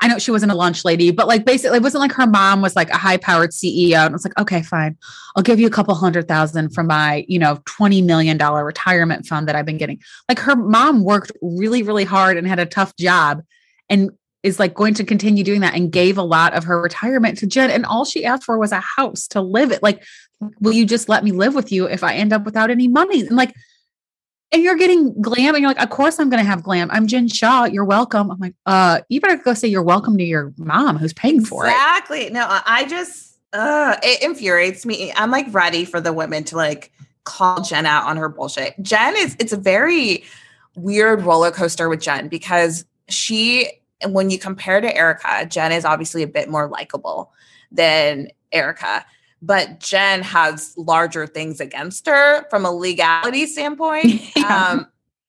I 0.01 0.09
know 0.09 0.19
she 0.19 0.31
wasn't 0.33 0.53
a 0.53 0.55
lunch 0.55 0.85
lady, 0.85 1.11
but 1.13 1.27
like 1.29 1.47
basically, 1.47 1.79
it 1.79 1.83
wasn't 1.83 2.03
like 2.03 2.13
her 2.13 2.27
mom 2.27 2.61
was 2.61 2.77
like 2.77 2.91
a 2.91 2.97
high 2.99 3.17
powered 3.17 3.53
CEO. 3.53 3.95
And 4.05 4.11
I 4.11 4.13
was 4.13 4.25
like, 4.25 4.39
Okay, 4.39 4.61
fine. 4.61 4.99
I'll 5.37 5.43
give 5.43 5.59
you 5.59 5.67
a 5.67 5.71
couple 5.71 5.95
hundred 5.95 6.29
thousand 6.29 6.75
from 6.75 6.89
my, 6.89 7.25
you 7.29 7.39
know, 7.39 7.57
$20 7.65 8.05
million 8.05 8.37
retirement 8.37 9.25
fund 9.25 9.49
that 9.49 9.57
I've 9.57 9.65
been 9.65 9.79
getting. 9.79 10.03
Like 10.29 10.41
her 10.41 10.57
mom 10.57 11.05
worked 11.05 11.33
really, 11.41 11.83
really 11.83 12.05
hard 12.05 12.37
and 12.37 12.47
had 12.47 12.59
a 12.59 12.67
tough 12.67 12.95
job 12.97 13.41
and 13.89 14.11
is 14.45 14.59
like 14.59 14.75
going 14.75 14.93
to 14.95 15.05
continue 15.05 15.43
doing 15.43 15.63
that 15.63 15.75
and 15.75 15.91
gave 15.91 16.19
a 16.19 16.23
lot 16.23 16.53
of 16.53 16.65
her 16.65 16.81
retirement 16.81 17.39
to 17.39 17.47
Jen. 17.47 17.71
And 17.71 17.87
all 17.87 18.05
she 18.05 18.27
asked 18.27 18.45
for 18.45 18.59
was 18.59 18.73
a 18.73 18.81
house 18.81 19.27
to 19.29 19.41
live 19.41 19.73
it. 19.73 19.83
Like, 19.83 20.05
will 20.61 20.73
you 20.73 20.85
just 20.85 21.09
let 21.09 21.25
me 21.25 21.33
live 21.33 21.55
with 21.55 21.73
you 21.73 21.87
if 21.87 22.05
I 22.05 22.15
end 22.15 22.33
up 22.33 22.45
without 22.45 22.71
any 22.71 22.87
money? 22.87 23.23
And 23.23 23.37
like, 23.37 23.55
and 24.53 24.63
you're 24.63 24.77
getting 24.77 25.21
glam 25.21 25.55
and 25.55 25.63
you're 25.63 25.71
like, 25.71 25.83
of 25.83 25.89
course 25.89 26.21
I'm 26.21 26.29
going 26.29 26.43
to 26.43 26.49
have 26.49 26.63
glam. 26.63 26.91
I'm 26.91 27.07
Jen 27.07 27.27
Shah. 27.27 27.65
You're 27.65 27.87
welcome. 27.87 28.31
I'm 28.31 28.39
like, 28.39 28.55
uh, 28.67 29.01
you 29.09 29.19
better 29.19 29.37
go 29.37 29.55
say 29.55 29.67
you're 29.67 29.83
welcome 29.83 30.19
to 30.19 30.23
your 30.23 30.53
mom 30.59 30.99
who's 30.99 31.15
paying 31.15 31.43
for 31.43 31.65
it. 31.65 31.71
Exactly. 31.71 32.29
No, 32.29 32.47
I 32.49 32.85
just 32.85 33.39
uh 33.55 33.97
it 34.03 34.23
infuriates 34.23 34.85
me. 34.85 35.13
I'm 35.17 35.31
like 35.31 35.47
ready 35.55 35.87
for 35.87 36.01
the 36.01 36.13
women 36.13 36.45
to 36.45 36.57
like 36.57 36.93
call 37.25 37.63
Jen 37.63 37.87
out 37.87 38.05
on 38.05 38.19
her 38.19 38.29
bullshit. 38.29 38.75
Jen 38.83 39.17
is 39.17 39.37
it's 39.39 39.53
a 39.53 39.57
very 39.57 40.25
weird 40.77 41.23
roller 41.23 41.51
coaster 41.51 41.89
with 41.89 42.03
Jen 42.03 42.29
because 42.29 42.85
she 43.09 43.71
when 44.13 44.31
you 44.31 44.39
compare 44.39 44.81
to 44.81 44.97
Erica, 44.97 45.47
Jen 45.47 45.73
is 45.73 45.85
obviously 45.85 46.23
a 46.23 46.27
bit 46.27 46.49
more 46.49 46.69
likable 46.69 47.33
than 47.71 48.29
Erica. 48.53 49.05
But 49.43 49.81
Jen 49.81 50.23
has 50.23 50.75
larger 50.77 51.27
things 51.27 51.61
against 51.61 52.07
her 52.07 52.49
from 52.49 52.65
a 52.65 52.71
legality 52.71 53.47
standpoint. 53.47 54.23
Yeah. 54.37 54.69
Um, 54.69 54.87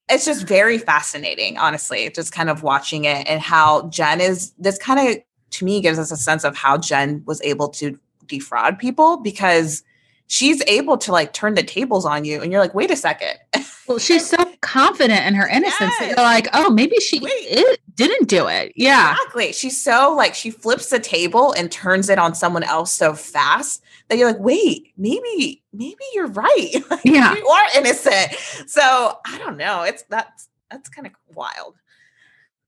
it's 0.10 0.26
just 0.26 0.48
very 0.48 0.78
fascinating, 0.78 1.58
honestly, 1.58 2.10
just 2.12 2.32
kind 2.32 2.50
of 2.50 2.62
watching 2.62 3.06
it 3.06 3.28
and 3.28 3.42
how 3.42 3.90
Jen 3.90 4.22
is 4.22 4.52
this 4.60 4.78
kind 4.78 5.00
of 5.00 5.24
to 5.52 5.66
me 5.66 5.82
gives 5.82 5.98
us 5.98 6.12
a 6.12 6.18
sense 6.18 6.44
of 6.44 6.56
how 6.56 6.78
Jen 6.78 7.24
was 7.26 7.42
able 7.42 7.70
to 7.70 7.98
defraud 8.28 8.78
people 8.78 9.18
because 9.18 9.84
she's 10.28 10.62
able 10.68 10.98
to 10.98 11.12
like 11.12 11.34
turn 11.34 11.56
the 11.56 11.64
tables 11.64 12.06
on 12.06 12.26
you 12.26 12.42
and 12.42 12.52
you're 12.52 12.62
like, 12.62 12.76
wait 12.76 12.92
a 12.92 12.96
second. 12.96 13.38
Well, 13.88 14.00
she's 14.00 14.28
so 14.28 14.38
confident 14.62 15.26
in 15.26 15.36
her 15.36 15.48
innocence 15.48 15.78
that 16.00 16.08
Yes. 16.08 16.16
you're 16.18 16.26
like, 16.26 16.48
oh, 16.54 16.72
maybe 16.72 16.98
she 17.00 17.20
it 17.24 17.80
didn't 17.96 18.28
do 18.28 18.48
it. 18.48 18.74
Yeah. 18.76 19.12
Exactly. 19.14 19.54
She's 19.54 19.82
so 19.82 20.14
like 20.16 20.34
she 20.34 20.50
flips 20.50 20.90
the 20.90 21.00
table 21.00 21.54
and 21.54 21.72
turns 21.72 22.10
it 22.10 22.18
on 22.18 22.34
someone 22.36 22.64
else 22.64 22.92
so 22.92 23.14
fast 23.14 23.84
that 24.10 24.18
you're 24.18 24.28
like, 24.32 24.40
wait, 24.40 24.92
maybe, 24.98 25.64
maybe 25.74 26.04
you're 26.14 26.28
right. 26.28 26.72
Like, 26.90 27.06
Yeah. 27.06 27.36
You 27.36 27.48
are 27.48 27.68
innocent. 27.78 28.34
So 28.68 29.18
I 29.26 29.38
don't 29.38 29.58
know. 29.58 29.84
It's 29.84 30.04
that's 30.10 30.50
that's 30.72 30.90
kind 30.90 31.06
of 31.08 31.14
wild. 31.36 31.76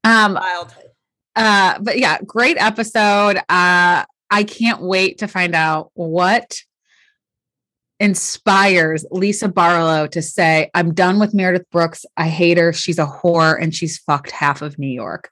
Um, 0.03 0.35
Wild. 0.35 0.73
uh, 1.35 1.79
but 1.81 1.97
yeah, 1.99 2.19
great 2.25 2.57
episode. 2.57 3.37
Uh, 3.49 4.05
I 4.29 4.43
can't 4.45 4.81
wait 4.81 5.17
to 5.19 5.27
find 5.27 5.55
out 5.55 5.89
what 5.95 6.61
inspires 7.99 9.05
Lisa 9.11 9.47
Barlow 9.47 10.07
to 10.07 10.21
say, 10.21 10.69
I'm 10.73 10.93
done 10.93 11.19
with 11.19 11.33
Meredith 11.33 11.69
Brooks. 11.71 12.05
I 12.15 12.27
hate 12.27 12.57
her. 12.57 12.73
She's 12.73 12.99
a 12.99 13.05
whore 13.05 13.61
and 13.61 13.73
she's 13.73 13.97
fucked 13.97 14.31
half 14.31 14.61
of 14.61 14.77
New 14.77 14.87
York. 14.87 15.31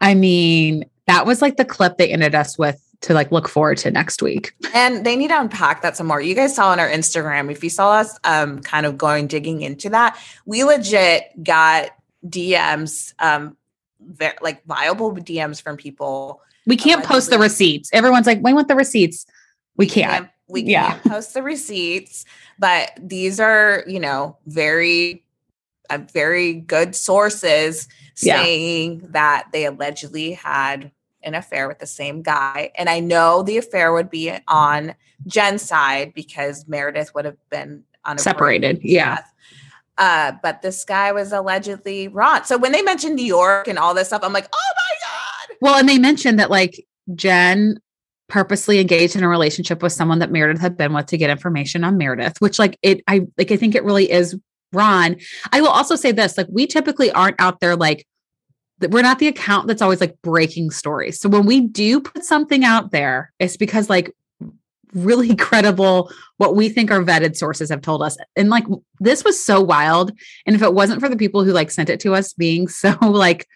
I 0.00 0.14
mean, 0.14 0.84
that 1.06 1.26
was 1.26 1.42
like 1.42 1.56
the 1.56 1.64
clip 1.64 1.98
they 1.98 2.10
ended 2.10 2.34
us 2.34 2.58
with 2.58 2.80
to 3.02 3.14
like 3.14 3.32
look 3.32 3.48
forward 3.48 3.78
to 3.78 3.90
next 3.90 4.22
week. 4.22 4.54
And 4.74 5.04
they 5.04 5.16
need 5.16 5.28
to 5.28 5.40
unpack 5.40 5.82
that 5.82 5.96
some 5.96 6.06
more. 6.06 6.20
You 6.20 6.34
guys 6.34 6.54
saw 6.54 6.70
on 6.70 6.80
our 6.80 6.88
Instagram, 6.88 7.50
if 7.50 7.64
you 7.64 7.70
saw 7.70 7.92
us 7.92 8.18
um 8.24 8.60
kind 8.60 8.86
of 8.86 8.98
going 8.98 9.26
digging 9.26 9.62
into 9.62 9.90
that, 9.90 10.18
we 10.44 10.64
legit 10.64 11.42
got 11.42 11.90
DMs, 12.26 13.14
um 13.18 13.56
ve- 14.00 14.32
like 14.42 14.64
viable 14.66 15.12
DMs 15.14 15.62
from 15.62 15.76
people. 15.76 16.42
We 16.66 16.76
can't 16.76 17.04
post 17.04 17.30
the 17.30 17.38
receipts. 17.38 17.88
Everyone's 17.92 18.26
like, 18.26 18.40
we 18.42 18.52
want 18.52 18.68
the 18.68 18.76
receipts. 18.76 19.26
We 19.76 19.86
can't. 19.86 20.28
We 20.50 20.62
Yeah. 20.62 20.88
can't 20.90 21.04
post 21.04 21.34
the 21.34 21.42
receipts, 21.42 22.24
but 22.58 22.92
these 23.00 23.40
are, 23.40 23.84
you 23.86 24.00
know, 24.00 24.36
very 24.46 25.24
uh, 25.88 25.98
very 26.12 26.52
good 26.54 26.94
sources 26.94 27.88
Yeah. 28.22 28.42
saying 28.42 29.08
that 29.10 29.48
they 29.52 29.64
allegedly 29.64 30.32
had 30.32 30.92
an 31.24 31.34
affair 31.34 31.66
with 31.66 31.80
the 31.80 31.86
same 31.86 32.22
guy. 32.22 32.70
And 32.76 32.88
I 32.88 33.00
know 33.00 33.42
the 33.42 33.58
affair 33.58 33.92
would 33.92 34.08
be 34.08 34.32
on 34.46 34.94
Jen's 35.26 35.62
side 35.62 36.12
because 36.14 36.66
Meredith 36.68 37.12
would 37.14 37.24
have 37.24 37.36
been 37.50 37.82
on 38.04 38.16
a 38.16 38.18
Separated, 38.20 38.78
yeah. 38.82 39.18
Uh, 39.98 40.32
but 40.42 40.62
this 40.62 40.84
guy 40.84 41.12
was 41.12 41.32
allegedly 41.32 42.08
Ron. 42.08 42.44
So 42.44 42.56
when 42.56 42.72
they 42.72 42.82
mentioned 42.82 43.16
New 43.16 43.24
York 43.24 43.68
and 43.68 43.78
all 43.78 43.92
this 43.92 44.06
stuff, 44.08 44.22
I'm 44.22 44.32
like, 44.32 44.48
oh 44.50 44.72
my 44.76 44.96
God. 45.06 45.56
Well, 45.60 45.74
and 45.78 45.88
they 45.88 45.98
mentioned 45.98 46.38
that 46.38 46.50
like 46.50 46.86
Jen 47.14 47.80
purposely 48.30 48.78
engaged 48.78 49.16
in 49.16 49.22
a 49.22 49.28
relationship 49.28 49.82
with 49.82 49.92
someone 49.92 50.20
that 50.20 50.32
Meredith 50.32 50.60
had 50.60 50.76
been 50.76 50.94
with 50.94 51.06
to 51.06 51.18
get 51.18 51.30
information 51.30 51.84
on 51.84 51.98
Meredith, 51.98 52.40
which 52.40 52.58
like 52.58 52.78
it 52.82 53.02
I 53.06 53.26
like 53.36 53.52
I 53.52 53.56
think 53.56 53.74
it 53.74 53.84
really 53.84 54.10
is 54.10 54.38
Ron. 54.72 55.16
I 55.52 55.60
will 55.60 55.68
also 55.68 55.96
say 55.96 56.12
this, 56.12 56.38
like 56.38 56.46
we 56.50 56.66
typically 56.66 57.10
aren't 57.10 57.40
out 57.40 57.60
there 57.60 57.76
like 57.76 58.06
we're 58.88 59.02
not 59.02 59.18
the 59.18 59.28
account 59.28 59.66
that's 59.66 59.82
always 59.82 60.00
like 60.00 60.16
breaking 60.22 60.70
stories. 60.70 61.20
So 61.20 61.28
when 61.28 61.44
we 61.44 61.60
do 61.60 62.00
put 62.00 62.24
something 62.24 62.64
out 62.64 62.92
there, 62.92 63.32
it's 63.38 63.58
because 63.58 63.90
like 63.90 64.14
really 64.94 65.36
credible 65.36 66.10
what 66.38 66.56
we 66.56 66.68
think 66.68 66.90
are 66.90 67.02
vetted 67.02 67.36
sources 67.36 67.70
have 67.70 67.82
told 67.82 68.02
us. 68.02 68.16
And 68.36 68.48
like 68.48 68.64
this 68.98 69.24
was 69.24 69.42
so 69.42 69.60
wild. 69.60 70.12
And 70.46 70.56
if 70.56 70.62
it 70.62 70.72
wasn't 70.72 71.00
for 71.00 71.08
the 71.08 71.16
people 71.16 71.44
who 71.44 71.52
like 71.52 71.70
sent 71.70 71.90
it 71.90 72.00
to 72.00 72.14
us 72.14 72.32
being 72.32 72.68
so 72.68 72.96
like 73.02 73.46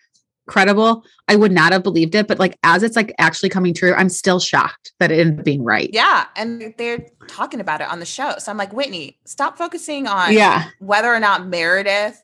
credible, 0.47 1.05
I 1.29 1.37
would 1.37 1.53
not 1.53 1.73
have 1.73 1.83
believed 1.83 2.15
it. 2.15 2.27
But 2.29 2.39
like 2.39 2.59
as 2.63 2.83
it's 2.83 2.97
like 2.97 3.15
actually 3.19 3.49
coming 3.49 3.75
true, 3.75 3.95
I'm 3.95 4.09
still 4.09 4.41
shocked 4.41 4.93
that 5.01 5.11
it 5.11 5.19
ended 5.21 5.39
up 5.41 5.45
being 5.45 5.63
right. 5.65 5.91
Yeah. 5.93 6.27
And 6.37 6.75
they're 6.79 7.07
talking 7.29 7.61
about 7.61 7.81
it 7.81 7.89
on 7.89 8.01
the 8.01 8.07
show. 8.07 8.35
So 8.39 8.51
I'm 8.51 8.59
like, 8.59 8.73
Whitney, 8.73 9.19
stop 9.25 9.57
focusing 9.59 10.07
on 10.07 10.33
Yeah. 10.33 10.69
whether 10.81 11.13
or 11.13 11.21
not 11.21 11.47
Meredith 11.47 12.23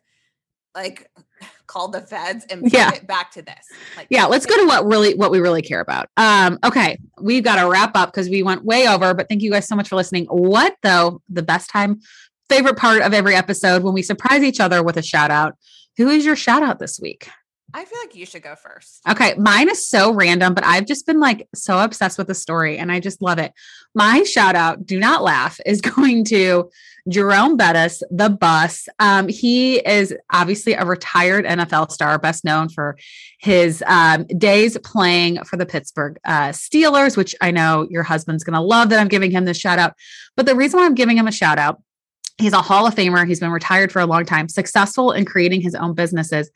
like 0.74 1.10
called 1.66 1.92
the 1.92 2.00
feds 2.00 2.44
and 2.50 2.70
Yeah. 2.70 2.90
pivot 2.90 3.06
back 3.06 3.30
to 3.32 3.42
this. 3.42 3.66
Like, 3.96 4.06
Yeah, 4.10 4.26
let's 4.26 4.44
go 4.46 4.56
to 4.56 4.66
what 4.66 4.84
really 4.84 5.14
what 5.14 5.30
we 5.30 5.40
really 5.40 5.62
care 5.62 5.80
about. 5.80 6.08
Um, 6.16 6.58
okay, 6.64 6.98
we've 7.20 7.44
got 7.44 7.62
to 7.62 7.68
wrap 7.70 7.96
up 7.96 8.12
because 8.12 8.28
we 8.28 8.42
went 8.42 8.64
way 8.64 8.86
over, 8.88 9.14
but 9.14 9.28
thank 9.28 9.42
you 9.42 9.50
guys 9.50 9.66
so 9.68 9.76
much 9.76 9.88
for 9.88 9.96
listening. 9.96 10.26
What 10.26 10.76
though, 10.82 11.22
the 11.28 11.42
best 11.42 11.70
time, 11.70 12.00
favorite 12.48 12.76
part 12.76 13.02
of 13.02 13.14
every 13.14 13.34
episode 13.36 13.82
when 13.84 13.94
we 13.94 14.02
surprise 14.02 14.42
each 14.42 14.58
other 14.60 14.82
with 14.82 14.96
a 14.96 15.02
shout 15.02 15.30
out. 15.30 15.56
Who 15.96 16.08
is 16.08 16.24
your 16.24 16.36
shout 16.36 16.62
out 16.62 16.78
this 16.80 16.98
week? 17.00 17.28
I 17.72 17.84
feel 17.84 17.98
like 18.02 18.14
you 18.14 18.26
should 18.26 18.42
go 18.42 18.54
first. 18.56 19.00
Okay, 19.08 19.34
mine 19.34 19.68
is 19.70 19.86
so 19.86 20.12
random, 20.12 20.54
but 20.54 20.64
I've 20.64 20.86
just 20.86 21.06
been 21.06 21.20
like 21.20 21.48
so 21.54 21.78
obsessed 21.78 22.18
with 22.18 22.26
the 22.26 22.34
story 22.34 22.78
and 22.78 22.90
I 22.90 23.00
just 23.00 23.22
love 23.22 23.38
it. 23.38 23.52
My 23.94 24.22
shout 24.22 24.54
out, 24.54 24.86
do 24.86 24.98
not 24.98 25.22
laugh, 25.22 25.60
is 25.66 25.80
going 25.80 26.24
to 26.26 26.70
Jerome 27.08 27.56
Bettis, 27.56 28.02
the 28.10 28.28
bus. 28.28 28.88
Um, 28.98 29.28
he 29.28 29.78
is 29.78 30.14
obviously 30.30 30.74
a 30.74 30.84
retired 30.84 31.44
NFL 31.44 31.90
star, 31.90 32.18
best 32.18 32.44
known 32.44 32.68
for 32.68 32.96
his 33.40 33.82
um, 33.86 34.24
days 34.26 34.76
playing 34.78 35.42
for 35.44 35.56
the 35.56 35.66
Pittsburgh 35.66 36.18
uh, 36.24 36.50
Steelers, 36.50 37.16
which 37.16 37.34
I 37.40 37.50
know 37.50 37.86
your 37.90 38.02
husband's 38.02 38.44
going 38.44 38.54
to 38.54 38.60
love 38.60 38.90
that 38.90 39.00
I'm 39.00 39.08
giving 39.08 39.30
him 39.30 39.44
this 39.44 39.58
shout 39.58 39.78
out. 39.78 39.94
But 40.36 40.46
the 40.46 40.54
reason 40.54 40.78
why 40.78 40.86
I'm 40.86 40.94
giving 40.94 41.16
him 41.16 41.26
a 41.26 41.32
shout 41.32 41.58
out, 41.58 41.82
he's 42.38 42.52
a 42.52 42.62
Hall 42.62 42.86
of 42.86 42.94
Famer. 42.94 43.26
He's 43.26 43.40
been 43.40 43.50
retired 43.50 43.90
for 43.92 44.00
a 44.00 44.06
long 44.06 44.24
time, 44.24 44.48
successful 44.48 45.12
in 45.12 45.24
creating 45.24 45.62
his 45.62 45.74
own 45.74 45.94
businesses. 45.94 46.50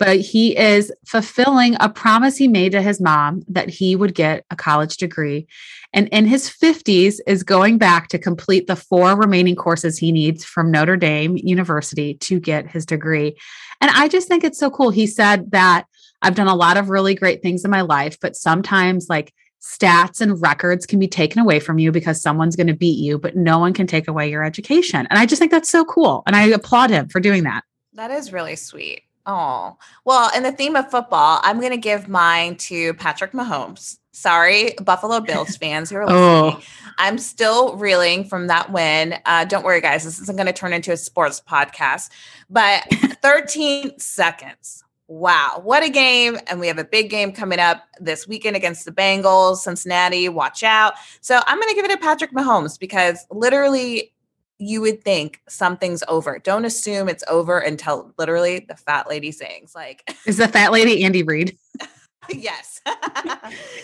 But 0.00 0.18
he 0.18 0.56
is 0.56 0.90
fulfilling 1.06 1.76
a 1.78 1.90
promise 1.90 2.38
he 2.38 2.48
made 2.48 2.72
to 2.72 2.80
his 2.80 3.02
mom 3.02 3.42
that 3.46 3.68
he 3.68 3.94
would 3.94 4.14
get 4.14 4.46
a 4.50 4.56
college 4.56 4.96
degree. 4.96 5.46
And 5.92 6.08
in 6.08 6.24
his 6.24 6.48
50s 6.48 7.20
is 7.26 7.42
going 7.42 7.76
back 7.76 8.08
to 8.08 8.18
complete 8.18 8.66
the 8.66 8.76
four 8.76 9.14
remaining 9.14 9.56
courses 9.56 9.98
he 9.98 10.10
needs 10.10 10.42
from 10.42 10.70
Notre 10.70 10.96
Dame 10.96 11.36
University 11.36 12.14
to 12.14 12.40
get 12.40 12.66
his 12.66 12.86
degree. 12.86 13.36
And 13.82 13.90
I 13.94 14.08
just 14.08 14.26
think 14.26 14.42
it's 14.42 14.58
so 14.58 14.70
cool. 14.70 14.88
He 14.88 15.06
said 15.06 15.50
that 15.50 15.84
I've 16.22 16.34
done 16.34 16.48
a 16.48 16.54
lot 16.54 16.78
of 16.78 16.88
really 16.88 17.14
great 17.14 17.42
things 17.42 17.62
in 17.62 17.70
my 17.70 17.82
life, 17.82 18.18
but 18.20 18.36
sometimes 18.36 19.10
like 19.10 19.34
stats 19.60 20.22
and 20.22 20.40
records 20.40 20.86
can 20.86 20.98
be 20.98 21.08
taken 21.08 21.42
away 21.42 21.60
from 21.60 21.78
you 21.78 21.92
because 21.92 22.22
someone's 22.22 22.56
going 22.56 22.68
to 22.68 22.74
beat 22.74 22.98
you, 22.98 23.18
but 23.18 23.36
no 23.36 23.58
one 23.58 23.74
can 23.74 23.86
take 23.86 24.08
away 24.08 24.30
your 24.30 24.44
education. 24.44 25.06
And 25.10 25.18
I 25.18 25.26
just 25.26 25.40
think 25.40 25.50
that's 25.50 25.68
so 25.68 25.84
cool. 25.84 26.22
And 26.26 26.34
I 26.34 26.46
applaud 26.46 26.88
him 26.88 27.10
for 27.10 27.20
doing 27.20 27.42
that. 27.42 27.64
That 27.92 28.10
is 28.10 28.32
really 28.32 28.56
sweet. 28.56 29.02
Oh, 29.26 29.76
well, 30.04 30.30
in 30.34 30.42
the 30.42 30.52
theme 30.52 30.76
of 30.76 30.90
football, 30.90 31.40
I'm 31.42 31.60
going 31.60 31.72
to 31.72 31.76
give 31.76 32.08
mine 32.08 32.56
to 32.56 32.94
Patrick 32.94 33.32
Mahomes. 33.32 33.98
Sorry, 34.12 34.74
Buffalo 34.82 35.20
Bills 35.20 35.56
fans 35.60 35.90
who 35.90 35.96
are 35.96 36.06
listening. 36.06 36.20
Oh. 36.22 36.60
I'm 36.98 37.18
still 37.18 37.76
reeling 37.76 38.24
from 38.24 38.48
that 38.48 38.72
win. 38.72 39.16
Uh, 39.24 39.44
don't 39.44 39.64
worry, 39.64 39.80
guys. 39.80 40.04
This 40.04 40.20
isn't 40.20 40.36
going 40.36 40.46
to 40.46 40.52
turn 40.52 40.72
into 40.72 40.92
a 40.92 40.96
sports 40.96 41.40
podcast, 41.40 42.10
but 42.48 42.84
13 43.22 43.98
seconds. 43.98 44.84
Wow, 45.06 45.60
what 45.64 45.82
a 45.82 45.88
game. 45.88 46.38
And 46.46 46.60
we 46.60 46.68
have 46.68 46.78
a 46.78 46.84
big 46.84 47.10
game 47.10 47.32
coming 47.32 47.58
up 47.58 47.82
this 47.98 48.28
weekend 48.28 48.54
against 48.54 48.84
the 48.84 48.92
Bengals, 48.92 49.56
Cincinnati. 49.56 50.28
Watch 50.28 50.62
out. 50.62 50.94
So 51.20 51.40
I'm 51.46 51.58
going 51.58 51.68
to 51.68 51.74
give 51.74 51.84
it 51.84 51.90
to 51.90 51.96
Patrick 51.96 52.30
Mahomes 52.30 52.78
because 52.78 53.26
literally 53.28 54.12
you 54.60 54.82
would 54.82 55.02
think 55.02 55.40
something's 55.48 56.04
over. 56.06 56.38
Don't 56.38 56.66
assume 56.66 57.08
it's 57.08 57.24
over 57.28 57.58
until 57.58 58.12
literally 58.18 58.66
the 58.68 58.76
fat 58.76 59.08
lady 59.08 59.32
sings. 59.32 59.74
Like, 59.74 60.14
is 60.26 60.36
the 60.36 60.48
fat 60.48 60.70
lady 60.70 61.02
Andy 61.02 61.22
Reid? 61.22 61.56
yes. 62.28 62.82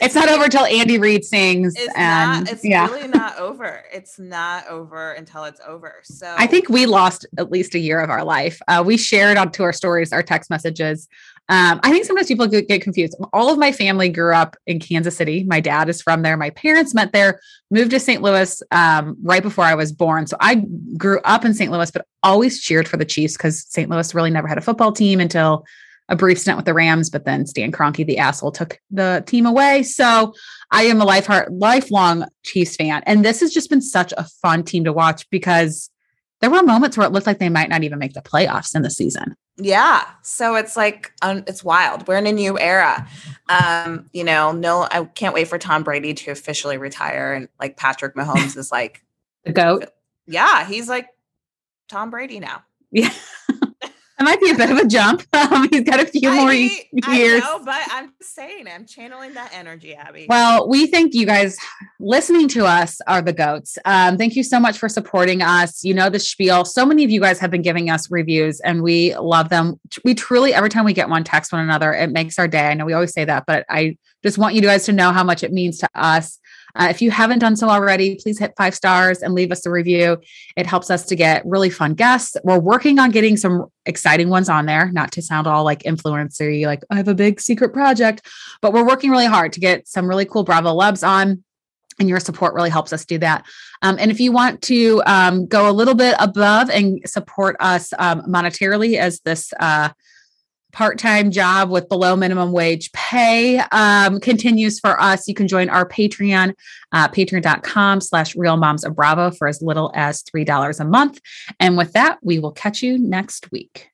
it's 0.00 0.14
not 0.14 0.28
over 0.28 0.48
till 0.48 0.66
Andy 0.66 0.98
Reid 0.98 1.24
sings. 1.24 1.74
It's 1.76 1.94
and 1.96 2.44
not, 2.44 2.52
it's 2.52 2.64
yeah. 2.64 2.86
really 2.86 3.08
not 3.08 3.38
over. 3.38 3.84
It's 3.92 4.18
not 4.18 4.66
over 4.68 5.12
until 5.12 5.44
it's 5.44 5.60
over. 5.66 5.96
So 6.04 6.34
I 6.36 6.46
think 6.46 6.68
we 6.68 6.84
lost 6.84 7.26
at 7.38 7.50
least 7.50 7.74
a 7.74 7.78
year 7.78 8.00
of 8.00 8.10
our 8.10 8.24
life. 8.24 8.60
Uh, 8.68 8.82
we 8.84 8.98
shared 8.98 9.38
onto 9.38 9.62
our 9.62 9.72
stories, 9.72 10.12
our 10.12 10.22
text 10.22 10.50
messages. 10.50 11.08
Um, 11.48 11.78
I 11.84 11.90
think 11.90 12.04
sometimes 12.04 12.26
people 12.26 12.48
get 12.48 12.82
confused. 12.82 13.14
All 13.32 13.52
of 13.52 13.58
my 13.58 13.70
family 13.70 14.08
grew 14.08 14.34
up 14.34 14.56
in 14.66 14.80
Kansas 14.80 15.16
City. 15.16 15.44
My 15.44 15.60
dad 15.60 15.88
is 15.88 16.02
from 16.02 16.22
there. 16.22 16.36
My 16.36 16.50
parents 16.50 16.92
met 16.92 17.12
there, 17.12 17.40
moved 17.70 17.92
to 17.92 18.00
St. 18.00 18.20
Louis 18.20 18.62
um, 18.72 19.16
right 19.22 19.42
before 19.42 19.64
I 19.64 19.76
was 19.76 19.92
born. 19.92 20.26
So 20.26 20.36
I 20.40 20.64
grew 20.96 21.20
up 21.20 21.44
in 21.44 21.54
St. 21.54 21.70
Louis, 21.70 21.90
but 21.90 22.06
always 22.24 22.60
cheered 22.60 22.88
for 22.88 22.96
the 22.96 23.04
Chiefs 23.04 23.36
because 23.36 23.64
St. 23.68 23.88
Louis 23.88 24.12
really 24.12 24.30
never 24.30 24.48
had 24.48 24.58
a 24.58 24.62
football 24.62 24.90
team 24.90 25.20
until 25.20 25.64
a 26.08 26.16
brief 26.16 26.38
stint 26.38 26.56
with 26.56 26.66
the 26.66 26.74
Rams, 26.74 27.10
but 27.10 27.24
then 27.24 27.46
Stan 27.46 27.72
Kroenke, 27.72 28.06
the 28.06 28.18
asshole, 28.18 28.52
took 28.52 28.80
the 28.90 29.24
team 29.26 29.46
away. 29.46 29.82
So 29.82 30.34
I 30.70 30.84
am 30.84 31.00
a 31.00 31.04
life 31.04 31.26
heart, 31.26 31.52
lifelong 31.52 32.26
Chiefs 32.44 32.76
fan. 32.76 33.02
And 33.06 33.24
this 33.24 33.40
has 33.40 33.52
just 33.52 33.70
been 33.70 33.80
such 33.80 34.12
a 34.16 34.24
fun 34.42 34.62
team 34.62 34.84
to 34.84 34.92
watch 34.92 35.28
because 35.30 35.90
there 36.40 36.50
were 36.50 36.62
moments 36.62 36.96
where 36.96 37.06
it 37.06 37.12
looked 37.12 37.26
like 37.26 37.38
they 37.38 37.48
might 37.48 37.68
not 37.68 37.82
even 37.82 37.98
make 37.98 38.12
the 38.12 38.20
playoffs 38.20 38.74
in 38.74 38.82
the 38.82 38.90
season. 38.90 39.34
Yeah. 39.56 40.04
So 40.22 40.54
it's 40.54 40.76
like, 40.76 41.12
um, 41.22 41.44
it's 41.46 41.64
wild. 41.64 42.06
We're 42.06 42.18
in 42.18 42.26
a 42.26 42.32
new 42.32 42.58
era. 42.58 43.08
Um, 43.48 44.10
you 44.12 44.22
know, 44.22 44.52
no, 44.52 44.86
I 44.90 45.04
can't 45.04 45.34
wait 45.34 45.48
for 45.48 45.58
Tom 45.58 45.82
Brady 45.82 46.12
to 46.12 46.30
officially 46.30 46.76
retire. 46.76 47.32
And 47.32 47.48
like 47.58 47.76
Patrick 47.76 48.14
Mahomes 48.14 48.56
is 48.56 48.70
like 48.70 49.02
the 49.44 49.52
GOAT. 49.52 49.86
Yeah. 50.26 50.66
He's 50.66 50.88
like 50.88 51.08
Tom 51.88 52.10
Brady 52.10 52.38
now. 52.38 52.64
Yeah. 52.90 53.12
That 54.18 54.24
might 54.24 54.40
be 54.40 54.50
a 54.50 54.54
bit 54.54 54.70
of 54.70 54.78
a 54.78 54.86
jump. 54.86 55.22
Um, 55.36 55.68
he's 55.70 55.82
got 55.82 56.00
a 56.00 56.06
few 56.06 56.30
I 56.30 56.34
more 56.34 56.52
years. 56.52 56.82
I 57.04 57.38
know, 57.38 57.64
but 57.64 57.82
I'm 57.90 58.12
saying, 58.22 58.66
I'm 58.68 58.86
channeling 58.86 59.34
that 59.34 59.52
energy, 59.52 59.94
Abby. 59.94 60.26
Well, 60.28 60.68
we 60.68 60.86
think 60.86 61.14
you 61.14 61.26
guys 61.26 61.56
listening 62.00 62.48
to 62.48 62.64
us 62.64 63.00
are 63.06 63.20
the 63.22 63.32
goats. 63.32 63.78
Um, 63.84 64.16
thank 64.16 64.34
you 64.34 64.42
so 64.42 64.58
much 64.58 64.78
for 64.78 64.88
supporting 64.88 65.42
us. 65.42 65.84
You 65.84 65.94
know 65.94 66.08
the 66.08 66.18
spiel. 66.18 66.64
So 66.64 66.86
many 66.86 67.04
of 67.04 67.10
you 67.10 67.20
guys 67.20 67.38
have 67.38 67.50
been 67.50 67.62
giving 67.62 67.90
us 67.90 68.10
reviews, 68.10 68.60
and 68.60 68.82
we 68.82 69.14
love 69.16 69.50
them. 69.50 69.78
We 70.04 70.14
truly, 70.14 70.54
every 70.54 70.70
time 70.70 70.84
we 70.84 70.94
get 70.94 71.08
one, 71.08 71.22
text 71.22 71.52
one 71.52 71.62
another. 71.62 71.92
It 71.92 72.10
makes 72.10 72.38
our 72.38 72.48
day. 72.48 72.66
I 72.66 72.74
know 72.74 72.86
we 72.86 72.94
always 72.94 73.12
say 73.12 73.24
that, 73.26 73.44
but 73.46 73.66
I 73.68 73.98
just 74.24 74.38
want 74.38 74.54
you 74.54 74.62
guys 74.62 74.84
to 74.86 74.92
know 74.92 75.12
how 75.12 75.22
much 75.22 75.44
it 75.44 75.52
means 75.52 75.78
to 75.78 75.88
us. 75.94 76.38
Uh, 76.76 76.88
if 76.90 77.00
you 77.00 77.10
haven't 77.10 77.38
done 77.38 77.56
so 77.56 77.68
already, 77.68 78.16
please 78.16 78.38
hit 78.38 78.54
five 78.56 78.74
stars 78.74 79.22
and 79.22 79.34
leave 79.34 79.50
us 79.50 79.64
a 79.66 79.70
review. 79.70 80.18
It 80.56 80.66
helps 80.66 80.90
us 80.90 81.06
to 81.06 81.16
get 81.16 81.44
really 81.46 81.70
fun 81.70 81.94
guests. 81.94 82.36
We're 82.44 82.58
working 82.58 82.98
on 82.98 83.10
getting 83.10 83.36
some 83.36 83.66
exciting 83.86 84.28
ones 84.28 84.48
on 84.48 84.66
there, 84.66 84.90
not 84.92 85.12
to 85.12 85.22
sound 85.22 85.46
all 85.46 85.64
like 85.64 85.82
influencery, 85.84 86.66
like 86.66 86.82
I 86.90 86.96
have 86.96 87.08
a 87.08 87.14
big 87.14 87.40
secret 87.40 87.72
project, 87.72 88.26
but 88.60 88.72
we're 88.72 88.86
working 88.86 89.10
really 89.10 89.26
hard 89.26 89.52
to 89.54 89.60
get 89.60 89.88
some 89.88 90.06
really 90.06 90.24
cool 90.24 90.44
Bravo 90.44 90.72
Loves 90.72 91.02
on 91.02 91.42
and 91.98 92.08
your 92.08 92.20
support 92.20 92.54
really 92.54 92.70
helps 92.70 92.92
us 92.92 93.04
do 93.04 93.18
that. 93.18 93.46
Um, 93.82 93.96
and 93.98 94.10
if 94.10 94.20
you 94.20 94.32
want 94.32 94.62
to 94.62 95.02
um, 95.06 95.46
go 95.46 95.68
a 95.68 95.72
little 95.72 95.94
bit 95.94 96.14
above 96.18 96.70
and 96.70 97.00
support 97.06 97.56
us 97.60 97.92
um, 97.98 98.22
monetarily 98.22 98.98
as 98.98 99.20
this 99.20 99.52
uh, 99.60 99.90
part-time 100.76 101.30
job 101.30 101.70
with 101.70 101.88
below 101.88 102.14
minimum 102.14 102.52
wage 102.52 102.92
pay 102.92 103.60
um, 103.72 104.20
continues 104.20 104.78
for 104.78 105.00
us. 105.00 105.26
You 105.26 105.32
can 105.32 105.48
join 105.48 105.70
our 105.70 105.88
patreon 105.88 106.52
uh, 106.92 107.08
patreon.com 107.08 108.02
slash 108.02 108.36
real 108.36 108.58
moms 108.58 108.84
of 108.84 108.94
bravo 108.94 109.30
for 109.30 109.48
as 109.48 109.62
little 109.62 109.90
as 109.94 110.20
three 110.20 110.44
dollars 110.44 110.78
a 110.78 110.84
month. 110.84 111.18
And 111.58 111.78
with 111.78 111.94
that 111.94 112.18
we 112.22 112.38
will 112.38 112.52
catch 112.52 112.82
you 112.82 112.98
next 112.98 113.50
week. 113.50 113.90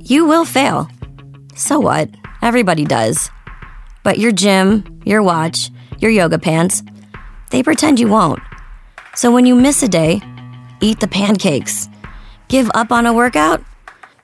You 0.00 0.26
will 0.26 0.44
fail. 0.44 0.88
So 1.54 1.78
what? 1.78 2.10
Everybody 2.42 2.84
does. 2.84 3.30
But 4.02 4.18
your 4.18 4.32
gym 4.32 5.00
your 5.04 5.22
watch 5.22 5.70
your 6.00 6.10
yoga 6.10 6.40
pants 6.40 6.82
they 7.50 7.62
pretend 7.62 8.00
you 8.00 8.08
won't. 8.08 8.40
So 9.14 9.30
when 9.30 9.46
you 9.46 9.54
miss 9.54 9.84
a 9.84 9.88
day 9.88 10.20
eat 10.80 10.98
the 10.98 11.08
pancakes. 11.08 11.88
Give 12.48 12.68
up 12.74 12.90
on 12.90 13.06
a 13.06 13.12
workout 13.12 13.62